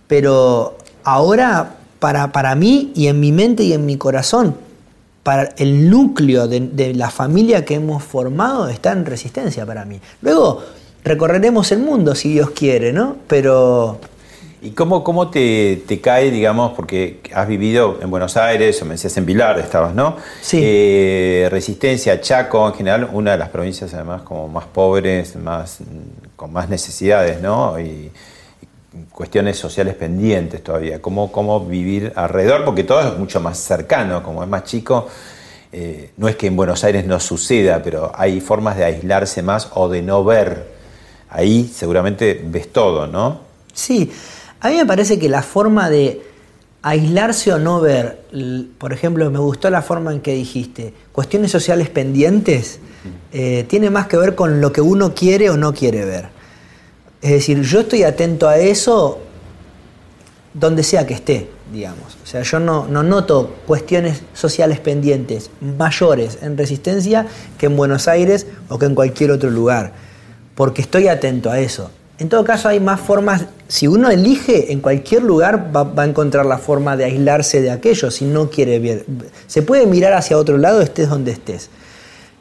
pero 0.09 0.77
ahora 1.05 1.77
para, 2.01 2.33
para 2.33 2.55
mí 2.57 2.93
y 2.97 3.07
en 3.07 3.21
mi 3.21 3.31
mente 3.31 3.63
y 3.63 3.73
en 3.73 3.87
mi 3.87 3.97
corazón, 3.97 4.57
para 5.23 5.55
el 5.59 5.89
núcleo 5.89 6.49
de, 6.49 6.61
de 6.61 6.95
la 6.95 7.11
familia 7.11 7.65
que 7.65 7.75
hemos 7.75 8.03
formado 8.03 8.69
está 8.69 8.91
en 8.91 9.07
Resistencia 9.07 9.65
para 9.65 9.85
mí. 9.85 10.01
Luego 10.23 10.63
recorreremos 11.05 11.71
el 11.71 11.81
mundo 11.81 12.17
si 12.17 12.33
Dios 12.33 12.51
quiere, 12.51 12.93
¿no? 12.93 13.17
Pero 13.29 14.01
¿Y 14.63 14.73
cómo, 14.73 15.03
cómo 15.03 15.31
te, 15.31 16.01
cae, 16.03 16.31
digamos, 16.31 16.73
porque 16.73 17.21
has 17.35 17.49
vivido 17.49 17.99
en 18.03 18.11
Buenos 18.11 18.37
Aires, 18.37 18.81
o 18.83 18.85
me 18.85 18.93
decías 18.93 19.17
en 19.17 19.25
Pilar, 19.25 19.59
estabas, 19.59 19.95
¿no? 19.95 20.17
Sí. 20.43 20.61
Eh, 20.63 21.49
Resistencia, 21.51 22.21
Chaco, 22.21 22.69
en 22.69 22.75
general, 22.75 23.09
una 23.13 23.33
de 23.33 23.39
las 23.39 23.49
provincias 23.49 23.95
además 23.95 24.21
como 24.21 24.49
más 24.49 24.67
pobres, 24.67 25.35
más, 25.37 25.79
con 26.37 26.53
más 26.53 26.69
necesidades, 26.69 27.41
¿no? 27.41 27.81
Y, 27.81 28.11
cuestiones 29.13 29.57
sociales 29.57 29.95
pendientes 29.95 30.65
todavía. 30.65 31.01
¿Cómo, 31.01 31.31
¿Cómo 31.31 31.61
vivir 31.61 32.13
alrededor? 32.17 32.65
Porque 32.65 32.83
todo 32.83 33.01
es 33.01 33.17
mucho 33.17 33.41
más 33.41 33.57
cercano, 33.57 34.23
como 34.23 34.43
es 34.43 34.49
más 34.49 34.65
chico. 34.65 35.07
Eh, 35.73 36.11
no 36.17 36.27
es 36.27 36.35
que 36.35 36.49
en 36.49 36.57
Buenos 36.57 36.83
Aires 36.83 37.07
no 37.07 37.21
suceda, 37.21 37.81
pero 37.85 38.11
hay 38.15 38.41
formas 38.41 38.77
de 38.77 38.85
aislarse 38.85 39.43
más 39.43 39.69
o 39.75 39.89
de 39.89 40.03
no 40.03 40.25
ver. 40.25 40.73
Ahí 41.29 41.71
seguramente 41.73 42.41
ves 42.45 42.73
todo, 42.73 43.07
¿no? 43.07 43.41
Sí, 43.73 44.11
a 44.61 44.69
mí 44.69 44.77
me 44.77 44.87
parece 44.87 45.19
que 45.19 45.29
la 45.29 45.43
forma 45.43 45.89
de 45.89 46.23
aislarse 46.83 47.53
o 47.53 47.59
no 47.59 47.81
ver, 47.81 48.25
por 48.79 48.93
ejemplo, 48.93 49.31
me 49.31 49.39
gustó 49.39 49.71
la 49.71 49.83
forma 49.83 50.13
en 50.13 50.21
que 50.21 50.35
dijiste, 50.35 50.95
cuestiones 51.13 51.51
sociales 51.51 51.89
pendientes, 51.89 52.79
eh, 53.33 53.65
tiene 53.69 53.91
más 53.91 54.07
que 54.07 54.17
ver 54.17 54.35
con 54.35 54.61
lo 54.61 54.73
que 54.73 54.81
uno 54.81 55.15
quiere 55.15 55.51
o 55.51 55.57
no 55.57 55.73
quiere 55.73 56.05
ver. 56.05 56.29
Es 57.23 57.33
decir, 57.33 57.61
yo 57.63 57.81
estoy 57.81 58.03
atento 58.03 58.49
a 58.49 58.59
eso 58.59 59.21
donde 60.55 60.83
sea 60.83 61.07
que 61.07 61.15
esté, 61.15 61.49
digamos. 61.73 62.19
O 62.23 62.27
sea, 62.27 62.43
yo 62.43 62.59
no, 62.59 62.87
no 62.87 63.03
noto 63.03 63.57
cuestiones 63.67 64.23
sociales 64.35 64.81
pendientes 64.81 65.51
mayores 65.61 66.39
en 66.43 66.57
resistencia 66.57 67.27
que 67.59 67.67
en 67.67 67.77
Buenos 67.77 68.09
Aires 68.09 68.47
o 68.69 68.79
que 68.79 68.87
en 68.87 68.95
cualquier 68.95 69.31
otro 69.31 69.51
lugar, 69.51 69.93
porque 70.55 70.83
estoy 70.83 71.09
atento 71.09 71.51
a 71.51 71.61
eso. 71.61 71.91
En 72.21 72.29
todo 72.29 72.45
caso 72.45 72.69
hay 72.69 72.81
más 72.81 73.01
formas, 73.01 73.47
si 73.67 73.87
uno 73.89 74.11
elige, 74.11 74.73
en 74.73 74.81
cualquier 74.81 75.23
lugar 75.23 75.75
va, 75.75 75.91
a 75.97 76.05
encontrar 76.05 76.45
la 76.45 76.59
forma 76.59 76.95
de 76.95 77.07
aislarse 77.07 77.63
de 77.63 77.71
aquello 77.71 78.11
si 78.11 78.27
no 78.27 78.51
quiere 78.51 78.79
ver. 78.79 79.07
Se 79.47 79.63
puede 79.63 79.87
mirar 79.87 80.13
hacia 80.13 80.37
otro 80.37 80.59
lado, 80.59 80.83
estés 80.83 81.09
donde 81.09 81.33
estés. 81.33 81.71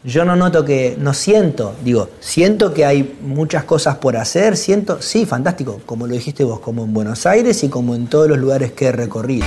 Yo 0.03 0.25
no 0.25 0.35
noto 0.35 0.65
que, 0.65 0.97
no 0.99 1.13
siento, 1.13 1.75
digo, 1.81 2.09
siento 2.19 2.73
que 2.73 2.83
hay 2.83 3.17
muchas 3.21 3.63
cosas 3.63 3.95
por 3.95 4.17
hacer, 4.17 4.57
siento, 4.57 5.01
sí, 5.01 5.25
fantástico, 5.25 5.79
como 5.85 6.07
lo 6.07 6.13
dijiste 6.13 6.43
vos, 6.43 6.59
como 6.59 6.83
en 6.83 6.93
Buenos 6.93 7.25
Aires 7.25 7.63
y 7.63 7.69
como 7.69 7.95
en 7.95 8.07
todos 8.07 8.27
los 8.27 8.37
lugares 8.37 8.73
que 8.73 8.87
he 8.87 8.91
recorrido. 8.91 9.45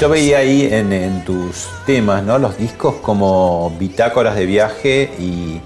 Yo 0.00 0.08
veía 0.08 0.38
ahí 0.38 0.66
en, 0.72 0.92
en 0.94 1.24
tus 1.26 1.68
temas, 1.84 2.22
¿no? 2.22 2.38
Los 2.38 2.56
discos 2.56 2.96
como 3.02 3.70
bitácoras 3.78 4.34
de 4.34 4.46
viaje 4.46 5.10
y 5.18 5.60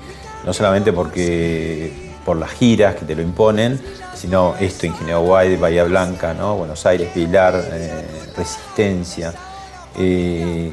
no 0.45 0.53
solamente 0.53 0.93
porque 0.93 1.93
por 2.25 2.37
las 2.37 2.51
giras 2.51 2.97
que 2.97 3.05
te 3.05 3.15
lo 3.15 3.23
imponen, 3.23 3.81
sino 4.15 4.55
esto, 4.59 4.87
Ingeniero 4.87 5.21
White, 5.21 5.57
Bahía 5.59 5.85
Blanca, 5.85 6.35
¿no? 6.35 6.57
Buenos 6.57 6.85
Aires, 6.85 7.11
Pilar, 7.15 7.63
eh, 7.73 8.05
Resistencia. 8.37 9.33
Eh, 9.97 10.73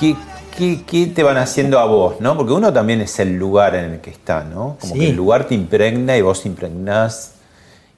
¿qué, 0.00 0.16
qué, 0.56 0.82
qué 0.86 1.06
te 1.08 1.22
van 1.22 1.36
haciendo 1.36 1.78
a 1.80 1.84
vos, 1.84 2.20
no? 2.20 2.34
Porque 2.38 2.54
uno 2.54 2.72
también 2.72 3.02
es 3.02 3.18
el 3.18 3.34
lugar 3.36 3.74
en 3.74 3.84
el 3.92 4.00
que 4.00 4.10
está, 4.10 4.44
¿no? 4.44 4.78
Como 4.80 4.94
Sí. 4.94 5.00
que 5.00 5.10
el 5.10 5.16
lugar 5.16 5.44
te 5.46 5.54
impregna 5.54 6.16
y 6.16 6.22
vos 6.22 6.46
impregnás. 6.46 7.32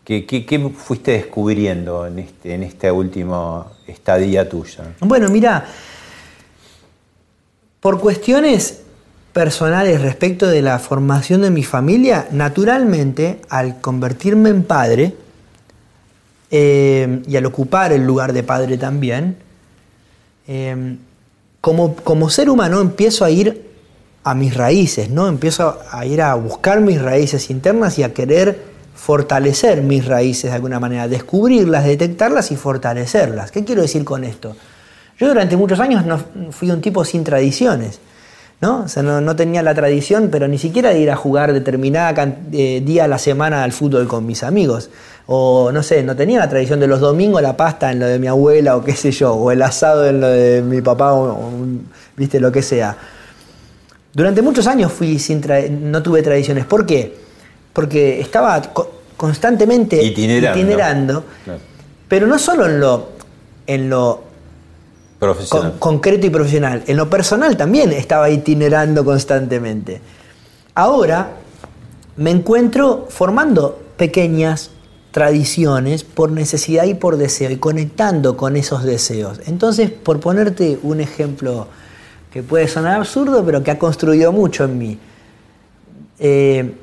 ¿Qué, 0.07 0.73
fuiste 0.77 1.11
descubriendo 1.11 2.07
en, 2.07 2.21
este, 2.21 2.55
en 2.55 2.63
esta 2.63 2.93
última 2.93 3.67
estadía 3.89 4.49
tuya? 4.49 4.85
Bueno, 5.01 5.29
mira, 5.29 5.67
por 7.81 7.99
cuestiones 7.99 8.83
personales 9.33 10.01
respecto 10.01 10.47
de 10.47 10.63
la 10.63 10.79
formación 10.79 11.43
de 11.43 11.51
mi 11.51 11.65
familia, 11.65 12.29
naturalmente, 12.31 13.41
al 13.49 13.81
convertirme 13.81 14.51
en 14.51 14.63
padre 14.63 15.17
eh, 16.53 17.23
y 17.27 17.37
al 17.37 17.45
ocupar 17.47 17.93
el 17.93 18.07
lugar 18.07 18.33
de 18.33 18.45
padre 18.45 18.79
también, 18.79 19.37
eh, 20.47 20.99
como, 21.61 21.97
como 21.97 22.31
ser 22.31 22.49
humano 22.49 22.81
empiezo 22.81 23.25
a 23.25 23.31
ir 23.31 23.73
a 24.23 24.35
mis 24.35 24.55
raíces, 24.55 25.11
¿no? 25.11 25.27
Empiezo 25.27 25.81
a 25.91 26.07
ir 26.07 26.23
a 26.23 26.33
buscar 26.37 26.81
mis 26.81 27.03
raíces 27.03 27.51
internas 27.51 27.99
y 27.99 28.05
a 28.05 28.15
querer 28.15 28.76
fortalecer 28.97 29.83
mis 29.83 30.05
raíces 30.07 30.51
de 30.51 30.57
alguna 30.57 30.81
manera, 30.81 31.07
descubrirlas, 31.07 31.85
detectarlas 31.85 32.51
y 32.51 32.57
fortalecerlas. 32.57 33.53
¿Qué 33.53 33.65
quiero 33.65 33.83
decir 33.83 34.05
con 34.05 34.25
esto? 34.25 34.57
Yo 35.19 35.29
durante 35.29 35.57
muchos 35.57 35.79
años 35.79 36.05
fui 36.51 36.71
un 36.71 36.81
tipo 36.81 37.05
sin 37.05 37.23
tradiciones. 37.23 38.01
¿no? 38.61 38.85
O 38.85 38.89
sea, 38.89 39.03
no, 39.03 39.37
tenía 39.37 39.63
la 39.63 39.75
tradición, 39.75 40.29
pero 40.33 40.49
ni 40.49 40.57
siquiera 40.57 40.91
de 40.91 40.99
ir 40.99 41.11
a 41.11 41.17
jugar 41.17 41.53
determinada 41.53 42.37
eh, 42.53 42.83
día 42.85 43.05
a 43.05 43.09
la 43.09 43.19
semana 43.19 43.63
al 43.63 43.73
fútbol 43.73 44.09
con 44.09 44.25
mis 44.25 44.43
amigos. 44.43 44.91
O 45.27 45.71
no 45.73 45.83
sé, 45.83 46.03
no 46.03 46.17
tenía 46.17 46.39
la 46.39 46.49
tradición 46.49 46.81
de 46.81 46.87
los 46.87 47.01
domingos 47.01 47.43
la 47.43 47.57
pasta 47.57 47.93
en 47.93 47.99
lo 47.99 48.07
de 48.07 48.19
mi 48.19 48.29
abuela 48.29 48.77
o 48.77 48.83
qué 48.83 48.97
sé 48.97 49.11
yo, 49.11 49.35
o 49.35 49.51
el 49.51 49.61
asado 49.61 50.07
en 50.07 50.21
lo 50.21 50.29
de 50.29 50.63
mi 50.63 50.81
papá 50.81 51.13
o, 51.13 51.33
o 51.33 51.53
viste 52.17 52.41
lo 52.41 52.51
que 52.51 52.63
sea. 52.63 52.97
Durante 54.15 54.41
muchos 54.41 54.67
años 54.67 54.91
fui 54.93 55.19
sin 55.19 55.43
no 55.91 56.03
tuve 56.03 56.23
tradiciones. 56.23 56.65
¿Por 56.65 56.87
qué? 56.87 57.26
Porque 57.77 58.19
estaba 58.23 58.63
co- 58.73 58.91
constantemente 59.19 60.03
Itinerando. 60.03 60.59
itinerando, 60.59 61.25
Claro. 61.45 61.61
pero 62.09 62.27
no 62.27 62.39
solo 62.39 62.65
en 62.65 62.81
lo, 62.81 63.09
en 63.67 63.91
lo 63.91 64.23
Profesional. 65.19 65.73
con- 65.73 65.79
concreto 65.79 66.27
y 66.27 66.31
profesional. 66.31 66.85
En 66.87 66.97
lo 66.97 67.11
personal 67.11 67.55
también 67.59 67.93
estaba 67.93 68.31
itinerando 68.31 69.05
constantemente. 69.05 70.01
Ahora 70.75 71.33
me 72.17 72.31
encuentro 72.31 73.09
formando 73.11 73.79
pequeñas 73.99 74.71
tradiciones 75.11 76.03
por 76.03 76.31
necesidad 76.31 76.85
y 76.85 76.95
por 76.95 77.19
deseo 77.19 77.51
y 77.51 77.57
conectando 77.59 78.39
con 78.39 78.57
esos 78.57 78.85
deseos. 78.85 79.39
Entonces, 79.47 79.91
por 79.91 80.19
ponerte 80.21 80.79
un 80.83 81.01
ejemplo 81.01 81.69
que 82.33 82.43
puede 82.43 82.69
sonar 82.69 82.97
absurdo, 83.01 83.45
pero 83.45 83.63
que 83.63 83.71
ha 83.71 83.79
construido 83.79 84.33
mucho 84.33 84.65
en 84.65 84.79
mí. 84.79 84.99
Eh, 86.19 86.75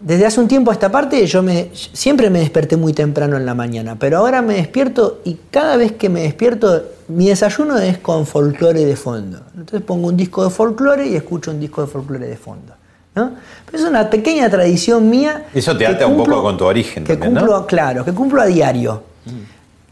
desde 0.00 0.26
hace 0.26 0.40
un 0.40 0.48
tiempo 0.48 0.70
a 0.70 0.74
esta 0.74 0.90
parte 0.90 1.26
yo 1.26 1.42
me, 1.42 1.70
siempre 1.72 2.28
me 2.30 2.40
desperté 2.40 2.76
muy 2.76 2.92
temprano 2.92 3.36
en 3.36 3.46
la 3.46 3.54
mañana, 3.54 3.96
pero 3.98 4.18
ahora 4.18 4.42
me 4.42 4.54
despierto 4.54 5.20
y 5.24 5.38
cada 5.50 5.76
vez 5.76 5.92
que 5.92 6.08
me 6.08 6.22
despierto 6.22 6.84
mi 7.08 7.28
desayuno 7.28 7.78
es 7.78 7.98
con 7.98 8.26
folclore 8.26 8.84
de 8.84 8.96
fondo. 8.96 9.40
Entonces 9.56 9.82
pongo 9.82 10.08
un 10.08 10.16
disco 10.16 10.44
de 10.44 10.50
folclore 10.50 11.06
y 11.06 11.16
escucho 11.16 11.50
un 11.50 11.60
disco 11.60 11.80
de 11.82 11.88
folclore 11.88 12.26
de 12.26 12.36
fondo. 12.36 12.74
¿no? 13.14 13.32
Pero 13.64 13.82
es 13.82 13.88
una 13.88 14.10
pequeña 14.10 14.50
tradición 14.50 15.08
mía. 15.08 15.46
Eso 15.54 15.76
te 15.76 15.86
ata 15.86 16.06
un 16.06 16.18
poco 16.18 16.42
con 16.42 16.58
tu 16.58 16.64
origen 16.64 17.04
Que 17.04 17.14
también, 17.14 17.34
¿no? 17.34 17.40
cumplo, 17.40 17.66
claro, 17.66 18.04
que 18.04 18.12
cumplo 18.12 18.42
a 18.42 18.46
diario. 18.46 19.02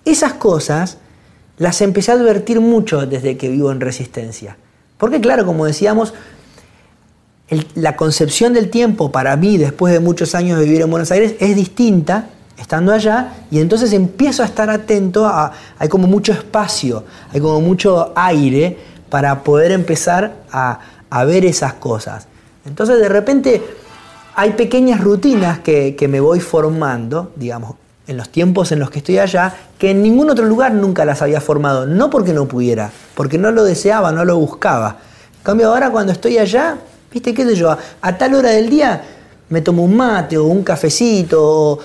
Esas 0.04 0.34
cosas 0.34 0.98
las 1.56 1.80
empecé 1.80 2.10
a 2.12 2.14
advertir 2.14 2.60
mucho 2.60 3.06
desde 3.06 3.36
que 3.36 3.48
vivo 3.48 3.72
en 3.72 3.80
Resistencia. 3.80 4.56
Porque 4.98 5.20
claro, 5.20 5.46
como 5.46 5.64
decíamos, 5.64 6.12
la 7.74 7.96
concepción 7.96 8.52
del 8.54 8.70
tiempo 8.70 9.12
para 9.12 9.36
mí, 9.36 9.58
después 9.58 9.92
de 9.92 10.00
muchos 10.00 10.34
años 10.34 10.58
de 10.58 10.64
vivir 10.64 10.80
en 10.80 10.90
Buenos 10.90 11.10
Aires, 11.10 11.34
es 11.40 11.54
distinta 11.54 12.30
estando 12.56 12.92
allá 12.92 13.34
y 13.50 13.58
entonces 13.58 13.92
empiezo 13.92 14.42
a 14.42 14.46
estar 14.46 14.70
atento 14.70 15.26
a, 15.26 15.52
hay 15.78 15.88
como 15.88 16.06
mucho 16.06 16.32
espacio, 16.32 17.04
hay 17.32 17.40
como 17.40 17.60
mucho 17.60 18.12
aire 18.16 18.78
para 19.10 19.42
poder 19.42 19.72
empezar 19.72 20.36
a, 20.50 20.80
a 21.10 21.24
ver 21.24 21.44
esas 21.44 21.74
cosas. 21.74 22.26
Entonces 22.64 22.98
de 22.98 23.08
repente 23.08 23.62
hay 24.34 24.52
pequeñas 24.52 25.00
rutinas 25.00 25.58
que, 25.58 25.94
que 25.96 26.08
me 26.08 26.20
voy 26.20 26.40
formando, 26.40 27.32
digamos, 27.36 27.74
en 28.06 28.16
los 28.16 28.28
tiempos 28.28 28.72
en 28.72 28.80
los 28.80 28.90
que 28.90 28.98
estoy 28.98 29.18
allá, 29.18 29.54
que 29.78 29.90
en 29.90 30.02
ningún 30.02 30.30
otro 30.30 30.44
lugar 30.44 30.72
nunca 30.72 31.04
las 31.04 31.22
había 31.22 31.40
formado, 31.40 31.86
no 31.86 32.10
porque 32.10 32.32
no 32.32 32.46
pudiera, 32.46 32.90
porque 33.14 33.38
no 33.38 33.50
lo 33.50 33.64
deseaba, 33.64 34.12
no 34.12 34.24
lo 34.24 34.36
buscaba. 34.38 34.98
En 35.38 35.42
cambio 35.42 35.68
ahora 35.68 35.90
cuando 35.90 36.12
estoy 36.12 36.38
allá, 36.38 36.78
viste 37.14 37.32
qué 37.32 37.44
sé 37.46 37.54
yo, 37.54 37.70
a, 37.70 37.78
a 38.02 38.18
tal 38.18 38.34
hora 38.34 38.50
del 38.50 38.68
día 38.68 39.02
me 39.48 39.60
tomo 39.62 39.84
un 39.84 39.96
mate 39.96 40.36
o 40.36 40.44
un 40.44 40.62
cafecito, 40.62 41.40
o- 41.42 41.78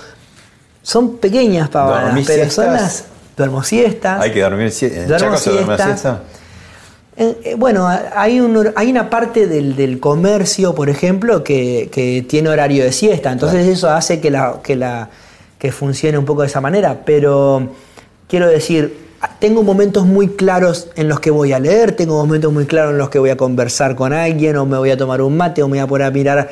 son 0.82 1.18
pequeñas 1.18 1.70
pavadas, 1.70 2.06
¿Dormís 2.06 2.28
pero 2.28 2.50
son 2.50 2.66
siestas? 2.66 2.82
las 2.82 3.06
duermo 3.38 3.64
siestas. 3.64 4.22
Hay 4.22 4.32
que 4.34 4.42
dormir. 4.42 4.70
sie- 4.72 4.92
¿En 4.92 5.08
Duermo 5.08 5.28
Chaco 5.28 5.38
se 5.38 5.50
duerme 5.52 5.76
siesta. 5.78 5.86
siesta? 5.86 6.22
Eh, 7.18 7.38
eh, 7.44 7.56
Bueno, 7.56 7.88
hay, 8.16 8.40
un 8.40 8.56
hor- 8.56 8.74
hay 8.76 8.90
una 8.90 9.10
parte 9.10 9.46
del, 9.48 9.76
del 9.76 10.00
comercio, 10.00 10.74
por 10.74 10.90
ejemplo, 10.90 11.44
que, 11.44 11.90
que 11.92 12.26
tiene 12.28 12.50
horario 12.50 12.84
de 12.84 12.92
siesta, 12.92 13.32
entonces 13.32 13.68
eso 13.68 13.90
hace 13.90 14.20
que, 14.22 14.32
la, 14.32 14.60
que, 14.64 14.76
la, 14.76 15.10
que 15.60 15.72
funcione 15.72 16.18
un 16.18 16.26
poco 16.26 16.42
de 16.42 16.48
esa 16.48 16.62
manera, 16.62 17.02
pero 17.06 17.70
quiero 18.28 18.48
decir, 18.48 19.09
tengo 19.40 19.64
momentos 19.64 20.06
muy 20.06 20.30
claros 20.30 20.88
en 20.96 21.08
los 21.08 21.20
que 21.20 21.32
voy 21.32 21.54
a 21.54 21.60
leer, 21.60 21.94
tengo 21.94 22.16
momentos 22.18 22.52
muy 22.52 22.66
claros 22.66 22.92
en 22.92 22.98
los 22.98 23.10
que 23.10 23.20
voy 23.20 23.30
a 23.30 23.38
conversar 23.38 23.96
con 23.96 24.14
alguien, 24.14 24.58
o 24.58 24.66
me 24.66 24.78
voy 24.78 24.92
a 24.92 24.98
tomar 24.98 25.22
un 25.22 25.36
mate, 25.38 25.64
o 25.64 25.68
me 25.68 25.78
voy 25.78 25.80
a 25.80 25.88
poner 25.88 26.08
a 26.08 26.12
mirar... 26.12 26.50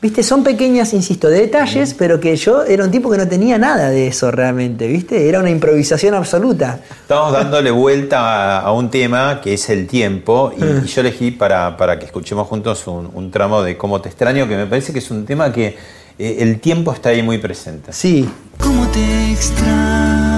Viste, 0.00 0.22
son 0.22 0.44
pequeñas, 0.44 0.92
insisto, 0.92 1.28
detalles, 1.28 1.94
pero 1.94 2.20
que 2.20 2.36
yo 2.36 2.62
era 2.62 2.84
un 2.84 2.90
tipo 2.90 3.10
que 3.10 3.16
no 3.16 3.26
tenía 3.26 3.56
nada 3.58 3.88
de 3.88 4.08
eso 4.08 4.30
realmente, 4.30 4.86
¿viste? 4.86 5.26
Era 5.26 5.40
una 5.40 5.50
improvisación 5.50 6.14
absoluta. 6.14 6.80
Estamos 7.00 7.32
dándole 7.32 7.70
vuelta 7.70 8.58
a, 8.58 8.60
a 8.60 8.72
un 8.72 8.90
tema 8.90 9.40
que 9.40 9.54
es 9.54 9.68
el 9.70 9.86
tiempo 9.86 10.52
y, 10.56 10.84
y 10.84 10.86
yo 10.86 11.00
elegí 11.00 11.30
para, 11.30 11.76
para 11.78 11.98
que 11.98 12.04
escuchemos 12.04 12.46
juntos 12.46 12.86
un, 12.86 13.10
un 13.14 13.30
tramo 13.30 13.62
de 13.62 13.76
Cómo 13.78 14.00
te 14.00 14.10
extraño, 14.10 14.46
que 14.46 14.56
me 14.56 14.66
parece 14.66 14.92
que 14.92 14.98
es 14.98 15.10
un 15.10 15.24
tema 15.24 15.50
que 15.50 15.76
eh, 16.18 16.36
el 16.40 16.60
tiempo 16.60 16.92
está 16.92 17.08
ahí 17.08 17.22
muy 17.22 17.38
presente. 17.38 17.92
Sí, 17.92 18.28
¿Cómo 18.60 18.86
te 18.88 19.32
extraño? 19.32 20.35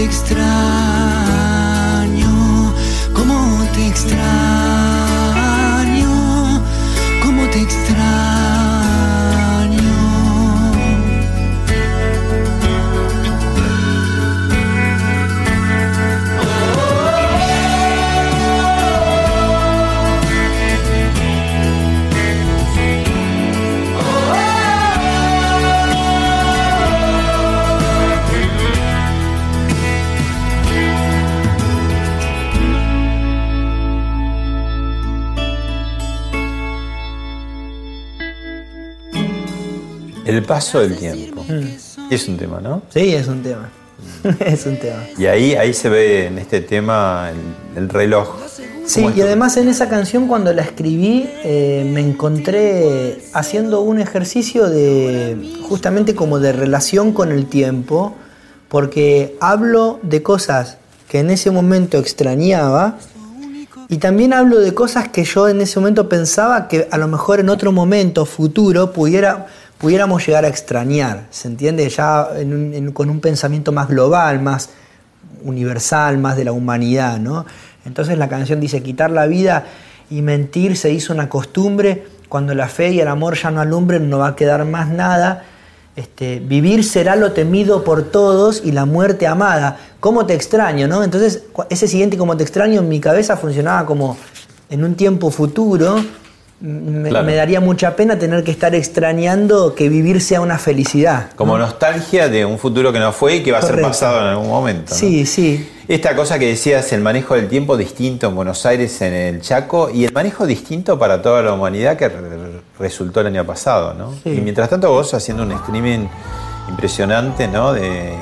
¿Cómo 0.00 0.08
te 0.08 0.14
extraño? 0.14 1.29
El 40.30 40.44
paso 40.44 40.78
del 40.78 40.96
tiempo. 40.96 41.44
Mm. 41.48 42.12
Es 42.12 42.28
un 42.28 42.36
tema, 42.36 42.60
¿no? 42.60 42.82
Sí, 42.94 43.12
es 43.12 43.26
un 43.26 43.42
tema. 43.42 43.68
es 44.38 44.64
un 44.64 44.76
tema. 44.76 45.02
Y 45.18 45.26
ahí, 45.26 45.54
ahí 45.56 45.74
se 45.74 45.88
ve 45.88 46.26
en 46.26 46.38
este 46.38 46.60
tema 46.60 47.30
el, 47.74 47.82
el 47.82 47.88
reloj. 47.88 48.36
Sí, 48.86 49.00
¿Cómo 49.00 49.10
es 49.10 49.16
y 49.16 49.22
además 49.22 49.56
en 49.56 49.66
esa 49.66 49.88
canción 49.88 50.28
cuando 50.28 50.52
la 50.52 50.62
escribí 50.62 51.28
eh, 51.42 51.88
me 51.92 52.00
encontré 52.00 53.24
haciendo 53.32 53.80
un 53.80 53.98
ejercicio 53.98 54.70
de 54.70 55.58
justamente 55.68 56.14
como 56.14 56.38
de 56.38 56.52
relación 56.52 57.12
con 57.12 57.32
el 57.32 57.46
tiempo, 57.46 58.14
porque 58.68 59.36
hablo 59.40 59.98
de 60.02 60.22
cosas 60.22 60.78
que 61.08 61.18
en 61.18 61.30
ese 61.30 61.50
momento 61.50 61.98
extrañaba 61.98 62.98
y 63.90 63.98
también 63.98 64.32
hablo 64.32 64.60
de 64.60 64.72
cosas 64.72 65.08
que 65.08 65.24
yo 65.24 65.48
en 65.48 65.60
ese 65.60 65.80
momento 65.80 66.08
pensaba 66.08 66.68
que 66.68 66.86
a 66.92 66.96
lo 66.96 67.08
mejor 67.08 67.40
en 67.40 67.48
otro 67.48 67.72
momento 67.72 68.24
futuro 68.24 68.92
pudiera, 68.92 69.48
pudiéramos 69.80 70.24
llegar 70.26 70.44
a 70.44 70.48
extrañar, 70.48 71.26
¿se 71.30 71.48
entiende? 71.48 71.88
Ya 71.88 72.28
con 72.92 73.08
un 73.08 73.20
pensamiento 73.20 73.72
más 73.72 73.88
global, 73.88 74.40
más 74.40 74.70
universal, 75.42 76.18
más 76.18 76.36
de 76.36 76.44
la 76.44 76.52
humanidad, 76.52 77.18
¿no? 77.18 77.46
Entonces 77.86 78.18
la 78.18 78.28
canción 78.28 78.60
dice, 78.60 78.82
quitar 78.82 79.10
la 79.10 79.26
vida 79.26 79.64
y 80.10 80.20
mentir 80.20 80.76
se 80.76 80.92
hizo 80.92 81.14
una 81.14 81.28
costumbre, 81.30 82.04
cuando 82.28 82.54
la 82.54 82.68
fe 82.68 82.90
y 82.90 83.00
el 83.00 83.08
amor 83.08 83.36
ya 83.36 83.50
no 83.50 83.60
alumbren 83.60 84.08
no 84.08 84.18
va 84.18 84.28
a 84.28 84.36
quedar 84.36 84.64
más 84.66 84.88
nada, 84.88 85.44
este, 85.96 86.40
vivir 86.40 86.84
será 86.84 87.16
lo 87.16 87.32
temido 87.32 87.82
por 87.82 88.04
todos 88.04 88.62
y 88.64 88.72
la 88.72 88.84
muerte 88.84 89.26
amada. 89.26 89.78
¿Cómo 89.98 90.26
te 90.26 90.34
extraño? 90.34 90.86
¿no? 90.86 91.02
Entonces 91.02 91.42
ese 91.70 91.88
siguiente 91.88 92.16
como 92.16 92.36
te 92.36 92.42
extraño 92.42 92.80
en 92.80 92.88
mi 92.88 93.00
cabeza 93.00 93.36
funcionaba 93.36 93.86
como 93.86 94.16
en 94.68 94.84
un 94.84 94.94
tiempo 94.94 95.30
futuro. 95.30 95.96
Me, 96.60 97.08
Claro. 97.08 97.24
me 97.26 97.34
daría 97.34 97.58
mucha 97.60 97.96
pena 97.96 98.18
tener 98.18 98.44
que 98.44 98.50
estar 98.50 98.74
extrañando 98.74 99.74
que 99.74 99.88
vivir 99.88 100.20
sea 100.20 100.42
una 100.42 100.58
felicidad. 100.58 101.30
Como 101.34 101.56
nostalgia 101.56 102.28
de 102.28 102.44
un 102.44 102.58
futuro 102.58 102.92
que 102.92 102.98
no 102.98 103.12
fue 103.12 103.36
y 103.36 103.42
que 103.42 103.50
va 103.50 103.58
a 103.58 103.62
ser 103.62 103.80
pasado 103.80 104.20
en 104.20 104.26
algún 104.26 104.48
momento. 104.48 104.90
¿no? 104.90 104.96
Sí, 104.96 105.24
sí. 105.24 105.66
Esta 105.88 106.14
cosa 106.14 106.38
que 106.38 106.46
decías, 106.46 106.92
el 106.92 107.00
manejo 107.00 107.34
del 107.34 107.48
tiempo 107.48 107.76
distinto 107.76 108.28
en 108.28 108.34
Buenos 108.36 108.64
Aires, 108.66 109.00
en 109.02 109.12
el 109.14 109.40
Chaco, 109.40 109.90
y 109.90 110.04
el 110.04 110.12
manejo 110.12 110.46
distinto 110.46 110.98
para 110.98 111.20
toda 111.22 111.42
la 111.42 111.52
humanidad 111.54 111.96
que 111.96 112.08
re- 112.08 112.60
resultó 112.78 113.22
el 113.22 113.28
año 113.28 113.44
pasado, 113.46 113.94
¿no? 113.94 114.12
Sí. 114.22 114.28
Y 114.30 114.40
mientras 114.42 114.68
tanto 114.68 114.90
vos 114.90 115.12
haciendo 115.14 115.42
un 115.42 115.52
streaming 115.52 116.06
impresionante, 116.68 117.48
¿no? 117.48 117.72
De 117.72 118.12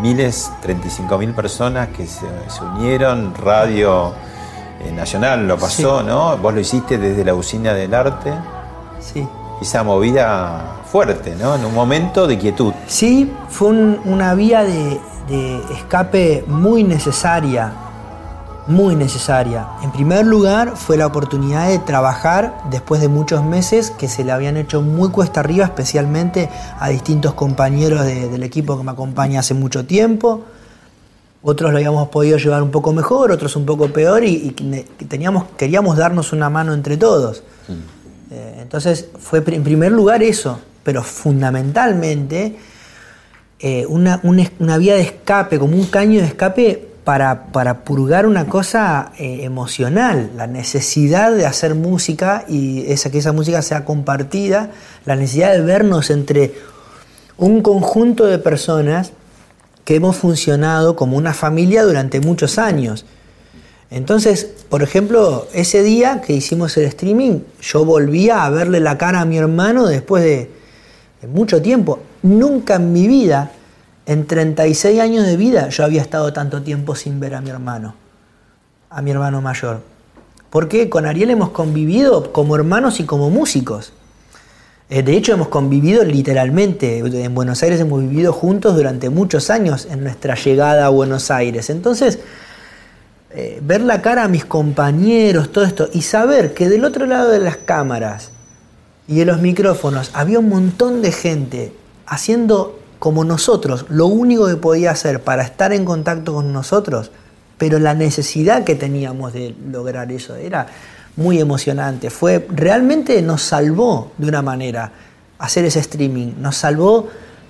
miles, 0.00 0.50
35 0.62 1.18
mil 1.18 1.30
personas 1.34 1.88
que 1.88 2.06
se, 2.06 2.26
se 2.48 2.62
unieron, 2.64 3.34
radio 3.34 4.14
nacional 4.94 5.46
lo 5.46 5.58
pasó, 5.58 6.00
Sí. 6.00 6.06
¿no? 6.06 6.36
Vos 6.38 6.54
lo 6.54 6.60
hiciste 6.60 6.98
desde 6.98 7.24
la 7.24 7.34
usina 7.34 7.72
del 7.74 7.92
arte, 7.94 8.32
Sí. 9.00 9.26
esa 9.60 9.82
movida 9.82 10.76
fuerte, 10.90 11.34
¿no? 11.40 11.54
En 11.54 11.64
un 11.64 11.74
momento 11.74 12.26
de 12.26 12.38
quietud. 12.38 12.72
Sí, 12.86 13.32
fue 13.48 13.68
un- 13.68 14.00
una 14.04 14.34
vía 14.34 14.62
de, 14.64 15.00
de 15.28 15.62
escape 15.74 16.44
muy 16.48 16.82
necesaria, 16.82 17.72
muy 18.66 18.94
necesaria. 18.96 19.66
En 19.82 19.90
primer 19.90 20.26
lugar, 20.26 20.72
fue 20.76 20.96
la 20.96 21.06
oportunidad 21.06 21.68
de 21.68 21.78
trabajar 21.78 22.54
después 22.70 23.00
de 23.00 23.08
muchos 23.08 23.42
meses 23.44 23.90
que 23.90 24.08
se 24.08 24.22
le 24.24 24.32
habían 24.32 24.56
hecho 24.56 24.80
muy 24.82 25.10
cuesta 25.10 25.40
arriba, 25.40 25.64
especialmente 25.64 26.48
a 26.78 26.88
distintos 26.88 27.34
compañeros 27.34 28.04
de- 28.04 28.28
del 28.28 28.42
equipo 28.42 28.76
que 28.76 28.84
me 28.84 28.92
acompaña 28.92 29.40
hace 29.40 29.54
mucho 29.54 29.84
tiempo. 29.86 30.42
Otros 31.42 31.70
lo 31.70 31.78
habíamos 31.78 32.08
podido 32.08 32.36
llevar 32.36 32.62
un 32.62 32.70
poco 32.70 32.92
mejor, 32.92 33.32
otros 33.32 33.56
un 33.56 33.64
poco 33.64 33.88
peor 33.88 34.24
y, 34.24 34.50
teníamos, 35.08 35.44
queríamos 35.56 35.96
darnos 35.96 36.32
una 36.32 36.50
mano 36.50 36.74
entre 36.74 36.96
todos. 36.96 37.42
Eh, 38.30 38.58
entonces 38.60 39.08
fue 39.18 39.42
en 39.46 39.64
primer 39.64 39.92
lugar 39.92 40.22
eso, 40.22 40.60
pero 40.82 41.02
fundamentalmente 41.02 42.56
eh, 43.58 43.86
una, 43.86 44.20
una 44.22 44.78
vía 44.78 44.94
de 44.94 45.02
escape, 45.02 45.58
como 45.58 45.76
un 45.76 45.86
caño 45.86 46.20
de 46.20 46.26
escape 46.26 46.90
para, 47.04 47.46
para 47.46 47.84
purgar 47.84 48.26
una 48.26 48.46
cosa 48.46 49.12
eh, 49.18 49.40
emocional, 49.42 50.30
la 50.36 50.46
necesidad 50.46 51.32
de 51.32 51.46
hacer 51.46 51.74
música 51.74 52.44
y 52.48 52.84
esa, 52.92 53.10
que 53.10 53.18
esa 53.18 53.32
música 53.32 53.62
sea 53.62 53.84
compartida, 53.84 54.70
la 55.06 55.16
necesidad 55.16 55.52
de 55.52 55.62
vernos 55.62 56.10
entre 56.10 56.54
un 57.36 57.62
conjunto 57.62 58.26
de 58.26 58.38
personas 58.38 59.12
que 59.90 59.96
hemos 59.96 60.14
funcionado 60.14 60.94
como 60.94 61.16
una 61.16 61.34
familia 61.34 61.82
durante 61.82 62.20
muchos 62.20 62.58
años. 62.58 63.04
Entonces, 63.90 64.44
por 64.68 64.84
ejemplo, 64.84 65.48
ese 65.52 65.82
día 65.82 66.20
que 66.24 66.32
hicimos 66.32 66.76
el 66.76 66.84
streaming, 66.84 67.40
yo 67.60 67.84
volvía 67.84 68.44
a 68.44 68.50
verle 68.50 68.78
la 68.78 68.96
cara 68.96 69.20
a 69.20 69.24
mi 69.24 69.36
hermano 69.36 69.88
después 69.88 70.22
de, 70.22 70.48
de 71.20 71.26
mucho 71.26 71.60
tiempo. 71.60 71.98
Nunca 72.22 72.76
en 72.76 72.92
mi 72.92 73.08
vida, 73.08 73.50
en 74.06 74.28
36 74.28 75.00
años 75.00 75.26
de 75.26 75.36
vida, 75.36 75.70
yo 75.70 75.82
había 75.82 76.02
estado 76.02 76.32
tanto 76.32 76.62
tiempo 76.62 76.94
sin 76.94 77.18
ver 77.18 77.34
a 77.34 77.40
mi 77.40 77.50
hermano, 77.50 77.96
a 78.90 79.02
mi 79.02 79.10
hermano 79.10 79.42
mayor. 79.42 79.80
Porque 80.50 80.88
con 80.88 81.04
Ariel 81.04 81.30
hemos 81.30 81.50
convivido 81.50 82.32
como 82.32 82.54
hermanos 82.54 83.00
y 83.00 83.06
como 83.06 83.28
músicos. 83.28 83.92
Eh, 84.90 85.04
De 85.04 85.16
hecho, 85.16 85.32
hemos 85.32 85.48
convivido 85.48 86.04
literalmente. 86.04 86.98
En 86.98 87.34
Buenos 87.34 87.62
Aires 87.62 87.80
hemos 87.80 88.00
vivido 88.00 88.32
juntos 88.32 88.74
durante 88.74 89.08
muchos 89.08 89.48
años 89.48 89.86
en 89.88 90.02
nuestra 90.02 90.34
llegada 90.34 90.86
a 90.86 90.88
Buenos 90.88 91.30
Aires. 91.30 91.70
Entonces, 91.70 92.18
eh, 93.30 93.60
ver 93.62 93.82
la 93.82 94.02
cara 94.02 94.24
a 94.24 94.28
mis 94.28 94.44
compañeros, 94.44 95.52
todo 95.52 95.64
esto, 95.64 95.88
y 95.92 96.02
saber 96.02 96.52
que 96.52 96.68
del 96.68 96.84
otro 96.84 97.06
lado 97.06 97.30
de 97.30 97.38
las 97.38 97.56
cámaras 97.56 98.32
y 99.06 99.18
de 99.20 99.24
los 99.24 99.40
micrófonos 99.40 100.10
había 100.12 100.40
un 100.40 100.48
montón 100.48 101.00
de 101.02 101.12
gente 101.12 101.72
haciendo 102.06 102.80
como 102.98 103.24
nosotros 103.24 103.86
lo 103.88 104.06
único 104.06 104.48
que 104.48 104.56
podía 104.56 104.90
hacer 104.90 105.22
para 105.22 105.44
estar 105.44 105.72
en 105.72 105.84
contacto 105.84 106.34
con 106.34 106.52
nosotros, 106.52 107.12
pero 107.56 107.78
la 107.78 107.94
necesidad 107.94 108.64
que 108.64 108.74
teníamos 108.74 109.32
de 109.32 109.54
lograr 109.70 110.10
eso 110.10 110.34
era 110.34 110.66
muy 111.20 111.38
emocionante. 111.38 112.10
Fue 112.10 112.46
realmente 112.50 113.20
nos 113.22 113.42
salvó 113.42 114.12
de 114.16 114.26
una 114.26 114.42
manera 114.42 114.90
hacer 115.38 115.64
ese 115.64 115.80
streaming, 115.80 116.32
nos 116.40 116.56
salvó 116.56 117.08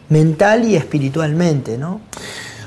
mental 0.08 0.64
y 0.64 0.76
espiritualmente, 0.76 1.78
¿no? 1.78 2.00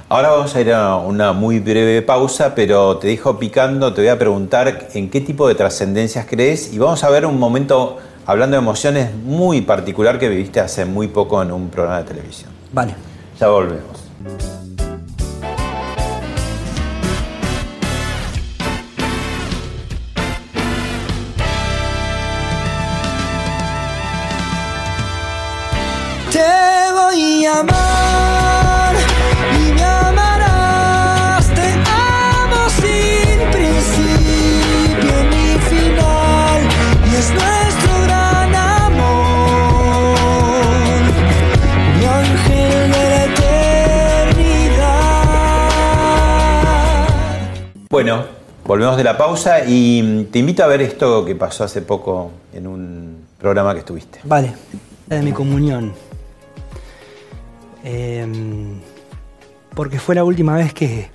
Ahora 0.10 0.30
vamos 0.30 0.56
a 0.56 0.62
ir 0.62 0.72
a 0.72 0.98
una 0.98 1.34
muy 1.34 1.60
breve 1.60 2.02
pausa, 2.02 2.56
pero 2.56 2.98
te 2.98 3.08
dejo 3.08 3.38
picando, 3.38 3.94
te 3.94 4.02
voy 4.02 4.10
a 4.10 4.18
preguntar 4.18 4.88
en 4.94 5.10
qué 5.10 5.22
tipo 5.22 5.48
de 5.48 5.56
trascendencias 5.56 6.26
crees 6.30 6.74
y 6.74 6.78
vamos 6.78 7.04
a 7.04 7.10
ver 7.10 7.26
un 7.26 7.40
momento, 7.40 7.98
hablando 8.26 8.56
de 8.56 8.62
emociones, 8.62 9.14
muy 9.14 9.62
particular 9.62 10.20
que 10.20 10.30
viviste 10.30 10.60
hace 10.60 10.86
muy 10.86 11.08
poco 11.08 11.42
en 11.42 11.52
un 11.52 11.70
programa 11.70 12.00
de 12.00 12.06
televisión. 12.06 12.52
Vale. 12.72 12.96
Ya 13.40 13.48
volvemos. 13.48 14.63
Bueno, 47.94 48.26
volvemos 48.66 48.98
de 48.98 49.04
la 49.04 49.16
pausa 49.20 49.64
y 49.66 50.02
mm, 50.02 50.32
te 50.32 50.40
invito 50.40 50.64
a 50.64 50.68
ver 50.68 50.82
esto 50.82 51.24
que 51.24 51.36
pasó 51.36 51.64
hace 51.64 51.84
poco 51.84 52.32
en 52.52 52.66
un 52.66 53.18
programa 53.38 53.72
que 53.74 53.82
estuviste. 53.82 54.20
Vale. 54.24 54.52
La 55.08 55.18
de 55.18 55.22
mi 55.22 55.32
comunión. 55.32 55.94
Em, 57.84 58.80
porque 59.76 60.00
fue 60.00 60.16
la 60.16 60.24
última 60.24 60.56
vez 60.56 60.74
que. 60.74 61.10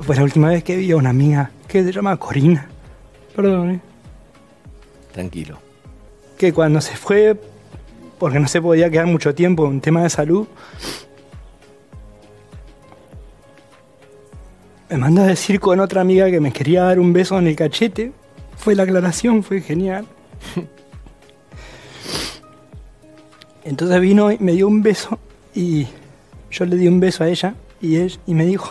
Fue 0.00 0.14
la 0.14 0.22
última 0.22 0.50
vez 0.50 0.62
que 0.62 0.76
vi 0.76 0.92
a 0.92 0.96
una 0.96 1.10
amiga 1.10 1.50
que 1.66 1.82
se 1.82 1.92
llama 1.92 2.16
Corina. 2.16 2.68
Perdón, 3.34 3.70
¿eh? 3.70 3.80
Tranquilo. 5.12 5.58
Que 6.36 6.52
cuando 6.52 6.80
se 6.80 6.96
fue, 6.96 7.40
porque 8.18 8.38
no 8.38 8.46
se 8.46 8.60
podía 8.60 8.90
quedar 8.90 9.06
mucho 9.06 9.34
tiempo, 9.34 9.64
un 9.64 9.80
tema 9.80 10.02
de 10.02 10.10
salud, 10.10 10.46
me 14.90 14.98
mandó 14.98 15.22
a 15.22 15.26
decir 15.26 15.58
con 15.58 15.80
otra 15.80 16.02
amiga 16.02 16.30
que 16.30 16.40
me 16.40 16.52
quería 16.52 16.84
dar 16.84 17.00
un 17.00 17.12
beso 17.12 17.38
en 17.38 17.46
el 17.46 17.56
cachete. 17.56 18.12
Fue 18.56 18.74
la 18.74 18.84
aclaración, 18.84 19.42
fue 19.42 19.60
genial. 19.60 20.06
Entonces 23.66 24.00
vino 24.00 24.30
y 24.30 24.38
me 24.38 24.52
dio 24.52 24.68
un 24.68 24.80
beso 24.80 25.18
y 25.52 25.88
yo 26.52 26.64
le 26.66 26.76
di 26.76 26.86
un 26.86 27.00
beso 27.00 27.24
a 27.24 27.28
ella 27.28 27.56
y, 27.80 27.96
él, 27.96 28.16
y 28.24 28.32
me 28.32 28.46
dijo, 28.46 28.70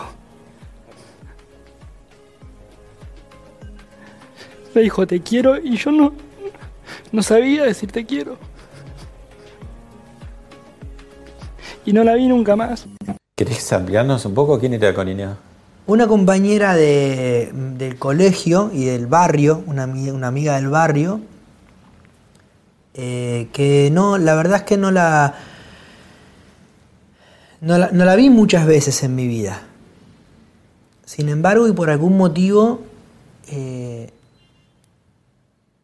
me 4.73 4.81
dijo 4.81 5.05
te 5.05 5.21
quiero 5.21 5.57
y 5.57 5.75
yo 5.75 5.91
no, 5.91 6.13
no 7.11 7.21
sabía 7.21 7.65
decir 7.65 7.91
te 7.91 8.05
quiero. 8.05 8.37
Y 11.85 11.91
no 11.91 12.05
la 12.05 12.15
vi 12.15 12.27
nunca 12.27 12.55
más. 12.55 12.87
¿Querés 13.35 13.73
ampliarnos 13.73 14.25
un 14.25 14.33
poco 14.33 14.57
quién 14.57 14.75
era 14.75 14.93
Corina? 14.93 15.37
Una 15.87 16.07
compañera 16.07 16.73
de, 16.73 17.51
del 17.53 17.99
colegio 17.99 18.71
y 18.73 18.85
del 18.85 19.07
barrio, 19.07 19.61
una, 19.67 19.85
una 19.85 20.27
amiga 20.27 20.55
del 20.55 20.69
barrio, 20.69 21.19
eh, 22.97 23.49
que 23.51 23.89
no, 23.91 24.17
la 24.17 24.35
verdad 24.35 24.59
es 24.59 24.63
que 24.63 24.77
no 24.77 24.89
la, 24.89 25.35
no 27.59 27.77
la, 27.77 27.89
no 27.91 28.05
la 28.05 28.15
vi 28.15 28.29
muchas 28.29 28.65
veces 28.65 29.03
en 29.03 29.15
mi 29.15 29.27
vida. 29.27 29.61
Sin 31.03 31.27
embargo, 31.27 31.67
y 31.67 31.73
por 31.73 31.89
algún 31.89 32.15
motivo, 32.15 32.81
eh, 33.47 34.09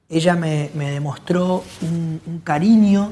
ella 0.07 0.35
me, 0.35 0.71
me 0.73 0.91
demostró 0.91 1.65
un, 1.81 2.21
un 2.25 2.39
cariño, 2.39 3.11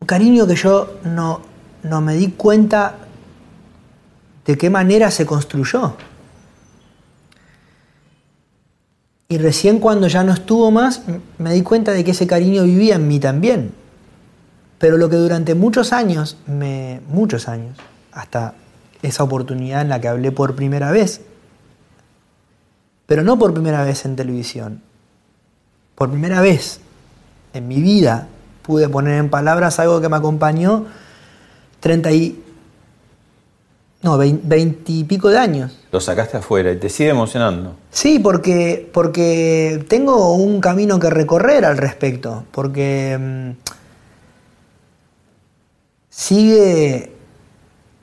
un 0.00 0.06
cariño 0.06 0.46
que 0.46 0.56
yo 0.56 0.98
no, 1.04 1.40
no 1.82 2.00
me 2.02 2.14
di 2.14 2.32
cuenta 2.32 2.98
de 4.44 4.58
qué 4.58 4.68
manera 4.68 5.10
se 5.10 5.24
construyó. 5.24 5.96
Y 9.28 9.38
recién 9.38 9.80
cuando 9.80 10.06
ya 10.06 10.22
no 10.22 10.32
estuvo 10.32 10.70
más, 10.70 11.02
me 11.38 11.52
di 11.52 11.62
cuenta 11.62 11.92
de 11.92 12.04
que 12.04 12.12
ese 12.12 12.26
cariño 12.26 12.62
vivía 12.62 12.94
en 12.96 13.08
mí 13.08 13.18
también. 13.18 13.72
Pero 14.78 14.98
lo 14.98 15.08
que 15.08 15.16
durante 15.16 15.54
muchos 15.54 15.92
años, 15.92 16.36
me, 16.46 17.00
muchos 17.08 17.48
años, 17.48 17.76
hasta 18.12 18.54
esa 19.02 19.24
oportunidad 19.24 19.82
en 19.82 19.88
la 19.88 20.00
que 20.00 20.08
hablé 20.08 20.32
por 20.32 20.54
primera 20.54 20.90
vez, 20.92 21.22
pero 23.06 23.22
no 23.22 23.38
por 23.38 23.52
primera 23.52 23.84
vez 23.84 24.04
en 24.04 24.16
televisión, 24.16 24.82
por 25.94 26.10
primera 26.10 26.40
vez 26.40 26.80
en 27.52 27.68
mi 27.68 27.80
vida 27.80 28.28
pude 28.62 28.88
poner 28.88 29.18
en 29.18 29.30
palabras 29.30 29.78
algo 29.78 30.00
que 30.00 30.08
me 30.08 30.16
acompañó 30.16 30.86
30 31.80 32.12
y... 32.12 32.42
No, 34.06 34.16
20 34.18 34.92
y 34.92 35.02
pico 35.02 35.30
de 35.30 35.38
años. 35.38 35.76
Lo 35.90 36.00
sacaste 36.00 36.36
afuera 36.36 36.70
y 36.70 36.76
te 36.76 36.88
sigue 36.88 37.08
emocionando. 37.10 37.74
Sí, 37.90 38.20
porque, 38.20 38.88
porque 38.92 39.84
tengo 39.88 40.32
un 40.36 40.60
camino 40.60 41.00
que 41.00 41.10
recorrer 41.10 41.64
al 41.64 41.76
respecto, 41.76 42.44
porque 42.52 43.18
mm, 43.18 43.50
sigue 46.08 47.10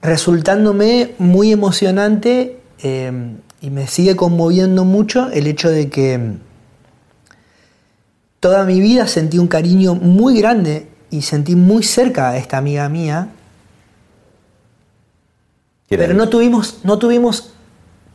resultándome 0.02 1.16
muy 1.20 1.54
emocionante 1.54 2.60
eh, 2.80 3.38
y 3.62 3.70
me 3.70 3.88
sigue 3.88 4.18
conmoviendo 4.18 4.84
mucho 4.84 5.30
el 5.30 5.48
hecho 5.48 5.70
de 5.70 5.88
que 5.88 6.18
mm, 6.18 6.40
toda 8.42 8.66
mi 8.66 8.82
vida 8.82 9.08
sentí 9.08 9.40
un 9.40 9.48
cariño 9.48 9.96
muy 9.96 10.38
grande 10.42 10.86
y 11.12 11.22
sentí 11.22 11.56
muy 11.56 11.82
cerca 11.82 12.32
a 12.32 12.38
esta 12.38 12.58
amiga 12.58 12.90
mía, 12.90 13.30
pero 15.90 16.14
no 16.14 16.30
tuvimos, 16.30 16.80
no 16.84 16.98
tuvimos 16.98 17.54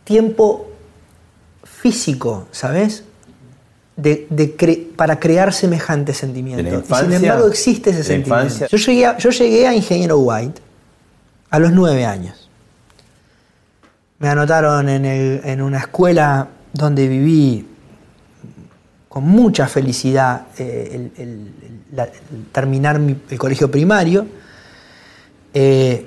tiempo 0.04 0.68
físico, 1.64 2.48
¿sabes? 2.50 3.04
De, 3.96 4.26
de 4.30 4.56
cre- 4.56 4.86
para 4.96 5.18
crear 5.18 5.52
semejante 5.52 6.14
sentimiento. 6.14 6.62
La 6.62 6.68
Y 6.68 6.72
sin 6.72 6.80
infancia- 6.80 7.16
embargo 7.16 7.48
existe 7.48 7.90
ese 7.90 8.04
sentimiento. 8.04 8.44
infancia- 8.46 8.68
Yo 8.68 8.76
llegué, 8.78 9.06
a, 9.06 9.18
yo 9.18 9.30
llegué 9.30 9.66
a 9.66 9.74
Ingeniero 9.74 10.18
White 10.18 10.60
a 11.50 11.58
los 11.58 11.72
nueve 11.72 12.04
años. 12.04 12.48
Me 14.18 14.28
anotaron 14.28 14.88
en, 14.88 15.04
el- 15.04 15.40
en 15.44 15.62
una 15.62 15.78
escuela 15.78 16.48
donde 16.72 17.06
viví 17.08 17.66
con 19.08 19.24
mucha 19.24 19.66
felicidad 19.68 20.46
eh, 20.58 20.90
el, 20.92 21.22
el- 21.22 21.30
el- 21.62 21.82
la- 21.92 22.04
el 22.04 22.44
terminar 22.52 22.98
mi- 22.98 23.16
el 23.30 23.38
colegio 23.38 23.70
primario. 23.70 24.26
Eh, 25.54 26.06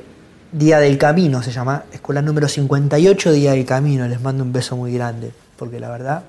Día 0.52 0.80
del 0.80 0.98
Camino 0.98 1.42
se 1.42 1.52
llama, 1.52 1.86
escuela 1.94 2.22
número 2.22 2.48
58, 2.50 3.32
Día 3.32 3.52
del 3.52 3.66
Camino. 3.66 4.06
Les 4.08 4.20
mando 4.20 4.44
un 4.44 4.52
beso 4.52 4.76
muy 4.76 4.94
grande, 4.94 5.32
porque 5.56 5.80
la 5.80 5.90
verdad 5.90 6.24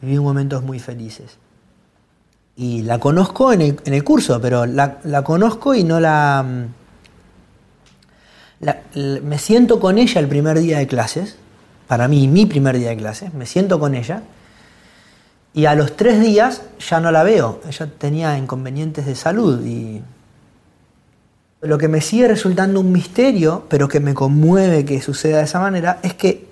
viví 0.00 0.18
momentos 0.18 0.62
muy 0.62 0.78
felices. 0.78 1.36
Y 2.56 2.82
la 2.82 2.98
conozco 2.98 3.52
en 3.52 3.60
el, 3.84 4.04
curso, 4.04 4.40
pero 4.40 4.64
la, 4.64 5.22
conozco 5.24 5.74
y 5.74 5.84
no 5.84 6.00
la, 6.00 6.42
mm, 8.62 9.20
Me 9.24 9.38
siento 9.38 9.78
con 9.78 9.98
ella 9.98 10.20
el 10.20 10.28
primer 10.28 10.58
día 10.58 10.78
de 10.78 10.86
clases, 10.86 11.36
para 11.86 12.08
mí, 12.08 12.28
mi 12.28 12.46
primer 12.46 12.78
día 12.78 12.90
de 12.90 12.96
clases, 12.96 13.34
me 13.34 13.44
siento 13.44 13.78
con 13.78 13.94
ella. 13.94 14.22
Y 15.52 15.66
a 15.66 15.74
los 15.74 15.96
tres 15.96 16.20
días 16.20 16.62
ya 16.78 16.98
no 16.98 17.12
la 17.12 17.22
veo. 17.22 17.60
Ella 17.68 17.88
tenía 17.98 18.38
inconvenientes 18.38 19.04
de 19.04 19.14
salud 19.14 19.64
y 19.64 20.02
lo 21.64 21.78
que 21.78 21.88
me 21.88 22.00
sigue 22.00 22.28
resultando 22.28 22.80
un 22.80 22.92
misterio, 22.92 23.64
pero 23.68 23.88
que 23.88 24.00
me 24.00 24.14
conmueve 24.14 24.84
que 24.84 25.00
suceda 25.00 25.38
de 25.38 25.44
esa 25.44 25.60
manera, 25.60 25.98
es 26.02 26.14
que 26.14 26.46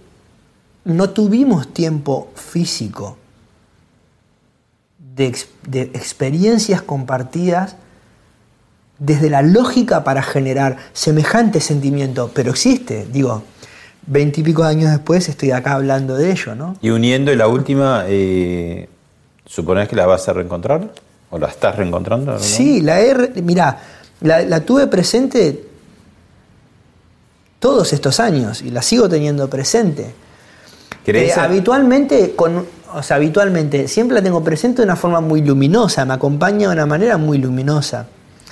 no 0.84 1.10
tuvimos 1.10 1.72
tiempo 1.72 2.30
físico 2.34 3.16
de, 4.98 5.26
ex- 5.26 5.48
de 5.68 5.82
experiencias 5.82 6.82
compartidas 6.82 7.76
desde 8.98 9.30
la 9.30 9.42
lógica 9.42 10.04
para 10.04 10.22
generar 10.22 10.76
semejante 10.92 11.60
sentimiento, 11.60 12.30
pero 12.34 12.50
existe, 12.50 13.06
digo, 13.12 13.42
veintipico 14.06 14.64
años 14.64 14.90
después 14.90 15.28
estoy 15.28 15.50
acá 15.50 15.72
hablando 15.74 16.16
de 16.16 16.30
ello, 16.30 16.54
¿no? 16.54 16.76
Y 16.80 16.90
uniendo 16.90 17.34
la 17.34 17.48
última, 17.48 18.04
eh, 18.06 18.88
¿suponés 19.44 19.88
que 19.88 19.96
la 19.96 20.06
vas 20.06 20.28
a 20.28 20.32
reencontrar? 20.32 20.92
¿O 21.30 21.38
la 21.38 21.48
estás 21.48 21.76
reencontrando? 21.76 22.38
Sí, 22.38 22.80
la 22.80 23.00
he, 23.00 23.14
mirá, 23.42 23.78
la, 24.22 24.42
la 24.42 24.60
tuve 24.60 24.86
presente 24.86 25.64
todos 27.58 27.92
estos 27.92 28.18
años 28.18 28.60
y 28.62 28.70
la 28.70 28.82
sigo 28.82 29.08
teniendo 29.08 29.48
presente. 29.48 30.12
¿Querés 31.04 31.36
Eh, 31.36 31.40
habitualmente, 31.40 32.34
con, 32.34 32.66
o 32.92 33.02
sea, 33.02 33.16
habitualmente, 33.16 33.86
siempre 33.88 34.16
la 34.16 34.22
tengo 34.22 34.42
presente 34.42 34.82
de 34.82 34.84
una 34.84 34.96
forma 34.96 35.20
muy 35.20 35.42
luminosa, 35.42 36.04
me 36.04 36.14
acompaña 36.14 36.68
de 36.68 36.74
una 36.74 36.86
manera 36.86 37.16
muy 37.18 37.38
luminosa. 37.38 38.06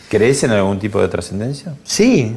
¿Crees 0.09 0.43
en 0.45 0.53
algún 0.53 0.79
tipo 0.79 1.01
de 1.01 1.09
trascendencia? 1.09 1.75
Sí, 1.85 2.37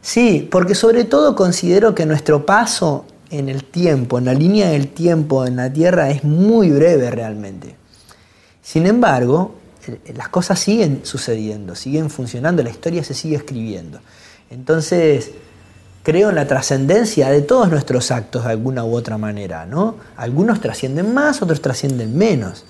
sí, 0.00 0.48
porque 0.50 0.74
sobre 0.74 1.04
todo 1.04 1.34
considero 1.34 1.94
que 1.94 2.06
nuestro 2.06 2.46
paso 2.46 3.04
en 3.30 3.48
el 3.48 3.64
tiempo, 3.64 4.18
en 4.18 4.26
la 4.26 4.34
línea 4.34 4.70
del 4.70 4.88
tiempo 4.88 5.46
en 5.46 5.56
la 5.56 5.72
Tierra 5.72 6.10
es 6.10 6.24
muy 6.24 6.70
breve 6.70 7.10
realmente. 7.10 7.76
Sin 8.62 8.86
embargo, 8.86 9.54
las 10.14 10.28
cosas 10.28 10.58
siguen 10.58 11.00
sucediendo, 11.04 11.74
siguen 11.74 12.10
funcionando, 12.10 12.62
la 12.62 12.70
historia 12.70 13.02
se 13.04 13.14
sigue 13.14 13.36
escribiendo. 13.36 14.00
Entonces, 14.50 15.32
creo 16.02 16.30
en 16.30 16.36
la 16.36 16.46
trascendencia 16.46 17.30
de 17.30 17.42
todos 17.42 17.70
nuestros 17.70 18.10
actos 18.10 18.44
de 18.44 18.50
alguna 18.50 18.84
u 18.84 18.94
otra 18.94 19.18
manera, 19.18 19.66
¿no? 19.66 19.96
Algunos 20.16 20.60
trascienden 20.60 21.14
más, 21.14 21.42
otros 21.42 21.60
trascienden 21.60 22.16
menos. 22.16 22.64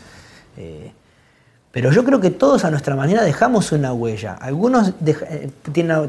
Eh, 0.57 0.93
pero 1.71 1.91
yo 1.91 2.05
creo 2.05 2.21
que 2.21 2.31
todos 2.31 2.65
a 2.65 2.71
nuestra 2.71 2.95
manera 2.95 3.23
dejamos 3.23 3.73
una 3.73 3.95
huella. 3.95 4.35
Algunos 4.35 4.93
eh, 5.07 5.51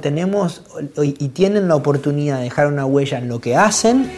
tenemos 0.02 0.64
y 1.02 1.30
tienen 1.30 1.70
la 1.70 1.76
oportunidad 1.76 2.38
de 2.38 2.44
dejar 2.44 2.68
una 2.68 2.86
huella 2.86 3.18
en 3.18 3.30
lo 3.30 3.40
que 3.40 3.56
hacen 3.56 4.12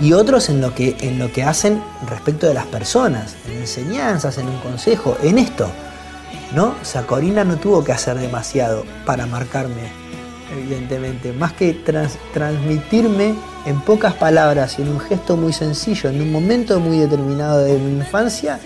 y 0.00 0.12
otros 0.12 0.48
en 0.50 0.60
lo 0.60 0.74
que, 0.74 0.96
en 1.00 1.18
lo 1.18 1.32
que 1.32 1.42
hacen 1.42 1.82
respecto 2.08 2.46
de 2.46 2.54
las 2.54 2.66
personas, 2.66 3.34
en 3.48 3.58
enseñanzas, 3.60 4.36
en 4.38 4.46
un 4.48 4.58
consejo, 4.58 5.16
en 5.22 5.38
esto. 5.38 5.68
¿no? 6.54 6.74
O 6.80 6.84
sea, 6.84 7.02
Corina 7.02 7.44
no 7.44 7.56
tuvo 7.56 7.82
que 7.82 7.92
hacer 7.92 8.18
demasiado 8.18 8.84
para 9.04 9.26
marcarme, 9.26 9.90
evidentemente. 10.56 11.32
Más 11.32 11.52
que 11.54 11.72
trans- 11.72 12.18
transmitirme 12.32 13.34
en 13.64 13.80
pocas 13.80 14.14
palabras 14.14 14.78
y 14.78 14.82
en 14.82 14.88
un 14.90 15.00
gesto 15.00 15.36
muy 15.36 15.52
sencillo, 15.52 16.08
en 16.10 16.20
un 16.20 16.30
momento 16.30 16.78
muy 16.78 16.98
determinado 16.98 17.58
de 17.58 17.78
mi 17.78 17.98
infancia, 17.98 18.60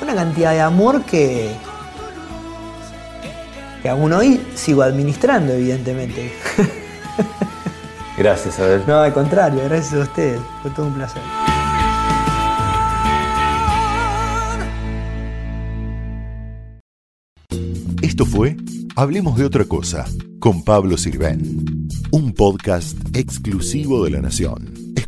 una 0.00 0.14
cantidad 0.14 0.52
de 0.52 0.60
amor 0.60 1.02
que, 1.02 1.50
que 3.82 3.88
aún 3.88 4.12
hoy 4.12 4.40
sigo 4.54 4.82
administrando, 4.82 5.52
evidentemente. 5.52 6.32
Gracias, 8.22 8.60
Abel. 8.60 8.82
No, 8.86 9.00
al 9.00 9.12
contrario, 9.12 9.64
gracias 9.64 9.94
a 9.94 10.04
ustedes. 10.04 10.40
Fue 10.62 10.70
todo 10.70 10.86
un 10.86 10.94
placer. 10.94 11.20
Esto 18.00 18.24
fue 18.24 18.56
Hablemos 18.94 19.36
de 19.38 19.44
otra 19.44 19.64
cosa 19.64 20.04
con 20.38 20.62
Pablo 20.62 20.96
Sirven, 20.98 21.88
un 22.12 22.32
podcast 22.32 22.96
exclusivo 23.16 24.04
de 24.04 24.10
La 24.10 24.20
Nación. 24.20 24.81